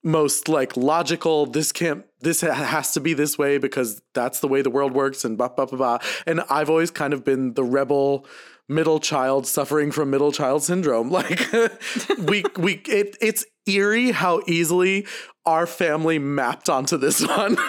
most 0.04 0.50
like 0.50 0.76
logical 0.76 1.46
this 1.46 1.72
can't 1.72 2.06
this 2.20 2.42
has 2.42 2.94
to 2.94 3.00
be 3.00 3.14
this 3.14 3.38
way 3.38 3.58
because 3.58 4.02
that's 4.14 4.40
the 4.42 4.48
way 4.48 4.62
the 4.62 4.70
world 4.70 4.94
works 4.94 5.24
and 5.24 5.38
blah 5.38 5.48
blah 5.48 5.66
blah 5.66 5.78
blah. 5.78 5.98
And 6.26 6.42
i've 6.50 6.70
always 6.70 6.92
kind 6.92 7.14
of 7.14 7.24
been 7.24 7.54
the 7.54 7.64
rebel 7.64 8.26
middle 8.68 9.00
child 9.00 9.48
suffering 9.48 9.92
from 9.92 10.10
middle 10.10 10.32
child 10.32 10.64
syndrome. 10.64 11.10
Like 11.14 11.52
we 12.20 12.44
we 12.58 12.82
it, 12.88 13.18
it's 13.22 13.46
eerie 13.66 14.12
how 14.12 14.42
easily 14.48 15.08
our 15.46 15.68
family 15.68 16.20
mapped 16.20 16.70
onto 16.70 16.98
this 16.98 17.26
one. 17.26 17.58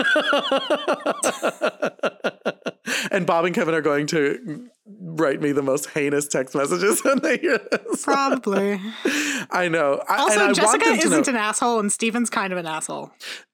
And 3.11 3.27
bob 3.27 3.45
and 3.45 3.55
kevin 3.55 3.75
are 3.75 3.81
going 3.81 4.07
to 4.09 4.69
write 4.87 5.41
me 5.41 5.51
the 5.53 5.63
most 5.63 5.89
heinous 5.91 6.29
text 6.29 6.55
messages 6.55 7.01
when 7.05 7.19
they 7.21 7.39
hear 7.39 7.59
this 7.71 8.05
Probably. 8.05 8.81
i 9.51 9.69
know 9.69 10.03
I, 10.09 10.15
and 10.15 10.21
Also, 10.23 10.41
I 10.41 10.53
Jessica 10.53 10.85
to 10.85 10.91
know- 10.91 10.97
isn't 10.97 11.29
an 11.29 11.37
asshole, 11.37 11.81
and 11.81 11.91
Steven's 11.93 12.29
kind 12.31 12.53
of 12.53 12.59
an 12.59 12.67
asshole. 12.67 13.11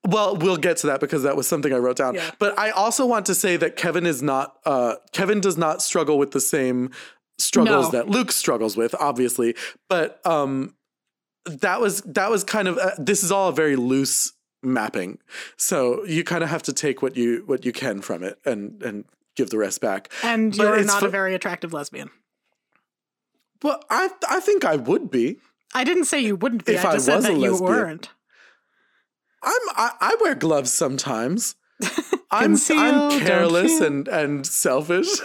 Well, 0.07 0.37
we'll 0.37 0.57
get 0.57 0.79
to 0.79 0.89
that 0.89 0.99
because 1.01 1.23
that 1.23 1.37
was 1.37 1.47
something 1.47 1.73
I 1.73 1.77
wrote 1.77 1.97
down. 1.97 2.15
Yeah. 2.15 2.31
But 2.39 2.59
I 2.59 2.71
also 2.71 3.07
want 3.07 3.27
to 3.27 3.35
say 3.35 3.57
that 3.59 3.77
Kevin 3.77 4.07
is 4.07 4.23
not 4.23 4.57
uh 4.67 4.97
Kevin 5.13 5.41
does 5.41 5.57
not 5.57 5.83
struggle 5.83 6.19
with 6.19 6.33
the 6.33 6.41
same 6.41 6.91
struggles 7.39 7.87
No. 7.93 7.99
that 7.99 8.09
Luke 8.09 8.33
struggles 8.33 8.77
with, 8.77 8.95
obviously. 8.99 9.55
But 9.89 10.25
um 10.27 10.75
that 11.47 11.81
was 11.81 12.01
that 12.03 12.31
was 12.31 12.45
kind 12.45 12.67
of 12.69 12.77
uh, 12.79 12.91
this 12.99 13.23
is 13.23 13.31
all 13.31 13.49
a 13.49 13.53
very 13.53 13.77
loose 13.77 14.33
mapping. 14.63 15.19
So 15.57 16.05
you 16.07 16.25
kind 16.25 16.43
of 16.43 16.51
have 16.51 16.63
to 16.65 16.73
take 16.73 17.03
what 17.03 17.17
you 17.17 17.45
what 17.47 17.65
you 17.65 17.73
can 17.73 18.01
from 18.03 18.23
it 18.25 18.39
and 18.45 18.83
and 18.83 19.05
give 19.41 19.51
the 19.51 19.59
rest 19.59 19.81
back. 19.81 20.11
And 20.23 20.57
But 20.57 20.63
you're 20.65 20.85
not 20.85 21.01
fu- 21.01 21.07
a 21.07 21.11
very 21.11 21.35
attractive 21.35 21.73
lesbian. 21.73 22.11
Well, 23.63 23.83
I 23.91 24.11
I 24.29 24.41
think 24.41 24.65
I 24.65 24.77
would 24.77 25.11
be. 25.11 25.37
I 25.75 25.85
didn't 25.85 26.05
say 26.07 26.21
you 26.21 26.37
wouldn't 26.37 26.65
be. 26.65 26.73
If 26.75 26.85
I 26.85 26.93
I 26.95 26.99
said 26.99 27.17
was 27.17 27.25
a 27.25 27.29
that 27.29 27.35
you 27.35 27.51
lesbian. 27.53 27.71
weren't. 27.71 28.09
I'm 29.43 29.63
I, 29.77 29.91
I 30.01 30.17
wear 30.21 30.35
gloves 30.35 30.71
sometimes. 30.73 31.55
I'm 32.31 32.57
I'm 32.71 33.21
careless 33.21 33.81
and 33.81 34.07
and 34.09 34.47
selfish. 34.47 35.09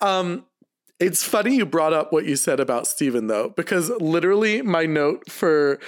um 0.00 0.44
it's 0.98 1.24
funny 1.24 1.56
you 1.56 1.64
brought 1.64 1.92
up 1.94 2.12
what 2.12 2.26
you 2.26 2.36
said 2.36 2.60
about 2.60 2.86
Steven 2.86 3.26
though 3.28 3.48
because 3.50 3.90
literally 4.00 4.62
my 4.62 4.84
note 4.86 5.30
for 5.30 5.78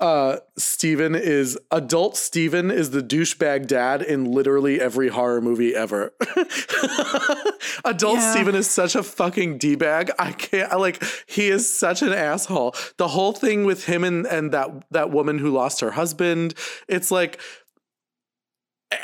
uh 0.00 0.38
Steven 0.56 1.14
is 1.14 1.58
adult 1.70 2.16
Steven 2.16 2.70
is 2.70 2.90
the 2.90 3.02
douchebag 3.02 3.66
dad 3.66 4.02
in 4.02 4.24
literally 4.24 4.80
every 4.80 5.08
horror 5.08 5.40
movie 5.40 5.74
ever. 5.76 6.12
adult 7.84 8.16
Yeah. 8.16 8.32
Steven 8.32 8.54
is 8.54 8.68
such 8.68 8.94
a 8.94 9.02
fucking 9.02 9.58
d-bag. 9.58 10.10
I 10.18 10.32
can't 10.32 10.72
I, 10.72 10.76
like 10.76 11.02
he 11.26 11.48
is 11.48 11.72
such 11.72 12.00
an 12.00 12.12
asshole. 12.12 12.74
The 12.96 13.08
whole 13.08 13.32
thing 13.32 13.64
with 13.64 13.84
him 13.84 14.02
and 14.02 14.26
and 14.26 14.52
that 14.52 14.70
that 14.90 15.10
woman 15.10 15.38
who 15.38 15.50
lost 15.50 15.80
her 15.80 15.90
husband, 15.90 16.54
it's 16.88 17.10
like 17.10 17.38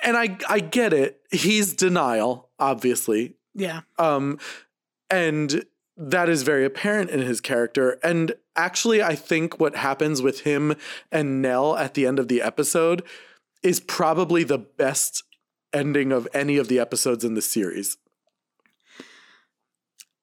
and 0.02 0.16
I 0.16 0.38
I 0.48 0.60
get 0.60 0.92
it. 0.94 1.20
He's 1.30 1.74
denial, 1.74 2.48
obviously. 2.58 3.36
Yeah. 3.54 3.82
Um 3.98 4.38
and 5.10 5.64
that 5.96 6.28
is 6.28 6.42
very 6.42 6.64
apparent 6.64 7.10
in 7.10 7.20
his 7.20 7.40
character. 7.40 7.98
And 8.02 8.32
actually 8.54 9.02
I 9.02 9.14
think 9.14 9.58
what 9.58 9.76
happens 9.76 10.20
with 10.22 10.40
him 10.40 10.74
and 11.10 11.40
Nell 11.40 11.76
at 11.76 11.94
the 11.94 12.06
end 12.06 12.18
of 12.18 12.28
the 12.28 12.42
episode 12.42 13.02
is 13.62 13.80
probably 13.80 14.44
the 14.44 14.58
best 14.58 15.22
ending 15.72 16.12
of 16.12 16.28
any 16.34 16.56
of 16.58 16.68
the 16.68 16.78
episodes 16.78 17.24
in 17.24 17.34
the 17.34 17.42
series. 17.42 17.96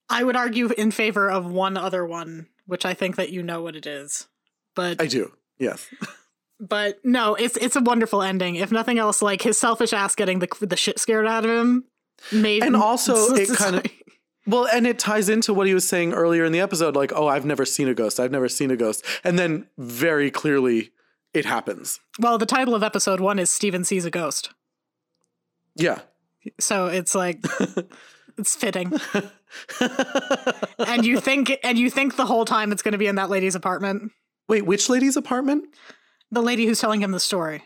I 0.09 0.23
would 0.23 0.35
argue 0.35 0.69
in 0.69 0.91
favor 0.91 1.29
of 1.29 1.49
one 1.51 1.77
other 1.77 2.05
one, 2.05 2.47
which 2.65 2.85
I 2.85 2.93
think 2.93 3.15
that 3.15 3.31
you 3.31 3.41
know 3.41 3.61
what 3.61 3.75
it 3.75 3.85
is. 3.87 4.27
But 4.75 5.01
I 5.01 5.07
do. 5.07 5.31
Yes. 5.57 5.87
but 6.59 6.99
no, 7.03 7.35
it's 7.35 7.57
it's 7.57 7.75
a 7.75 7.81
wonderful 7.81 8.21
ending. 8.21 8.55
If 8.55 8.71
nothing 8.71 8.99
else, 8.99 9.21
like 9.21 9.41
his 9.41 9.57
selfish 9.57 9.93
ass 9.93 10.13
getting 10.15 10.39
the 10.39 10.47
the 10.61 10.77
shit 10.77 10.99
scared 10.99 11.25
out 11.25 11.45
of 11.45 11.51
him 11.51 11.85
made 12.31 12.63
And 12.63 12.75
also, 12.75 13.33
it's- 13.35 13.49
it 13.51 13.57
kinda- 13.57 13.77
like- 13.77 14.02
Well, 14.45 14.67
and 14.73 14.85
it 14.85 14.99
ties 14.99 15.29
into 15.29 15.53
what 15.53 15.67
he 15.67 15.73
was 15.73 15.87
saying 15.87 16.13
earlier 16.13 16.43
in 16.43 16.51
the 16.51 16.59
episode 16.59 16.95
like, 16.95 17.11
"Oh, 17.15 17.27
I've 17.27 17.45
never 17.45 17.65
seen 17.65 17.87
a 17.87 17.93
ghost. 17.93 18.19
I've 18.19 18.31
never 18.31 18.49
seen 18.49 18.71
a 18.71 18.75
ghost." 18.75 19.05
And 19.23 19.39
then 19.39 19.67
very 19.77 20.29
clearly 20.31 20.91
it 21.33 21.45
happens. 21.45 21.99
well, 22.19 22.37
the 22.37 22.45
title 22.45 22.75
of 22.75 22.83
episode 22.83 23.19
one 23.19 23.39
is 23.39 23.49
Steven 23.49 23.83
sees 23.83 24.05
a 24.05 24.11
ghost, 24.11 24.51
Yeah. 25.75 25.99
so 26.59 26.87
it's 26.87 27.15
like 27.15 27.39
it's 28.37 28.55
fitting. 28.55 28.91
and 30.79 31.05
you 31.05 31.19
think 31.19 31.57
and 31.63 31.77
you 31.77 31.89
think 31.89 32.15
the 32.17 32.25
whole 32.25 32.45
time 32.45 32.71
it's 32.71 32.81
going 32.81 32.91
to 32.91 32.97
be 32.97 33.07
in 33.07 33.15
that 33.15 33.29
lady's 33.29 33.55
apartment, 33.55 34.11
Wait, 34.47 34.65
which 34.65 34.89
lady's 34.89 35.15
apartment? 35.17 35.65
the 36.31 36.41
lady 36.41 36.65
who's 36.65 36.79
telling 36.79 37.01
him 37.01 37.11
the 37.11 37.19
story, 37.19 37.63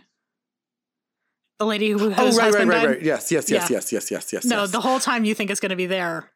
the 1.57 1.65
lady 1.65 1.89
who 1.89 2.13
Oh, 2.17 2.37
right, 2.37 2.37
right, 2.37 2.53
right, 2.53 2.67
died. 2.69 2.85
right. 2.87 3.01
Yes, 3.01 3.31
yes, 3.31 3.49
yes, 3.49 3.69
Yeah. 3.69 3.77
yes, 3.77 3.91
yes, 3.91 4.11
yes, 4.11 4.33
yes. 4.33 4.45
No, 4.45 4.61
yes. 4.61 4.71
the 4.71 4.81
whole 4.81 4.99
time 4.99 5.23
you 5.25 5.33
think 5.33 5.49
it's 5.49 5.59
going 5.61 5.69
to 5.71 5.75
be 5.77 5.85
there. 5.87 6.29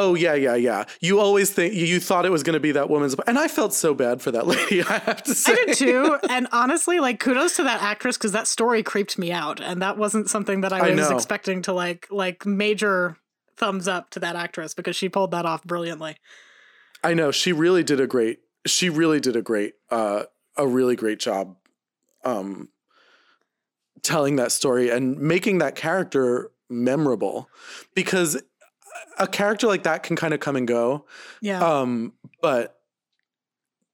Oh 0.00 0.14
yeah, 0.14 0.34
yeah, 0.34 0.54
yeah. 0.54 0.84
You 1.00 1.18
always 1.18 1.50
think 1.50 1.74
you, 1.74 1.98
thought 1.98 2.24
it 2.24 2.30
was 2.30 2.44
going 2.44 2.54
to 2.54 2.60
be 2.60 2.70
that 2.72 2.88
woman's, 2.88 3.16
and 3.26 3.36
I 3.36 3.48
felt 3.48 3.74
so 3.74 3.94
bad 3.94 4.22
for 4.22 4.30
that 4.30 4.46
lady. 4.46 4.82
I 4.82 4.98
have 4.98 5.24
to 5.24 5.34
say, 5.34 5.52
I 5.52 5.64
did 5.66 5.76
too. 5.76 6.18
And 6.30 6.46
honestly, 6.52 7.00
like 7.00 7.18
kudos 7.18 7.56
to 7.56 7.64
that 7.64 7.82
actress 7.82 8.16
because 8.16 8.30
that 8.32 8.46
story 8.46 8.84
creeped 8.84 9.18
me 9.18 9.32
out, 9.32 9.60
and 9.60 9.82
that 9.82 9.98
wasn't 9.98 10.30
something 10.30 10.60
that 10.60 10.72
I 10.72 10.78
I 10.78 10.90
was 10.94 11.10
know. 11.10 11.16
expecting 11.16 11.62
to 11.62 11.72
like 11.72 12.06
like 12.10 12.46
major 12.46 13.16
thumbs 13.56 13.88
up 13.88 14.10
to 14.10 14.20
that 14.20 14.36
actress 14.36 14.72
because 14.72 14.94
she 14.94 15.08
pulled 15.08 15.32
that 15.32 15.44
off 15.44 15.64
brilliantly. 15.64 16.16
I 17.02 17.14
know 17.14 17.32
she 17.32 17.52
really 17.52 17.82
did 17.82 18.00
a 18.00 18.06
great. 18.06 18.38
She 18.66 18.88
really 18.88 19.18
did 19.18 19.34
a 19.34 19.42
great, 19.42 19.74
uh, 19.90 20.24
a 20.56 20.66
really 20.66 20.94
great 20.94 21.18
job, 21.18 21.56
um, 22.24 22.68
telling 24.02 24.36
that 24.36 24.52
story 24.52 24.90
and 24.90 25.18
making 25.18 25.58
that 25.58 25.74
character 25.74 26.52
memorable, 26.68 27.48
because 27.94 28.40
a 29.18 29.26
character 29.26 29.66
like 29.66 29.82
that 29.84 30.02
can 30.02 30.16
kind 30.16 30.32
of 30.34 30.40
come 30.40 30.56
and 30.56 30.66
go. 30.68 31.06
Yeah. 31.42 31.62
um 31.80 32.12
but 32.42 32.74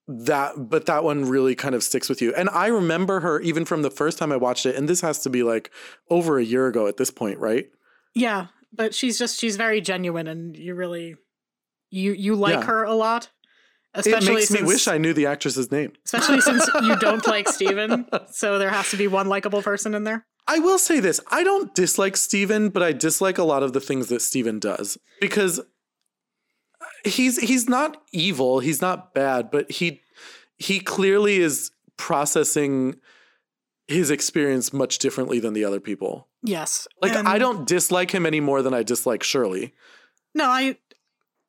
that 0.06 0.52
but 0.68 0.86
that 0.86 1.02
one 1.02 1.24
really 1.28 1.54
kind 1.54 1.74
of 1.74 1.82
sticks 1.82 2.10
with 2.10 2.20
you 2.20 2.34
and 2.34 2.50
i 2.50 2.66
remember 2.66 3.20
her 3.20 3.40
even 3.40 3.64
from 3.64 3.80
the 3.80 3.90
first 3.90 4.18
time 4.18 4.30
i 4.32 4.36
watched 4.36 4.66
it 4.66 4.76
and 4.76 4.86
this 4.86 5.00
has 5.00 5.20
to 5.20 5.30
be 5.30 5.42
like 5.42 5.70
over 6.10 6.36
a 6.38 6.44
year 6.44 6.66
ago 6.66 6.86
at 6.86 6.98
this 6.98 7.10
point 7.10 7.38
right 7.38 7.66
yeah. 8.14 8.46
But 8.76 8.92
she's 8.94 9.18
just 9.18 9.40
she's 9.40 9.56
very 9.56 9.80
genuine 9.80 10.26
and 10.26 10.56
you 10.56 10.74
really 10.74 11.14
you 11.90 12.12
you 12.12 12.34
like 12.34 12.54
Yeah. 12.54 12.64
her 12.66 12.82
a 12.84 12.94
lot. 12.94 13.30
it 13.94 14.00
Especially 14.00 14.34
makes 14.34 14.48
since, 14.48 14.60
me 14.60 14.66
wish 14.66 14.88
i 14.88 14.98
knew 14.98 15.12
the 15.14 15.26
actress's 15.26 15.70
name 15.72 15.92
especially 16.04 16.40
since 16.40 16.68
you 16.82 16.96
don't 16.96 17.26
like 17.26 17.48
Steven. 17.56 18.06
So 18.30 18.58
there 18.58 18.70
has 18.70 18.90
to 18.90 18.96
be 18.96 19.06
one 19.08 19.28
likable 19.28 19.62
person 19.62 19.94
in 19.94 20.04
there. 20.04 20.26
I 20.46 20.58
will 20.58 20.78
say 20.78 21.00
this 21.00 21.20
i 21.30 21.42
don't 21.42 21.74
dislike 21.74 22.16
steven 22.16 22.68
but 22.68 22.82
i 22.82 22.92
dislike 22.92 23.38
a 23.38 23.44
lot 23.44 23.62
of 23.62 23.72
the 23.72 23.80
things 23.80 24.08
that 24.08 24.20
steven 24.20 24.58
does 24.58 24.98
because 25.20 25.60
uh, 25.60 25.64
he's 27.04 27.38
he's 27.40 27.68
not 27.68 28.02
evil 28.12 28.60
he's 28.60 28.80
not 28.80 29.14
bad 29.14 29.50
but 29.50 29.70
he 29.70 30.00
he 30.56 30.80
clearly 30.80 31.36
is 31.36 31.70
processing 31.96 32.94
his 33.86 34.10
experience 34.10 34.72
much 34.72 34.98
differently 34.98 35.38
than 35.38 35.52
the 35.52 35.64
other 35.64 35.80
people 35.80 36.28
Yes. 36.46 36.86
Like 37.00 37.14
And- 37.14 37.26
I 37.26 37.38
don't 37.38 37.66
dislike 37.66 38.10
him 38.10 38.26
any 38.26 38.38
more 38.40 38.60
than 38.60 38.74
I 38.74 38.82
dislike 38.82 39.22
Shirley. 39.22 39.72
No, 40.34 40.44
I 40.44 40.76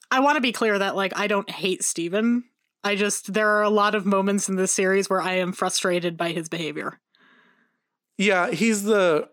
I 0.09 0.21
want 0.21 0.37
to 0.37 0.41
be 0.41 0.53
clear 0.53 0.79
that 0.79 0.95
like 0.95 1.11
I 1.17 1.27
don't 1.27 1.49
hate 1.49 1.83
Steven. 1.83 2.45
I 2.83 2.95
just 2.95 3.33
there 3.33 3.49
are 3.49 3.63
a 3.63 3.69
lot 3.69 3.93
of 3.93 4.05
moments 4.05 4.47
in 4.47 4.55
this 4.55 4.71
series 4.71 5.09
where 5.09 5.21
I 5.21 5.33
am 5.33 5.51
frustrated 5.51 6.15
by 6.15 6.31
his 6.31 6.47
behavior. 6.47 7.01
Yeah, 8.17 8.51
he's 8.51 8.83
the 8.83 9.29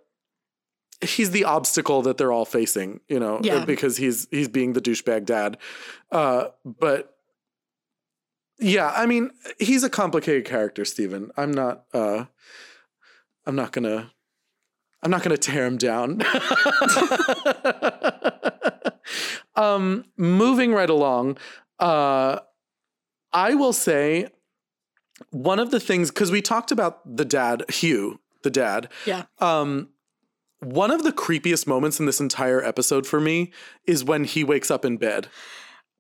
he's 1.00 1.30
the 1.32 1.44
obstacle 1.44 2.02
that 2.02 2.16
they're 2.16 2.32
all 2.32 2.44
facing, 2.44 3.00
you 3.08 3.18
know, 3.18 3.40
Yeah. 3.42 3.64
because 3.64 3.96
he's 3.96 4.28
he's 4.30 4.48
being 4.48 4.72
the 4.72 4.80
douchebag 4.80 5.24
dad. 5.24 5.58
Uh, 6.10 6.48
but 6.64 7.16
yeah, 8.58 8.92
I 8.94 9.06
mean, 9.06 9.30
he's 9.58 9.82
a 9.82 9.90
complicated 9.90 10.44
character, 10.44 10.84
Steven. 10.84 11.30
I'm 11.36 11.52
not 11.52 11.84
uh 11.92 12.26
I'm 13.46 13.56
not 13.56 13.72
gonna 13.72 14.12
I'm 15.02 15.10
not 15.10 15.22
gonna 15.24 15.36
tear 15.36 15.66
him 15.66 15.76
down. 15.78 16.22
um 19.56 20.04
moving 20.16 20.72
right 20.72 20.90
along, 20.90 21.38
uh 21.78 22.38
I 23.32 23.54
will 23.54 23.72
say 23.72 24.28
one 25.30 25.58
of 25.58 25.70
the 25.70 25.80
things 25.80 26.10
because 26.10 26.30
we 26.30 26.42
talked 26.42 26.70
about 26.72 27.16
the 27.16 27.24
dad, 27.24 27.64
Hugh, 27.70 28.20
the 28.43 28.51
dad. 28.51 28.88
Yeah. 29.07 29.24
Um, 29.38 29.88
one 30.61 30.90
of 30.90 31.03
the 31.03 31.12
creepiest 31.12 31.66
moments 31.66 31.99
in 31.99 32.07
this 32.07 32.20
entire 32.20 32.62
episode 32.62 33.07
for 33.07 33.20
me 33.20 33.53
is 33.86 34.05
when 34.05 34.24
he 34.24 34.45
wakes 34.45 34.70
up 34.70 34.84
in 34.84 34.97
bed 34.97 35.28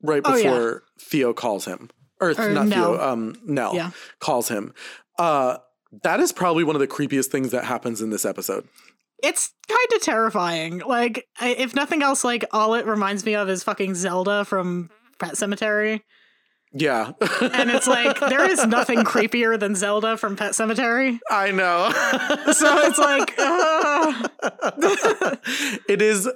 right 0.02 0.22
Oh, 0.24 0.32
before 0.34 0.82
yeah. 0.98 1.04
Theo 1.04 1.32
calls 1.32 1.64
him, 1.64 1.90
or, 2.20 2.30
Or 2.30 2.50
not 2.50 2.66
Nell. 2.68 2.94
Theo, 2.96 3.00
um, 3.08 3.34
Nell 3.44 3.74
Yeah. 3.74 3.90
calls 4.20 4.48
him. 4.48 4.72
Uh, 5.18 5.58
that 6.02 6.20
is 6.20 6.32
probably 6.32 6.64
one 6.64 6.76
of 6.76 6.80
the 6.80 6.86
creepiest 6.88 7.26
things 7.26 7.50
that 7.50 7.64
happens 7.64 8.00
in 8.00 8.10
this 8.10 8.24
episode. 8.24 8.66
It's 9.22 9.52
kind 9.68 9.88
of 9.94 10.00
terrifying. 10.02 10.78
Like, 10.86 11.26
if 11.40 11.74
nothing 11.74 12.02
else, 12.02 12.24
like 12.24 12.44
all 12.52 12.74
it 12.74 12.86
reminds 12.86 13.24
me 13.24 13.34
of 13.34 13.48
is 13.48 13.62
fucking 13.62 13.94
Zelda 13.94 14.44
from 14.44 14.90
Pet 15.18 15.34
Sematary, 15.34 16.00
Yeah, 16.74 17.12
and 17.40 17.70
it's 17.70 17.86
like 17.86 18.18
there 18.18 18.48
is 18.50 18.66
nothing 18.66 18.98
creepier 19.04 19.58
than 19.60 19.74
Zelda 19.74 20.16
from 20.16 20.36
Pet 20.36 20.52
Sematary. 20.52 21.18
I 21.30 21.50
know. 21.50 21.90
So 22.52 22.78
it's 22.86 22.98
like, 22.98 23.34
uh, 23.38 24.28
it 25.88 26.02
is 26.02 26.28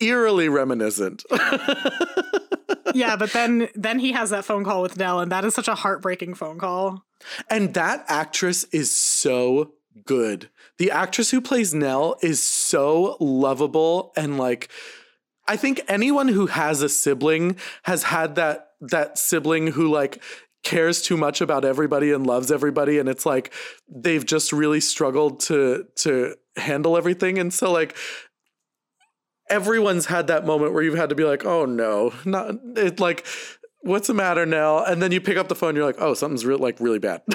eerily 0.00 0.48
reminiscent. 0.48 1.24
yeah. 2.94 3.16
But 3.16 3.32
then, 3.32 3.68
then 3.74 3.98
he 3.98 4.12
has 4.12 4.30
that 4.30 4.44
phone 4.44 4.64
call 4.64 4.82
with 4.82 4.96
Nell, 4.96 5.20
and 5.20 5.30
that 5.30 5.44
is 5.44 5.54
such 5.54 5.68
a 5.68 5.74
heartbreaking 5.74 6.34
phone 6.34 6.58
call. 6.58 7.04
And 7.50 7.74
that 7.74 8.04
actress 8.08 8.64
is 8.64 8.90
so 8.90 9.72
good. 10.04 10.48
The 10.78 10.90
actress 10.90 11.30
who 11.30 11.40
plays 11.40 11.74
Nell 11.74 12.16
is 12.22 12.42
so 12.42 13.16
lovable 13.20 14.12
and 14.16 14.38
like 14.38 14.68
I 15.48 15.56
think 15.56 15.80
anyone 15.88 16.28
who 16.28 16.46
has 16.46 16.82
a 16.82 16.88
sibling 16.90 17.56
has 17.84 18.04
had 18.04 18.34
that 18.34 18.67
that 18.80 19.18
sibling 19.18 19.68
who 19.68 19.88
like 19.88 20.22
cares 20.64 21.02
too 21.02 21.16
much 21.16 21.40
about 21.40 21.64
everybody 21.64 22.12
and 22.12 22.26
loves 22.26 22.50
everybody 22.50 22.98
and 22.98 23.08
it's 23.08 23.24
like 23.24 23.52
they've 23.88 24.26
just 24.26 24.52
really 24.52 24.80
struggled 24.80 25.40
to 25.40 25.86
to 25.96 26.34
handle 26.56 26.96
everything. 26.96 27.38
And 27.38 27.52
so 27.52 27.72
like 27.72 27.96
everyone's 29.48 30.06
had 30.06 30.26
that 30.26 30.44
moment 30.44 30.74
where 30.74 30.82
you've 30.82 30.96
had 30.96 31.08
to 31.08 31.14
be 31.14 31.24
like 31.24 31.46
oh 31.46 31.64
no 31.64 32.12
not 32.24 32.54
it 32.76 33.00
like 33.00 33.26
what's 33.80 34.08
the 34.08 34.14
matter 34.14 34.44
now? 34.44 34.84
And 34.84 35.00
then 35.00 35.12
you 35.12 35.20
pick 35.20 35.36
up 35.36 35.48
the 35.48 35.54
phone 35.54 35.76
you're 35.76 35.86
like 35.86 36.00
oh 36.00 36.14
something's 36.14 36.44
real 36.44 36.58
like 36.58 36.80
really 36.80 36.98
bad. 36.98 37.22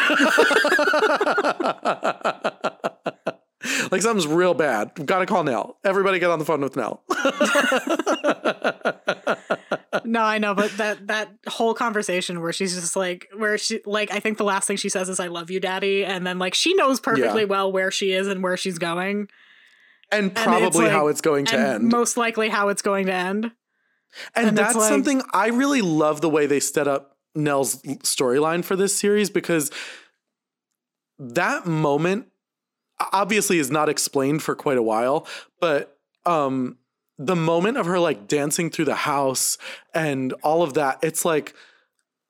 Like 3.92 4.02
something's 4.02 4.28
real 4.28 4.54
bad. 4.54 4.92
Gotta 5.06 5.26
call 5.26 5.44
nell. 5.44 5.78
Everybody 5.84 6.20
get 6.20 6.32
on 6.32 6.40
the 6.40 6.46
phone 6.46 6.62
with 6.62 6.76
nell 6.76 7.04
No, 10.06 10.22
I 10.22 10.38
know, 10.38 10.54
but 10.54 10.72
that 10.78 11.08
that 11.08 11.32
whole 11.48 11.74
conversation 11.74 12.42
where 12.42 12.54
she's 12.54 12.76
just 12.76 12.96
like, 12.96 13.28
where 13.36 13.58
she 13.58 13.82
like, 13.86 14.12
I 14.12 14.20
think 14.20 14.38
the 14.38 14.44
last 14.44 14.68
thing 14.68 14.78
she 14.78 14.90
says 14.90 15.10
is 15.10 15.20
"I 15.20 15.28
love 15.28 15.50
you, 15.52 15.60
Daddy," 15.60 16.04
and 16.06 16.26
then 16.26 16.40
like 16.40 16.54
she 16.54 16.74
knows 16.76 17.00
perfectly 17.00 17.42
Yeah. 17.44 17.48
well 17.48 17.72
where 17.72 17.92
she 17.92 18.12
is 18.12 18.28
and 18.28 18.44
where 18.44 18.58
she's 18.58 18.78
going, 18.78 19.28
and 20.12 20.32
it's 20.32 20.42
probably 20.44 20.90
how 20.90 21.08
it's 21.08 21.22
going 21.22 21.46
to 21.46 21.56
and 21.56 21.84
end 21.84 21.92
most 21.92 22.18
likely 22.18 22.50
how 22.50 22.70
it's 22.70 22.82
going 22.82 23.06
to 23.08 23.14
end. 23.14 23.52
And, 24.36 24.50
And 24.50 24.58
that's 24.58 24.76
like- 24.76 24.90
something 24.90 25.22
I 25.34 25.48
really 25.48 25.82
love 25.82 26.22
the 26.22 26.30
way 26.30 26.46
they 26.46 26.60
set 26.60 26.88
up 26.88 27.18
Nell's 27.36 27.78
storyline 28.04 28.64
for 28.64 28.76
this 28.76 28.96
series 28.96 29.30
because 29.32 29.72
that 31.20 31.66
moment 31.66 32.28
obviously 33.12 33.58
is 33.60 33.72
not 33.72 33.90
explained 33.90 34.44
for 34.44 34.56
quite 34.56 34.78
a 34.78 34.84
while, 34.84 35.28
but 35.60 35.98
um 36.26 36.78
the 37.18 37.36
moment 37.36 37.78
of 37.78 37.86
her 37.86 38.00
like 38.00 38.28
dancing 38.28 38.70
through 38.70 38.86
the 38.86 38.96
house 38.96 39.58
and 39.94 40.34
all 40.44 40.64
of 40.64 40.74
that, 40.74 41.00
it's 41.04 41.26
like 41.26 41.54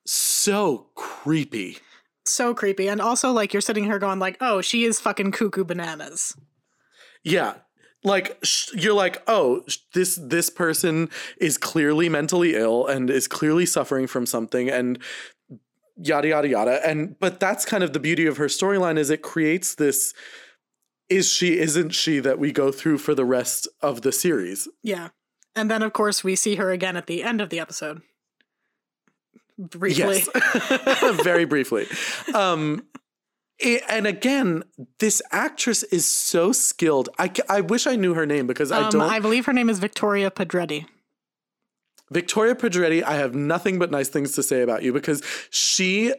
so 0.06 0.86
creepy. 0.94 1.78
So 2.26 2.54
creepy, 2.54 2.88
and 2.88 3.00
also 3.00 3.32
like 3.32 3.52
you're 3.52 3.60
sitting 3.60 3.84
here 3.84 3.98
going 3.98 4.18
like, 4.18 4.36
"Oh, 4.40 4.60
she 4.60 4.84
is 4.84 5.00
fucking 5.00 5.32
cuckoo 5.32 5.64
bananas." 5.64 6.36
Yeah. 7.22 7.54
Like 8.02 8.38
sh- 8.42 8.70
you're 8.74 8.94
like, 8.94 9.22
"Oh, 9.26 9.62
sh- 9.66 9.78
this 9.92 10.18
this 10.22 10.50
person 10.50 11.10
is 11.38 11.58
clearly 11.58 12.08
mentally 12.08 12.54
ill 12.54 12.86
and 12.86 13.10
is 13.10 13.28
clearly 13.28 13.66
suffering 13.66 14.06
from 14.06 14.26
something 14.26 14.70
and 14.70 14.98
yada 15.96 16.28
yada 16.28 16.48
yada." 16.48 16.86
And 16.86 17.18
but 17.18 17.40
that's 17.40 17.64
kind 17.64 17.84
of 17.84 17.92
the 17.92 18.00
beauty 18.00 18.26
of 18.26 18.38
her 18.38 18.46
storyline 18.46 18.98
is 18.98 19.10
it 19.10 19.22
creates 19.22 19.74
this 19.74 20.14
is 21.08 21.30
she 21.32 21.58
isn't 21.58 21.90
she 21.90 22.18
that 22.20 22.38
we 22.38 22.52
go 22.52 22.72
through 22.72 22.98
for 22.98 23.14
the 23.14 23.24
rest 23.24 23.68
of 23.80 24.02
the 24.02 24.12
series. 24.12 24.68
Yeah, 24.82 25.08
and 25.54 25.70
then 25.70 25.82
of 25.82 25.92
course 25.92 26.24
we 26.24 26.36
see 26.36 26.54
her 26.56 26.70
again 26.70 26.96
at 26.96 27.06
the 27.06 27.22
end 27.22 27.40
of 27.40 27.50
the 27.50 27.60
episode. 27.60 28.02
Briefly, 29.58 30.22
Yes. 30.34 31.22
Very 31.22 31.44
briefly. 31.44 31.86
Um 32.34 32.84
i- 33.62 33.80
and 33.88 34.06
again, 34.06 34.64
this 34.98 35.22
actress 35.30 35.84
is 35.84 36.06
so 36.06 36.50
skilled. 36.52 37.08
I, 37.18 37.30
I 37.48 37.60
wish 37.60 37.86
I 37.86 37.94
knew 37.94 38.14
her 38.14 38.26
name 38.26 38.46
because 38.48 38.72
I 38.72 38.82
um, 38.82 38.90
don't. 38.90 39.02
I 39.02 39.20
believe 39.20 39.46
her 39.46 39.52
name 39.52 39.70
is 39.70 39.78
Victoria 39.78 40.30
Pedretti. 40.30 40.86
Victoria 42.10 42.54
Pedretti, 42.54 43.02
I 43.02 43.14
have 43.14 43.34
nothing 43.34 43.78
but 43.78 43.90
nice 43.90 44.08
things 44.08 44.32
to 44.32 44.42
say 44.42 44.60
about 44.62 44.82
you 44.82 44.92
because 44.92 45.22
she, 45.50 46.12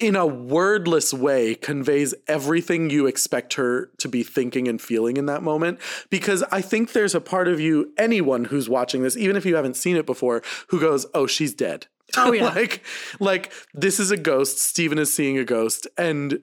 in 0.00 0.16
a 0.16 0.26
wordless 0.26 1.12
way, 1.12 1.54
conveys 1.54 2.14
everything 2.26 2.88
you 2.88 3.06
expect 3.06 3.54
her 3.54 3.90
to 3.98 4.08
be 4.08 4.22
thinking 4.22 4.66
and 4.66 4.80
feeling 4.80 5.18
in 5.18 5.26
that 5.26 5.42
moment. 5.42 5.78
Because 6.08 6.42
I 6.50 6.62
think 6.62 6.92
there's 6.92 7.14
a 7.14 7.20
part 7.20 7.46
of 7.46 7.60
you, 7.60 7.92
anyone 7.98 8.46
who's 8.46 8.68
watching 8.68 9.02
this, 9.02 9.16
even 9.16 9.36
if 9.36 9.44
you 9.44 9.54
haven't 9.56 9.76
seen 9.76 9.96
it 9.96 10.06
before, 10.06 10.42
who 10.68 10.80
goes, 10.80 11.06
"Oh, 11.14 11.26
she's 11.26 11.54
dead." 11.54 11.86
Oh, 12.16 12.32
yeah. 12.32 12.48
like, 12.48 12.82
like 13.20 13.52
this 13.72 14.00
is 14.00 14.10
a 14.10 14.16
ghost. 14.16 14.58
Steven 14.58 14.98
is 14.98 15.12
seeing 15.12 15.38
a 15.38 15.44
ghost, 15.44 15.86
and 15.96 16.40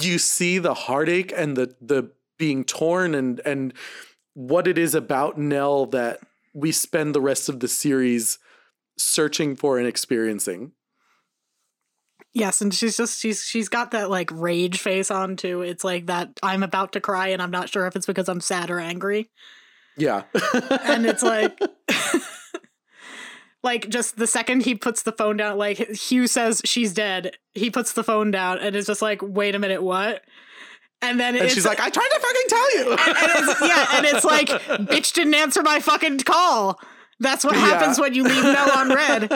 you 0.00 0.18
see 0.18 0.58
the 0.58 0.74
heartache 0.74 1.32
and 1.36 1.56
the 1.56 1.74
the 1.80 2.12
being 2.38 2.62
torn 2.64 3.14
and 3.14 3.40
and 3.44 3.74
what 4.34 4.68
it 4.68 4.78
is 4.78 4.94
about 4.94 5.36
Nell 5.36 5.86
that 5.86 6.20
we 6.52 6.70
spend 6.70 7.12
the 7.12 7.20
rest 7.20 7.48
of 7.48 7.58
the 7.58 7.66
series 7.66 8.38
searching 8.96 9.56
for 9.56 9.78
and 9.78 9.88
experiencing. 9.88 10.72
Yes, 12.34 12.60
and 12.60 12.74
she's 12.74 12.96
just 12.96 13.20
she's 13.20 13.44
she's 13.44 13.68
got 13.68 13.92
that 13.92 14.10
like 14.10 14.28
rage 14.32 14.80
face 14.80 15.08
on 15.10 15.36
too. 15.36 15.62
It's 15.62 15.84
like 15.84 16.06
that 16.06 16.40
I'm 16.42 16.64
about 16.64 16.92
to 16.92 17.00
cry 17.00 17.28
and 17.28 17.40
I'm 17.40 17.52
not 17.52 17.68
sure 17.68 17.86
if 17.86 17.94
it's 17.94 18.06
because 18.06 18.28
I'm 18.28 18.40
sad 18.40 18.70
or 18.70 18.80
angry. 18.80 19.30
Yeah. 19.96 20.24
And 20.82 21.06
it's 21.06 21.22
like 21.22 21.56
like 23.62 23.88
just 23.88 24.16
the 24.16 24.26
second 24.26 24.64
he 24.64 24.74
puts 24.74 25.02
the 25.02 25.12
phone 25.12 25.36
down 25.36 25.56
like 25.56 25.78
Hugh 25.78 26.26
says 26.26 26.60
she's 26.64 26.92
dead, 26.92 27.36
he 27.52 27.70
puts 27.70 27.92
the 27.92 28.02
phone 28.02 28.32
down 28.32 28.58
and 28.58 28.74
is 28.74 28.86
just 28.86 29.00
like 29.00 29.20
wait 29.22 29.54
a 29.54 29.60
minute, 29.60 29.84
what? 29.84 30.24
And 31.02 31.20
then 31.20 31.36
and 31.36 31.44
it's, 31.44 31.54
she's 31.54 31.66
like, 31.66 31.78
I 31.78 31.88
tried 31.88 32.08
to 32.14 32.20
fucking 32.20 32.42
tell 32.48 32.76
you. 32.76 32.90
and 32.90 33.48
it's, 33.48 33.60
yeah, 33.60 33.86
and 33.96 34.06
it's 34.06 34.24
like 34.24 34.48
bitch 34.88 35.12
didn't 35.12 35.34
answer 35.34 35.62
my 35.62 35.78
fucking 35.78 36.18
call. 36.18 36.80
That's 37.20 37.44
what 37.44 37.54
Yeah. 37.54 37.60
happens 37.60 37.98
when 38.00 38.14
you 38.14 38.24
leave 38.24 38.42
Nell 38.42 38.70
on 38.78 38.88
red. 38.88 39.30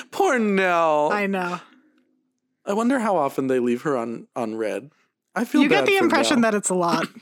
Poor 0.10 0.38
Nell. 0.38 1.10
I 1.12 1.26
know. 1.26 1.60
I, 2.66 2.72
wonder 2.72 2.98
how 2.98 3.16
often 3.16 3.46
they 3.48 3.58
leave 3.60 3.82
her 3.82 3.96
on 3.96 4.26
on 4.34 4.54
red. 4.56 4.90
I 5.34 5.44
feel 5.44 5.60
like 5.60 5.70
You 5.70 5.76
get 5.76 5.86
the 5.86 5.96
impression 5.98 6.40
Nell. 6.40 6.52
that 6.52 6.56
it's 6.56 6.70
a 6.70 6.74
lot. 6.74 7.06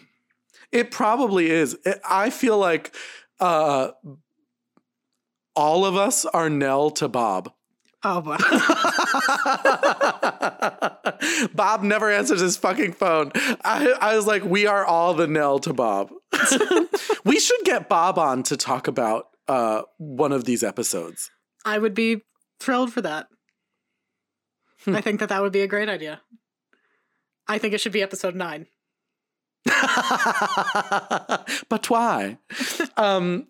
It 0.70 0.90
probably 0.90 1.50
is. 1.50 1.76
It- 1.84 2.00
I 2.02 2.30
feel 2.30 2.56
like 2.56 2.94
uh, 3.40 3.90
all 5.54 5.84
of 5.84 5.96
us 5.98 6.24
are 6.24 6.48
Nell 6.48 6.90
to 6.92 7.08
Bob. 7.08 7.52
Oh 8.05 8.20
boy. 8.20 8.36
Bob 11.55 11.82
never 11.82 12.11
answers 12.11 12.40
his 12.40 12.57
fucking 12.57 12.94
phone. 12.94 13.30
I, 13.34 13.94
I 14.00 14.16
was 14.16 14.26
like, 14.26 14.44
we 14.44 14.66
are 14.66 14.84
all 14.84 15.14
the 15.14 15.28
Nell 15.28 15.61
to 15.61 15.72
Bob. 15.72 16.11
we 17.24 17.38
should 17.38 17.61
get 17.64 17.88
Bob 17.88 18.18
on 18.18 18.42
to 18.44 18.57
talk 18.57 18.88
about 18.88 19.28
uh, 19.46 19.82
one 19.98 20.32
of 20.32 20.44
these 20.44 20.64
episodes. 20.64 21.30
I 21.64 21.78
would 21.78 21.94
be 21.94 22.22
thrilled 22.59 22.92
for 22.92 23.03
that. 23.03 23.28
Hmm. 24.84 24.96
I 24.96 25.00
think 25.00 25.20
that 25.20 25.28
that 25.28 25.42
would 25.42 25.53
be 25.53 25.62
a 25.62 25.68
great 25.68 25.88
idea. 25.88 26.20
I 27.46 27.59
think 27.59 27.74
it 27.74 27.80
should 27.80 27.92
be 27.92 28.03
episode 28.03 28.34
nine. 28.34 28.66
but 31.68 31.88
why? 31.88 32.38
um, 32.96 33.46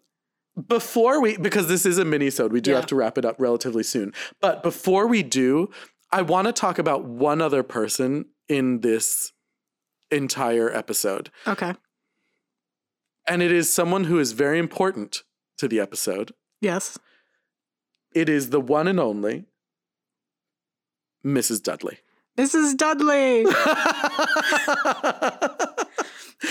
before 0.69 1.21
we, 1.21 1.37
because 1.37 1.69
this 1.69 1.87
is 1.87 1.99
a 1.99 2.05
mini-sode, 2.05 2.53
we 2.53 2.61
do 2.61 2.71
Yeah. 2.73 2.77
have 2.79 2.87
to 2.87 2.95
wrap 2.97 3.17
it 3.19 3.25
up 3.25 3.37
relatively 3.39 3.83
soon. 3.83 4.13
But 4.41 4.63
before 4.63 5.07
we 5.07 5.23
do, 5.23 5.71
I 6.11 6.23
want 6.23 6.47
to 6.47 6.53
talk 6.53 6.79
about 6.79 7.05
one 7.05 7.41
other 7.41 7.63
person 7.63 8.27
in 8.49 8.81
this 8.81 9.33
entire 10.11 10.71
episode. 10.71 11.31
Okay. 11.47 11.75
And 13.27 13.41
it 13.43 13.51
is 13.53 13.73
someone 13.73 14.05
who 14.05 14.19
is 14.19 14.33
very 14.33 14.59
important 14.59 15.23
to 15.59 15.69
the 15.69 15.81
episode. 15.81 16.33
Yes. 16.61 16.99
It 18.15 18.29
is 18.29 18.51
the 18.51 18.61
one 18.61 18.89
and 18.89 19.01
only 19.01 19.47
Mrs. 21.25 21.63
Dudley. 21.63 22.01
Mrs. 22.37 22.77
Dudley. 22.77 23.47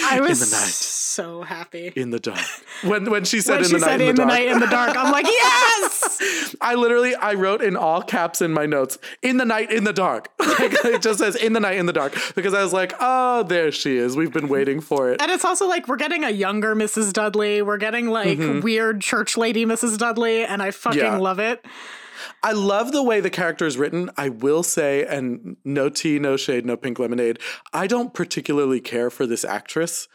I 0.05 0.19
was 0.21 0.41
in 0.41 0.49
the 0.49 0.55
night, 0.55 0.71
so 0.71 1.41
happy. 1.41 1.91
in 1.95 2.11
the 2.11 2.19
dark. 2.19 2.39
When 2.83 3.09
when 3.11 3.25
she 3.25 3.41
said 3.41 3.55
when 3.55 3.63
in 3.65 3.69
she 3.69 3.73
the 3.75 3.79
night, 3.79 3.87
said 3.87 4.01
in, 4.01 4.09
in 4.09 4.15
the, 4.15 4.21
the 4.21 4.27
dark. 4.27 4.39
night 4.39 4.47
in 4.47 4.59
the 4.59 4.67
dark, 4.67 4.95
I'm 4.97 5.11
like, 5.11 5.25
yes. 5.25 6.55
I 6.61 6.75
literally 6.75 7.13
I 7.15 7.33
wrote 7.33 7.61
in 7.61 7.75
all 7.75 8.01
caps 8.01 8.41
in 8.41 8.53
my 8.53 8.65
notes 8.65 8.97
in 9.21 9.37
the 9.37 9.45
night 9.45 9.71
in 9.71 9.83
the 9.83 9.93
dark. 9.93 10.29
Like 10.61 10.73
it 10.85 11.01
just 11.01 11.19
says 11.19 11.35
in 11.35 11.53
the 11.53 11.59
night 11.59 11.77
in 11.77 11.85
the 11.87 11.93
dark 11.93 12.13
because 12.35 12.53
I 12.53 12.61
was 12.61 12.71
like, 12.73 12.93
oh, 12.99 13.43
there 13.43 13.71
she 13.71 13.95
is. 13.97 14.15
We've 14.15 14.31
been 14.33 14.47
waiting 14.47 14.79
for 14.81 15.09
it. 15.11 15.21
And 15.21 15.31
it's 15.31 15.43
also 15.45 15.67
like 15.67 15.87
we're 15.87 15.95
getting 15.95 16.23
a 16.23 16.29
younger 16.29 16.75
Mrs. 16.75 17.13
Dudley. 17.13 17.61
We're 17.61 17.77
getting 17.77 18.07
like 18.09 18.37
weird 18.37 19.01
church 19.01 19.37
lady 19.37 19.65
Mrs. 19.65 19.97
Dudley, 19.97 20.43
and 20.45 20.61
I 20.61 20.71
fucking 20.71 20.99
Mm-hmm. 21.01 21.13
Yeah. 21.13 21.17
love 21.17 21.39
it. 21.39 21.65
I 22.43 22.53
love 22.53 22.91
the 22.91 23.03
way 23.03 23.19
the 23.19 23.29
character 23.29 23.65
is 23.65 23.77
written. 23.77 24.09
I 24.17 24.29
will 24.29 24.63
say, 24.63 25.05
and 25.05 25.57
no 25.63 25.89
tea, 25.89 26.17
no 26.17 26.37
shade, 26.37 26.65
no 26.65 26.75
pink 26.75 26.97
lemonade. 26.97 27.39
I 27.71 27.87
don't 27.87 28.13
particularly 28.13 28.79
care 28.79 29.09
for 29.09 29.27
this 29.27 29.45
actress. 29.45 30.07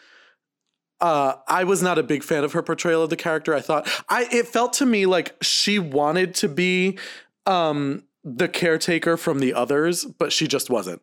Uh, 1.00 1.34
I 1.46 1.64
was 1.64 1.82
not 1.82 1.98
a 1.98 2.02
big 2.02 2.24
fan 2.24 2.42
of 2.42 2.52
her 2.52 2.62
portrayal 2.62 3.02
of 3.02 3.10
the 3.10 3.16
character. 3.16 3.54
I 3.54 3.60
thought 3.60 3.88
I 4.08 4.26
it 4.32 4.48
felt 4.48 4.72
to 4.74 4.86
me 4.86 5.06
like 5.06 5.36
she 5.42 5.78
wanted 5.78 6.34
to 6.36 6.48
be 6.48 6.98
um, 7.44 8.04
the 8.24 8.48
caretaker 8.48 9.16
from 9.16 9.38
the 9.38 9.52
others, 9.52 10.04
but 10.04 10.32
she 10.32 10.48
just 10.48 10.70
wasn't. 10.70 11.02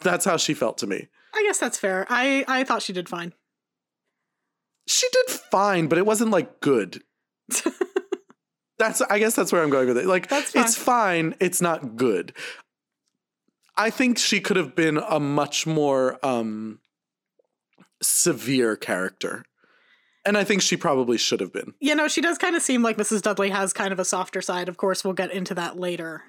That's 0.00 0.24
how 0.24 0.36
she 0.36 0.52
felt 0.52 0.78
to 0.78 0.86
me. 0.86 1.08
I 1.34 1.44
guess 1.46 1.58
that's 1.58 1.78
fair. 1.78 2.06
I 2.10 2.44
I 2.48 2.64
thought 2.64 2.82
she 2.82 2.92
did 2.92 3.08
fine. 3.08 3.32
She 4.88 5.06
did 5.12 5.30
fine, 5.30 5.86
but 5.86 5.98
it 5.98 6.06
wasn't 6.06 6.32
like 6.32 6.60
good. 6.60 7.04
that's 8.80 9.00
I 9.02 9.20
guess 9.20 9.36
that's 9.36 9.52
where 9.52 9.62
I'm 9.62 9.70
going 9.70 9.86
with 9.86 9.98
it. 9.98 10.06
Like 10.06 10.28
That's 10.28 10.50
fine. 10.50 10.64
it's 10.64 10.76
fine, 10.76 11.34
it's 11.38 11.60
not 11.60 11.96
good. 11.96 12.32
I 13.76 13.90
think 13.90 14.18
she 14.18 14.40
could 14.40 14.56
have 14.56 14.74
been 14.74 14.96
a 14.98 15.20
much 15.20 15.66
more 15.66 16.18
um 16.26 16.80
severe 18.02 18.76
character. 18.76 19.44
And 20.26 20.36
I 20.36 20.44
think 20.44 20.60
she 20.62 20.76
probably 20.76 21.16
should 21.16 21.40
have 21.40 21.52
been. 21.52 21.72
You 21.80 21.94
know, 21.94 22.06
she 22.06 22.20
does 22.20 22.36
kind 22.36 22.54
of 22.54 22.60
seem 22.62 22.82
like 22.82 22.98
Mrs. 22.98 23.22
Dudley 23.22 23.48
has 23.50 23.72
kind 23.72 23.90
of 23.92 23.98
a 23.98 24.04
softer 24.04 24.42
side. 24.42 24.68
Of 24.68 24.76
course, 24.76 25.02
we'll 25.02 25.14
get 25.14 25.32
into 25.32 25.54
that 25.54 25.78
later. 25.78 26.22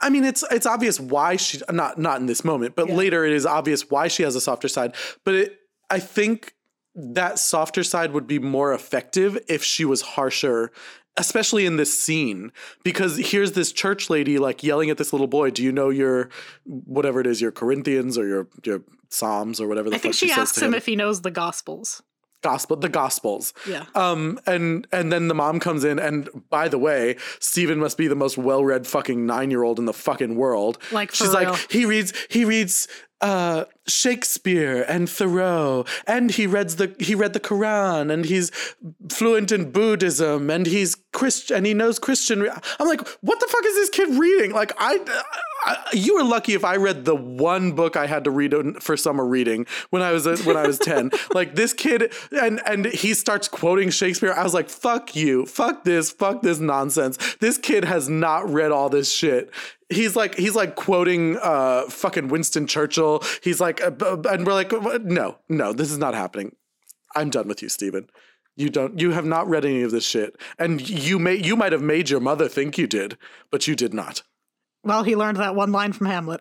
I 0.00 0.08
mean, 0.10 0.24
it's 0.24 0.44
it's 0.50 0.66
obvious 0.66 1.00
why 1.00 1.36
she 1.36 1.60
not 1.70 1.98
not 1.98 2.20
in 2.20 2.26
this 2.26 2.44
moment, 2.44 2.76
but 2.76 2.88
Yeah. 2.88 2.94
later 2.94 3.24
it 3.24 3.32
is 3.32 3.46
obvious 3.46 3.90
why 3.90 4.08
she 4.08 4.22
has 4.22 4.36
a 4.36 4.40
softer 4.40 4.68
side. 4.68 4.94
But 5.24 5.34
it, 5.34 5.58
I 5.90 5.98
think 5.98 6.52
that 6.94 7.38
softer 7.38 7.82
side 7.82 8.12
would 8.12 8.26
be 8.26 8.38
more 8.38 8.72
effective 8.72 9.38
if 9.48 9.62
she 9.64 9.84
was 9.84 10.00
harsher, 10.02 10.70
especially 11.16 11.66
in 11.66 11.76
this 11.76 11.98
scene. 11.98 12.52
Because 12.84 13.16
here's 13.18 13.52
this 13.52 13.72
church 13.72 14.10
lady 14.10 14.38
like 14.38 14.62
yelling 14.62 14.90
at 14.90 14.98
this 14.98 15.12
little 15.12 15.26
boy, 15.26 15.50
"Do 15.50 15.62
you 15.62 15.72
know 15.72 15.90
your 15.90 16.28
whatever 16.64 17.20
it 17.20 17.26
is, 17.26 17.40
your 17.40 17.52
Corinthians 17.52 18.16
or 18.18 18.26
your 18.26 18.48
your 18.64 18.82
Psalms 19.08 19.60
or 19.60 19.68
whatever 19.68 19.88
the 19.90 19.96
I 19.96 19.98
think 19.98 20.14
she 20.14 20.28
says 20.28 20.38
asks 20.38 20.58
to 20.58 20.64
him 20.66 20.74
if 20.74 20.86
he 20.86 20.96
knows 20.96 21.22
the 21.22 21.30
Gospels. 21.30 22.02
gospel 22.42 22.76
the 22.76 22.88
gospels 22.88 23.52
Yeah. 23.66 23.84
um 23.94 24.38
and 24.46 24.86
and 24.92 25.10
then 25.10 25.26
the 25.28 25.34
mom 25.34 25.58
comes 25.58 25.82
in 25.84 25.98
and 25.98 26.28
by 26.50 26.68
the 26.68 26.78
way 26.78 27.16
Steven 27.40 27.78
must 27.78 27.96
be 27.96 28.06
the 28.08 28.14
most 28.14 28.36
well-read 28.38 28.86
fucking 28.86 29.26
9-year-old 29.26 29.78
in 29.80 29.86
the 29.86 29.92
fucking 29.92 30.36
world 30.36 30.78
Like, 30.92 31.10
she's 31.12 31.28
real. 31.28 31.50
like 31.50 31.70
he 31.72 31.84
reads 31.86 32.12
he 32.28 32.44
reads 32.44 32.86
uh 33.20 33.64
Shakespeare 33.86 34.82
and 34.88 35.08
Thoreau 35.08 35.84
and 36.06 36.30
he 36.30 36.46
reads 36.46 36.76
the 36.76 36.94
he 36.98 37.14
read 37.14 37.32
the 37.32 37.40
Quran 37.40 38.12
and 38.12 38.24
he's 38.24 38.50
fluent 39.10 39.52
in 39.52 39.70
Buddhism 39.70 40.50
and 40.50 40.66
he's 40.66 40.96
Christian 41.12 41.58
and 41.58 41.66
he 41.66 41.72
knows 41.72 41.98
Christian 41.98 42.40
re- 42.40 42.50
I'm 42.78 42.88
like 42.88 43.06
what 43.20 43.40
the 43.40 43.46
fuck 43.46 43.64
is 43.64 43.74
this 43.74 43.90
kid 43.90 44.18
reading? 44.18 44.52
Like 44.52 44.72
I, 44.78 44.98
I 45.64 45.90
you 45.92 46.16
were 46.16 46.24
lucky 46.24 46.54
if 46.54 46.64
I 46.64 46.76
read 46.76 47.04
the 47.04 47.14
one 47.14 47.72
book 47.72 47.96
I 47.96 48.06
had 48.06 48.24
to 48.24 48.30
read 48.30 48.54
for 48.80 48.96
summer 48.96 49.24
reading 49.24 49.66
when 49.90 50.02
I 50.02 50.12
was 50.12 50.26
when 50.44 50.56
I 50.56 50.66
was 50.66 50.78
10 50.78 51.10
like 51.34 51.54
this 51.54 51.72
kid 51.72 52.12
and 52.32 52.60
and 52.66 52.86
he 52.86 53.14
starts 53.14 53.48
quoting 53.48 53.90
Shakespeare. 53.90 54.32
I 54.32 54.42
was 54.42 54.54
like 54.54 54.68
fuck 54.68 55.14
you. 55.14 55.46
Fuck 55.46 55.84
this. 55.84 56.10
Fuck 56.10 56.42
this 56.42 56.58
nonsense. 56.58 57.36
This 57.36 57.56
kid 57.56 57.84
has 57.84 58.08
not 58.08 58.50
read 58.50 58.72
all 58.72 58.88
this 58.88 59.12
shit 59.12 59.52
he's 59.88 60.16
like 60.16 60.34
he's 60.34 60.54
like 60.54 60.74
quoting 60.76 61.36
uh 61.42 61.84
fucking 61.88 62.28
Winston 62.28 62.66
Churchill 62.66 63.22
he's 63.42 63.60
like 63.60 63.80
uh, 63.82 63.90
and 64.30 64.46
we're 64.46 64.52
like 64.54 64.72
no 65.04 65.38
no 65.48 65.72
this 65.72 65.90
is 65.90 65.98
not 65.98 66.14
happening 66.14 66.54
I'm 67.14 67.30
done 67.30 67.48
with 67.48 67.62
you 67.62 67.68
Steven. 67.68 68.08
you 68.56 68.68
don't 68.68 68.98
you 69.00 69.12
have 69.12 69.24
not 69.24 69.48
read 69.48 69.64
any 69.64 69.82
of 69.82 69.90
this 69.92 70.04
shit 70.06 70.36
and 70.58 70.86
you 70.88 71.18
may 71.18 71.34
you 71.36 71.56
might 71.56 71.72
have 71.72 71.82
made 71.82 72.10
your 72.10 72.20
mother 72.20 72.48
think 72.48 72.76
you 72.78 72.86
did 72.86 73.16
but 73.50 73.66
you 73.68 73.74
did 73.76 73.94
not 73.94 74.22
Well, 74.82 75.02
he 75.04 75.14
learned 75.16 75.38
that 75.38 75.54
one 75.54 75.72
line 75.72 75.92
from 75.92 76.06
Hamlet. 76.06 76.40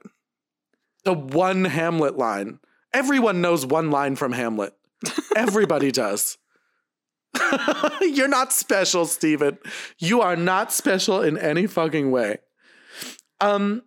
the 1.04 1.14
one 1.14 1.66
Hamlet 1.66 2.18
line. 2.18 2.60
Everyone 2.93 3.41
knows 3.41 3.66
one 3.66 3.91
line 3.91 4.16
from 4.16 4.32
Hamlet. 4.32 4.74
Everybody 5.36 5.91
does. 5.91 6.38
You're 8.02 8.28
not 8.30 8.54
special, 8.54 9.06
Steven. 9.06 9.58
You 10.00 10.22
are 10.22 10.36
not 10.36 10.72
special 10.72 11.22
in 11.22 11.38
any 11.38 11.68
fucking 11.68 12.10
way. 12.12 12.38
Um 13.40 13.84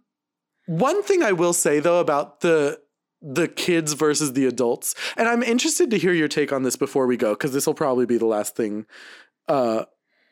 one 0.67 1.03
thing 1.03 1.23
I 1.23 1.33
will 1.33 1.53
say 1.55 1.81
though 1.81 2.01
about 2.01 2.41
the 2.41 2.81
the 3.21 3.49
kids 3.49 3.95
versus 3.95 4.35
the 4.35 4.47
adults, 4.47 4.95
and 5.17 5.29
I'm 5.29 5.43
interested 5.43 5.91
to 5.91 5.99
hear 5.99 6.13
your 6.13 6.29
take 6.29 6.53
on 6.53 6.63
this 6.63 6.77
before 6.77 7.07
we 7.07 7.17
go, 7.17 7.35
because 7.35 7.53
this 7.53 7.67
will 7.67 7.75
probably 7.75 8.07
be 8.07 8.19
the 8.19 8.27
last 8.27 8.55
thing 8.57 8.87
uh 9.49 9.85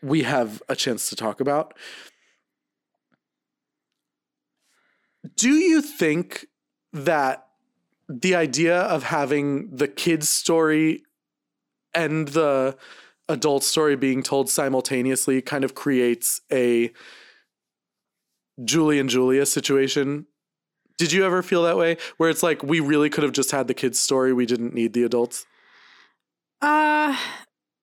we 0.03 0.23
have 0.23 0.63
a 0.69 0.77
chance 0.77 1.09
to 1.09 1.17
talk 1.17 1.41
about. 1.41 1.75
Do 5.37 5.51
you 5.51 5.81
think 5.83 6.47
that 6.93 7.47
the 8.09 8.37
idea 8.37 8.83
of 8.83 9.03
having 9.05 9.75
the 9.75 9.89
kids 9.89 10.29
story 10.29 11.03
and 11.93 12.29
the 12.29 12.77
adult 13.29 13.65
story 13.65 13.97
being 13.97 14.23
told 14.23 14.49
simultaneously 14.49 15.43
kind 15.43 15.65
of 15.65 15.75
creates 15.75 16.43
a 16.53 16.93
Julie 18.65 18.99
and 18.99 19.09
Julia 19.09 19.47
situation. 19.47 20.27
Did 20.99 21.13
you 21.13 21.25
ever 21.25 21.43
feel 21.43 21.63
that 21.65 21.77
way 21.77 21.99
where 22.17 22.31
it's 22.31 22.43
like 22.43 22.63
we 22.63 22.81
really 22.81 23.11
could 23.11 23.23
have 23.23 23.33
just 23.33 23.51
had 23.51 23.69
the 23.69 23.75
kids 23.75 23.99
story, 23.99 24.33
we 24.33 24.47
didn't 24.47 24.73
need 24.75 24.95
the 24.95 25.03
adults? 25.03 25.45
Uh, 26.63 27.17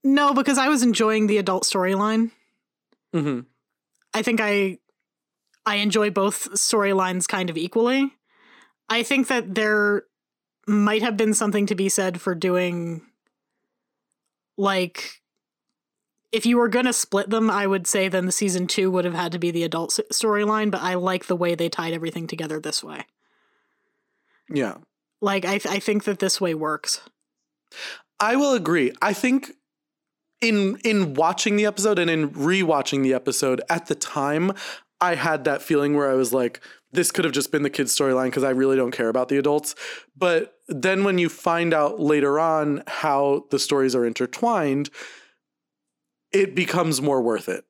no, 0.03 0.33
because 0.33 0.57
I 0.57 0.67
was 0.67 0.81
enjoying 0.81 1.27
the 1.27 1.37
adult 1.37 1.63
storyline. 1.63 2.31
Mhm. 3.13 3.45
I 4.13 4.21
think 4.23 4.41
I 4.41 4.79
I 5.65 5.75
enjoy 5.75 6.09
both 6.09 6.49
storylines 6.53 7.27
kind 7.27 7.49
of 7.49 7.57
equally. 7.57 8.11
I 8.89 9.03
think 9.03 9.27
that 9.27 9.55
there 9.55 10.03
might 10.67 11.01
have 11.01 11.15
been 11.15 11.33
something 11.33 11.65
to 11.67 11.75
be 11.75 11.89
said 11.89 12.19
for 12.19 12.35
doing 12.35 13.01
like 14.57 15.21
if 16.33 16.47
you 16.47 16.57
were 16.57 16.67
going 16.67 16.87
to 16.87 16.93
split 16.93 17.29
them, 17.29 17.49
I 17.49 17.67
would 17.67 17.85
say 17.85 18.09
then 18.09 18.25
the 18.25 18.31
season 18.31 18.65
2 18.65 18.89
would 18.89 19.05
have 19.05 19.13
had 19.13 19.31
to 19.33 19.39
be 19.39 19.51
the 19.51 19.63
adult 19.63 19.91
storyline, 20.11 20.71
but 20.71 20.81
I 20.81 20.95
like 20.95 21.27
the 21.27 21.35
way 21.35 21.53
they 21.53 21.69
tied 21.69 21.93
everything 21.93 22.25
together 22.25 22.59
this 22.59 22.83
way. 22.83 23.05
Yeah. 24.49 24.77
Like 25.21 25.45
I 25.45 25.59
th- 25.59 25.73
I 25.73 25.79
think 25.79 26.03
that 26.03 26.19
this 26.19 26.41
way 26.41 26.53
works. 26.55 27.01
I 28.19 28.35
will 28.35 28.53
agree. 28.53 28.91
I 29.01 29.13
think 29.13 29.51
in 30.41 30.77
in 30.83 31.13
watching 31.13 31.55
the 31.55 31.65
episode 31.65 31.99
and 31.99 32.09
in 32.09 32.31
rewatching 32.31 33.03
the 33.03 33.13
episode 33.13 33.61
at 33.69 33.85
the 33.85 33.95
time, 33.95 34.51
I 34.99 35.15
had 35.15 35.45
that 35.45 35.61
feeling 35.61 35.95
where 35.95 36.09
I 36.09 36.15
was 36.15 36.33
like, 36.33 36.61
this 36.91 37.11
could 37.11 37.25
have 37.25 37.33
just 37.33 37.51
been 37.51 37.63
the 37.63 37.69
kids' 37.69 37.95
storyline 37.95 38.25
because 38.25 38.43
I 38.43 38.49
really 38.49 38.75
don't 38.75 38.91
care 38.91 39.07
about 39.07 39.29
the 39.29 39.37
adults. 39.37 39.75
But 40.17 40.55
then 40.67 41.03
when 41.03 41.19
you 41.19 41.29
find 41.29 41.73
out 41.73 41.99
later 41.99 42.39
on 42.39 42.83
how 42.87 43.45
the 43.51 43.59
stories 43.59 43.95
are 43.95 44.05
intertwined, 44.05 44.89
it 46.33 46.55
becomes 46.55 47.01
more 47.01 47.21
worth 47.21 47.47
it. 47.47 47.65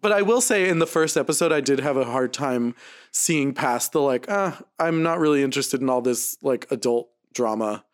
But 0.00 0.10
I 0.10 0.22
will 0.22 0.40
say 0.40 0.68
in 0.68 0.80
the 0.80 0.86
first 0.88 1.16
episode, 1.16 1.52
I 1.52 1.60
did 1.60 1.78
have 1.78 1.96
a 1.96 2.04
hard 2.04 2.32
time 2.32 2.74
seeing 3.12 3.54
past 3.54 3.92
the 3.92 4.00
like, 4.00 4.26
ah, 4.28 4.60
I'm 4.78 5.04
not 5.04 5.20
really 5.20 5.42
interested 5.42 5.80
in 5.80 5.88
all 5.88 6.02
this 6.02 6.36
like 6.42 6.66
adult 6.72 7.10
drama. 7.32 7.84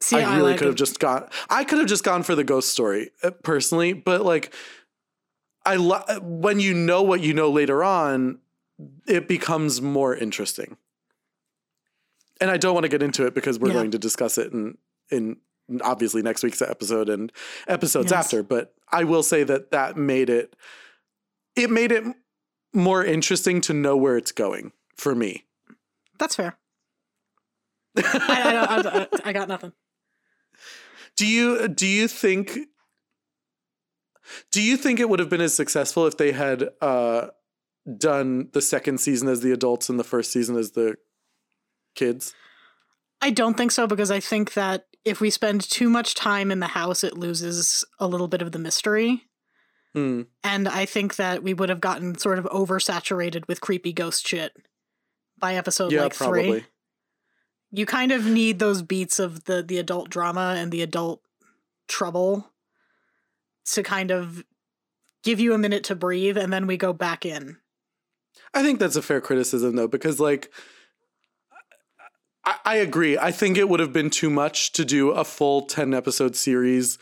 See, 0.00 0.16
I 0.16 0.36
really 0.36 0.50
like 0.50 0.58
could 0.58 0.66
have 0.66 0.76
just 0.76 0.98
gone. 0.98 1.26
I 1.48 1.64
could 1.64 1.78
have 1.78 1.88
just 1.88 2.04
gone 2.04 2.22
for 2.22 2.34
the 2.34 2.44
ghost 2.44 2.68
story 2.70 3.10
uh, 3.22 3.30
personally, 3.30 3.94
but 3.94 4.22
like, 4.22 4.52
I 5.64 5.76
lo- 5.76 6.04
when 6.20 6.60
you 6.60 6.74
know 6.74 7.02
what 7.02 7.22
you 7.22 7.32
know 7.32 7.50
later 7.50 7.82
on, 7.82 8.40
it 9.06 9.26
becomes 9.26 9.80
more 9.80 10.14
interesting. 10.14 10.76
And 12.40 12.50
I 12.50 12.58
don't 12.58 12.74
want 12.74 12.84
to 12.84 12.90
get 12.90 13.02
into 13.02 13.24
it 13.26 13.34
because 13.34 13.58
we're 13.58 13.68
Yeah. 13.68 13.74
going 13.74 13.92
to 13.92 13.98
discuss 13.98 14.36
it 14.36 14.52
in 14.52 14.76
in 15.10 15.36
obviously 15.82 16.22
next 16.22 16.42
week's 16.42 16.62
episode 16.62 17.08
and 17.08 17.32
episodes 17.68 18.10
Yes. 18.10 18.26
after. 18.26 18.42
But 18.42 18.74
I 18.90 19.04
will 19.04 19.22
say 19.22 19.44
that 19.44 19.70
that 19.70 19.96
made 19.96 20.30
it 20.30 20.54
it 21.56 21.70
made 21.70 21.92
it 21.92 22.04
more 22.72 23.04
interesting 23.04 23.60
to 23.62 23.72
know 23.72 23.96
where 23.96 24.16
it's 24.16 24.32
going 24.32 24.72
for 24.96 25.14
me. 25.14 25.44
That's 26.18 26.34
fair. 26.36 26.56
I, 27.96 28.02
I, 28.68 28.98
I, 29.02 29.08
I 29.26 29.32
got 29.32 29.48
nothing. 29.48 29.72
Do 31.16 31.26
you 31.26 31.68
do 31.68 31.86
you 31.86 32.08
think 32.08 32.58
do 34.50 34.60
you 34.62 34.76
think 34.76 34.98
it 35.00 35.08
would 35.08 35.20
have 35.20 35.28
been 35.28 35.40
as 35.40 35.54
successful 35.54 36.06
if 36.06 36.16
they 36.16 36.32
had 36.32 36.70
uh, 36.80 37.28
done 37.98 38.48
the 38.52 38.62
second 38.62 38.98
season 38.98 39.28
as 39.28 39.40
the 39.42 39.52
adults 39.52 39.88
and 39.88 39.98
the 40.00 40.04
first 40.04 40.32
season 40.32 40.56
as 40.56 40.72
the 40.72 40.96
kids? 41.94 42.34
I 43.20 43.30
don't 43.30 43.56
think 43.56 43.70
so 43.70 43.86
because 43.86 44.10
I 44.10 44.20
think 44.20 44.54
that 44.54 44.86
if 45.04 45.20
we 45.20 45.30
spend 45.30 45.60
too 45.62 45.88
much 45.90 46.14
time 46.14 46.50
in 46.50 46.60
the 46.60 46.68
house, 46.68 47.04
it 47.04 47.18
loses 47.18 47.84
a 47.98 48.06
little 48.06 48.28
bit 48.28 48.42
of 48.42 48.52
the 48.52 48.58
mystery. 48.58 49.24
Hmm. 49.92 50.22
And 50.42 50.68
I 50.68 50.86
think 50.86 51.16
that 51.16 51.42
we 51.42 51.54
would 51.54 51.68
have 51.68 51.80
gotten 51.80 52.18
sort 52.18 52.38
of 52.38 52.46
oversaturated 52.46 53.46
with 53.46 53.60
creepy 53.60 53.92
ghost 53.92 54.26
shit 54.26 54.52
by 55.38 55.54
episode 55.54 55.92
Yeah, 55.92 56.02
like 56.02 56.16
probably. 56.16 56.60
three. 56.60 56.64
You 57.70 57.86
kind 57.86 58.12
of 58.12 58.24
need 58.24 58.58
those 58.58 58.82
beats 58.82 59.18
of 59.18 59.44
the 59.44 59.62
the 59.62 59.78
adult 59.78 60.08
drama 60.10 60.54
and 60.56 60.70
the 60.70 60.82
adult 60.82 61.20
trouble 61.88 62.50
to 63.66 63.82
kind 63.82 64.10
of 64.10 64.44
give 65.22 65.40
you 65.40 65.54
a 65.54 65.58
minute 65.58 65.84
to 65.84 65.94
breathe, 65.94 66.36
and 66.38 66.52
then 66.52 66.66
we 66.66 66.76
go 66.76 66.92
back 66.92 67.24
in. 67.26 67.56
I 68.52 68.62
think 68.62 68.78
that's 68.78 68.96
a 68.96 69.02
fair 69.02 69.20
criticism 69.20 69.74
though, 69.76 69.88
because 69.88 70.20
like 70.20 70.52
I, 72.44 72.56
I 72.64 72.76
agree. 72.76 73.18
I 73.18 73.30
think 73.30 73.56
it 73.56 73.68
would 73.68 73.80
have 73.80 73.92
been 73.92 74.10
too 74.10 74.30
much 74.30 74.72
to 74.72 74.84
do 74.84 75.10
a 75.10 75.24
full 75.24 75.62
ten 75.62 75.94
episode 75.94 76.36
series 76.36 76.98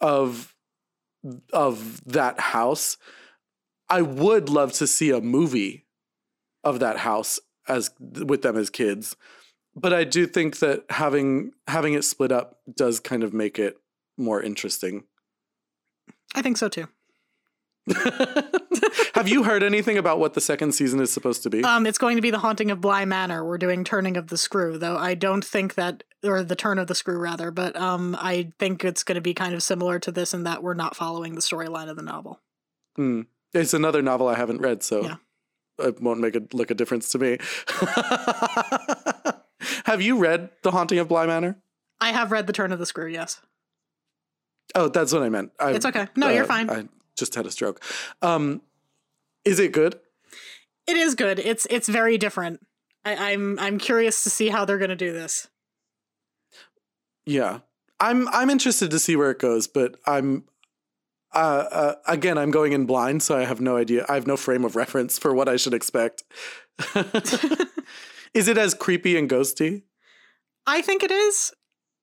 of 0.00 0.54
of 1.52 2.02
that 2.04 2.40
house. 2.40 2.96
I 3.88 4.02
would 4.02 4.48
love 4.48 4.72
to 4.74 4.86
see 4.86 5.10
a 5.10 5.20
movie 5.20 5.86
of 6.64 6.80
that 6.80 6.98
house 6.98 7.38
as 7.68 7.90
with 8.00 8.42
them 8.42 8.56
as 8.56 8.70
kids. 8.70 9.16
But 9.74 9.92
I 9.92 10.04
do 10.04 10.26
think 10.26 10.58
that 10.58 10.84
having 10.90 11.52
having 11.66 11.94
it 11.94 12.04
split 12.04 12.32
up 12.32 12.60
does 12.74 13.00
kind 13.00 13.22
of 13.22 13.32
make 13.32 13.58
it 13.58 13.78
more 14.18 14.42
interesting. 14.42 15.04
I 16.34 16.42
think 16.42 16.56
so 16.56 16.68
too. 16.68 16.88
Have 19.14 19.28
you 19.28 19.42
heard 19.42 19.62
anything 19.62 19.98
about 19.98 20.18
what 20.18 20.34
the 20.34 20.40
second 20.40 20.72
season 20.72 21.00
is 21.00 21.12
supposed 21.12 21.42
to 21.42 21.50
be? 21.50 21.62
Um, 21.64 21.86
it's 21.86 21.98
going 21.98 22.16
to 22.16 22.22
be 22.22 22.30
the 22.30 22.38
haunting 22.38 22.70
of 22.70 22.80
Bly 22.80 23.04
Manor. 23.04 23.44
We're 23.44 23.58
doing 23.58 23.82
Turning 23.84 24.16
of 24.16 24.28
the 24.28 24.36
Screw, 24.38 24.78
though 24.78 24.96
I 24.96 25.14
don't 25.14 25.44
think 25.44 25.74
that, 25.74 26.04
or 26.22 26.42
the 26.44 26.54
Turn 26.56 26.78
of 26.78 26.86
the 26.86 26.94
Screw 26.94 27.18
rather. 27.18 27.50
But 27.50 27.76
um, 27.76 28.16
I 28.20 28.52
think 28.58 28.84
it's 28.84 29.02
going 29.02 29.16
to 29.16 29.20
be 29.20 29.34
kind 29.34 29.54
of 29.54 29.62
similar 29.62 29.98
to 30.00 30.12
this 30.12 30.32
in 30.32 30.44
that 30.44 30.62
we're 30.62 30.74
not 30.74 30.94
following 30.94 31.34
the 31.34 31.40
storyline 31.40 31.88
of 31.88 31.96
the 31.96 32.02
novel. 32.02 32.40
Hmm. 32.96 33.22
It's 33.52 33.74
another 33.74 34.00
novel 34.00 34.28
I 34.28 34.36
haven't 34.36 34.60
read, 34.60 34.82
so 34.82 35.02
Yeah. 35.04 35.16
it 35.78 36.00
won't 36.00 36.20
make 36.20 36.36
a 36.36 36.42
look 36.52 36.70
a 36.70 36.74
difference 36.74 37.10
to 37.10 37.18
me. 37.18 37.38
Have 39.84 40.00
you 40.00 40.18
read 40.18 40.50
The 40.62 40.70
Haunting 40.70 40.98
of 40.98 41.08
Bly 41.08 41.26
Manor? 41.26 41.56
I 42.00 42.12
have 42.12 42.32
read 42.32 42.46
the 42.46 42.52
Turn 42.52 42.72
of 42.72 42.78
the 42.78 42.86
Screw. 42.86 43.06
Yes, 43.06 43.40
Oh, 44.74 44.88
that's 44.88 45.12
what 45.12 45.22
I 45.22 45.28
meant. 45.28 45.52
I, 45.60 45.72
it's 45.72 45.84
okay. 45.84 46.06
No, 46.16 46.28
you're 46.30 46.44
uh, 46.44 46.46
fine. 46.46 46.70
I 46.70 46.84
just 47.22 47.34
had 47.34 47.46
a 47.46 47.50
stroke. 47.50 47.82
Um, 48.20 48.62
is 49.44 49.58
it 49.58 49.72
good? 49.72 49.98
it 50.86 50.96
is 50.96 51.14
good. 51.14 51.38
It's 51.38 51.66
it's 51.70 51.88
very 51.88 52.18
different. 52.18 52.60
I, 53.04 53.32
I'm 53.32 53.58
I'm 53.58 53.78
curious 53.78 54.24
to 54.24 54.30
see 54.30 54.48
how 54.48 54.64
they're 54.64 54.78
going 54.78 54.90
to 54.90 54.96
do 54.96 55.12
this. 55.12 55.48
Yeah, 57.24 57.60
I'm. 58.00 58.28
I'm 58.28 58.50
interested 58.50 58.90
to 58.90 58.98
see 58.98 59.16
where 59.16 59.30
it 59.30 59.38
goes, 59.38 59.66
but 59.66 59.96
I'm. 60.06 60.44
Uh, 61.34 61.64
uh, 61.70 61.94
again, 62.06 62.36
I'm 62.36 62.50
going 62.50 62.72
in 62.72 62.84
blind, 62.84 63.22
so 63.22 63.36
I 63.36 63.44
have 63.44 63.60
no 63.60 63.76
idea. 63.76 64.04
I 64.08 64.14
have 64.14 64.26
no 64.26 64.36
frame 64.36 64.66
of 64.66 64.76
reference 64.76 65.18
for 65.18 65.32
what 65.32 65.48
I 65.48 65.56
should 65.56 65.72
expect. 65.72 66.24
is 68.34 68.48
it 68.48 68.58
as 68.58 68.74
creepy 68.74 69.16
and 69.16 69.30
ghosty? 69.30 69.84
I 70.66 70.82
think 70.82 71.02
it 71.02 71.10
is. 71.10 71.52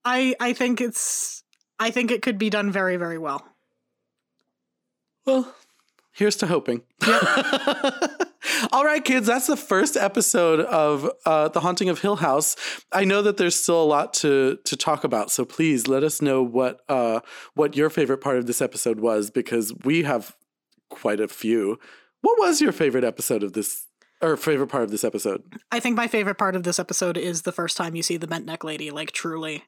I 0.05 0.35
I 0.39 0.53
think 0.53 0.81
it's. 0.81 1.43
I 1.81 1.91
think 1.91 2.11
it 2.11 2.21
could 2.21 2.37
be 2.37 2.49
done 2.49 2.71
very 2.71 2.97
very 2.97 3.17
well. 3.17 3.45
Well, 5.25 5.53
here's 6.13 6.35
to 6.37 6.47
hoping. 6.47 6.81
All 8.71 8.83
right, 8.83 9.03
kids, 9.03 9.27
that's 9.27 9.47
the 9.47 9.57
first 9.57 9.95
episode 9.95 10.61
of 10.61 11.09
uh, 11.25 11.49
The 11.49 11.59
Haunting 11.61 11.89
of 11.89 12.01
Hill 12.01 12.17
House. 12.17 12.55
I 12.91 13.05
know 13.05 13.21
that 13.21 13.37
there's 13.37 13.55
still 13.55 13.81
a 13.81 13.85
lot 13.85 14.13
to 14.15 14.57
to 14.65 14.75
talk 14.75 15.03
about, 15.03 15.31
so 15.31 15.45
please 15.45 15.87
let 15.87 16.03
us 16.03 16.21
know 16.21 16.43
what 16.43 16.81
uh, 16.89 17.21
what 17.53 17.75
your 17.75 17.89
favorite 17.89 18.19
part 18.19 18.37
of 18.37 18.47
this 18.47 18.61
episode 18.61 18.99
was 18.99 19.29
because 19.29 19.73
we 19.83 20.03
have 20.03 20.35
quite 20.89 21.19
a 21.19 21.27
few. 21.27 21.79
What 22.21 22.37
was 22.39 22.59
your 22.61 22.71
favorite 22.71 23.03
episode 23.03 23.43
of 23.43 23.53
this 23.53 23.85
or 24.21 24.35
favorite 24.35 24.67
part 24.67 24.83
of 24.83 24.91
this 24.91 25.03
episode? 25.03 25.43
I 25.71 25.79
think 25.79 25.95
my 25.95 26.07
favorite 26.07 26.37
part 26.37 26.55
of 26.55 26.63
this 26.63 26.79
episode 26.79 27.17
is 27.17 27.43
the 27.43 27.51
first 27.51 27.77
time 27.77 27.95
you 27.95 28.03
see 28.03 28.17
the 28.17 28.27
bent 28.27 28.45
neck 28.45 28.63
lady. 28.63 28.91
Like 28.91 29.11
truly. 29.11 29.63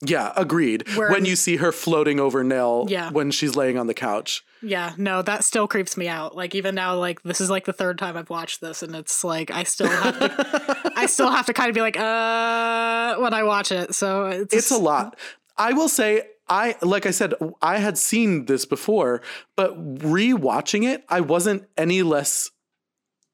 Yeah, 0.00 0.32
agreed. 0.36 0.86
Where- 0.96 1.10
when 1.10 1.24
you 1.24 1.34
see 1.34 1.56
her 1.56 1.72
floating 1.72 2.20
over 2.20 2.44
Nell 2.44 2.86
Yeah. 2.88 3.10
when 3.10 3.30
she's 3.32 3.56
laying 3.56 3.76
on 3.78 3.88
the 3.88 3.94
couch. 3.94 4.44
Yeah, 4.62 4.92
no, 4.96 5.22
that 5.22 5.44
still 5.44 5.66
creeps 5.66 5.96
me 5.96 6.06
out. 6.08 6.36
Like 6.36 6.54
even 6.54 6.74
now, 6.76 6.96
like 6.96 7.22
this 7.22 7.40
is 7.40 7.50
like 7.50 7.64
the 7.64 7.72
third 7.72 7.98
time 7.98 8.16
I've 8.16 8.30
watched 8.30 8.60
this, 8.60 8.82
and 8.82 8.94
it's 8.94 9.24
like 9.24 9.50
I 9.50 9.64
still 9.64 9.88
have 9.88 10.18
to, 10.20 10.92
I 10.96 11.06
still 11.14 11.30
have 11.30 11.46
to 11.46 11.52
kind 11.52 11.68
of 11.68 11.74
be 11.74 11.80
like, 11.80 11.96
uh, 11.98 13.16
when 13.16 13.34
I 13.34 13.42
watch 13.42 13.72
it. 13.72 13.94
So 13.94 14.26
it's 14.26 14.54
it's 14.54 14.70
a 14.70 14.78
lot. 14.78 15.18
I 15.56 15.72
will 15.72 15.88
say, 15.88 16.22
I 16.48 16.76
like 16.82 17.04
I 17.06 17.10
said, 17.10 17.34
I 17.60 17.78
had 17.78 17.98
seen 17.98 18.46
this 18.46 18.66
before, 18.66 19.20
but 19.56 19.76
rewatching 19.98 20.84
it, 20.88 21.04
I 21.08 21.20
wasn't 21.20 21.64
any 21.76 22.02
less 22.02 22.50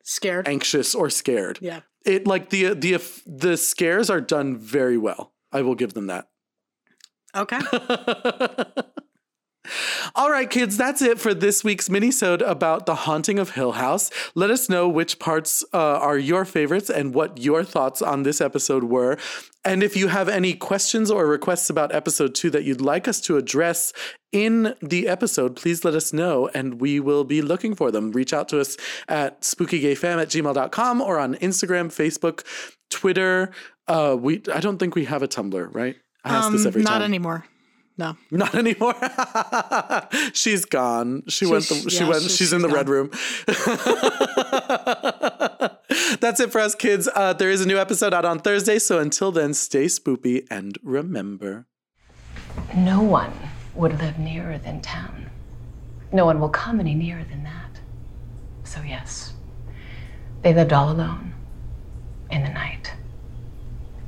scared. 0.03 0.49
anxious 0.49 0.95
or 0.95 1.11
scared. 1.11 1.59
Yeah, 1.61 1.81
It 2.05 2.27
like 2.27 2.51
the 2.51 2.75
the 2.75 2.99
the 3.27 3.57
scares 3.57 4.09
are 4.11 4.21
done 4.23 4.57
very 4.57 4.97
well. 4.99 5.33
I 5.53 5.63
will 5.63 5.75
give 5.75 5.95
them 5.95 6.07
that. 6.09 6.29
Okay. 7.35 7.59
All 10.15 10.31
right, 10.31 10.49
kids, 10.49 10.77
that's 10.77 11.01
it 11.01 11.19
for 11.19 11.33
this 11.33 11.65
week's 11.65 11.89
minisode 11.89 12.47
about 12.47 12.85
the 12.85 12.95
haunting 12.95 13.39
of 13.39 13.51
Hill 13.51 13.73
House. 13.73 14.11
Let 14.35 14.51
us 14.51 14.69
know 14.69 14.89
which 14.89 15.19
parts 15.19 15.65
uh, 15.73 15.79
are 15.79 16.19
your 16.19 16.45
favorites 16.45 16.91
and 16.91 17.15
what 17.15 17.39
your 17.39 17.65
thoughts 17.65 18.03
on 18.03 18.23
this 18.25 18.41
episode 18.41 18.85
were. 18.85 19.17
And 19.65 19.83
if 19.83 19.97
you 19.97 20.09
have 20.09 20.29
any 20.29 20.53
questions 20.53 21.11
or 21.11 21.27
requests 21.27 21.71
about 21.71 21.95
episode 21.95 22.35
two 22.35 22.51
that 22.51 22.65
you'd 22.65 22.83
like 22.83 23.09
us 23.09 23.21
to 23.23 23.39
address 23.39 23.95
in 24.31 24.75
the 24.83 25.09
episode, 25.09 25.57
please 25.57 25.85
let 25.85 25.95
us 25.95 26.13
know 26.13 26.49
and 26.53 26.81
we 26.81 27.01
will 27.01 27.25
be 27.25 27.41
looking 27.41 27.75
for 27.75 27.91
them. 27.91 28.13
Reach 28.13 28.35
out 28.35 28.49
to 28.51 28.61
us 28.61 28.77
at 29.09 29.41
spookygayfam 29.41 30.21
at 30.21 30.29
gmail.com 30.29 31.01
or 31.01 31.19
on 31.19 31.37
Instagram, 31.37 31.87
Facebook, 31.87 32.45
Twitter. 32.91 33.51
Uh, 33.89 34.17
we 34.19 34.43
I 34.53 34.61
don't 34.61 34.79
think 34.79 34.95
we 34.95 35.07
have 35.07 35.23
a 35.23 35.29
Tumblr, 35.29 35.75
right? 35.75 35.97
I 36.25 36.35
ask 36.37 36.53
this 36.53 36.63
Um, 36.63 36.67
every 36.69 36.83
not 36.83 36.91
time. 36.99 37.03
anymore. 37.03 37.45
No. 37.97 38.17
Not 38.33 38.57
anymore. 38.57 38.97
she's 40.33 40.65
gone. 40.65 41.23
She 41.29 41.47
went. 41.47 41.69
The, 41.69 41.75
She's- 41.77 41.93
she 41.93 42.01
yeah, 42.03 42.09
went. 42.09 42.23
she's- 42.23 42.37
She's, 42.37 42.53
in 42.53 42.59
she's 42.61 42.69
the 42.69 42.75
red 42.75 42.89
room. 42.89 43.11
That's 46.21 46.41
it 46.41 46.51
for 46.51 46.61
us, 46.61 46.75
kids. 46.75 47.09
Uh, 47.15 47.35
there 47.35 47.51
is 47.51 47.61
a 47.61 47.67
new 47.69 47.79
episode 47.79 48.13
out 48.13 48.25
on 48.25 48.41
Thursday. 48.41 48.81
So 48.81 48.99
until 48.99 49.31
then, 49.31 49.55
stay 49.55 49.85
spoopy 49.87 50.45
and 50.51 50.77
remember. 50.83 51.67
No 52.75 53.01
one 53.03 53.33
would 53.75 53.97
live 54.01 54.19
nearer 54.19 54.59
than 54.59 54.81
town. 54.81 55.31
No 56.13 56.25
one 56.25 56.41
will 56.41 56.49
come 56.49 56.81
any 56.81 56.95
nearer 56.95 57.23
than 57.25 57.45
that. 57.45 57.79
So, 58.65 58.81
yes, 58.83 59.35
they 60.43 60.53
lived 60.55 60.73
all 60.73 60.91
alone 60.91 61.33
in 62.31 62.43
the 62.43 62.49
night, 62.49 62.93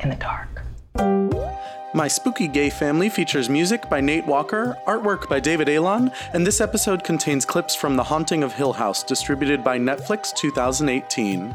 in 0.01 0.09
the 0.09 0.17
dark. 0.17 0.63
My 1.97 2.09
Spooky 2.09 2.47
Gay 2.47 2.69
Family 2.69 3.09
features 3.09 3.49
music 3.49 3.89
by 3.89 4.03
Nate 4.03 4.27
Walker, 4.27 4.77
artwork 4.87 5.31
by 5.31 5.41
David 5.41 5.71
Alon, 5.71 6.13
and 6.35 6.47
this 6.47 6.61
episode 6.61 7.03
contains 7.03 7.47
clips 7.47 7.75
from 7.75 7.97
The 7.97 8.03
Haunting 8.03 8.43
of 8.43 8.53
Hill 8.53 8.75
House, 8.75 9.03
distributed 9.03 9.65
by 9.65 9.79
Netflix 9.79 10.31
2018. 10.35 11.55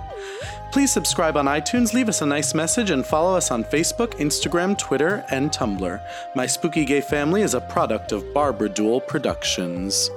Please 0.72 0.92
subscribe 0.92 1.38
on 1.38 1.46
iTunes, 1.46 1.94
leave 1.94 2.10
us 2.10 2.24
a 2.24 2.26
nice 2.26 2.56
message, 2.56 2.90
and 2.90 3.06
follow 3.06 3.38
us 3.38 3.52
on 3.52 3.64
Facebook, 3.64 4.16
Instagram, 4.16 4.76
Twitter, 4.76 5.24
and 5.30 5.52
Tumblr. 5.52 6.02
My 6.34 6.48
Spooky 6.48 6.86
Gay 6.86 7.02
Family 7.02 7.44
is 7.44 7.54
a 7.54 7.62
product 7.62 8.12
of 8.12 8.34
Barbara 8.34 8.70
Duel 8.70 9.00
Productions. 9.00 10.10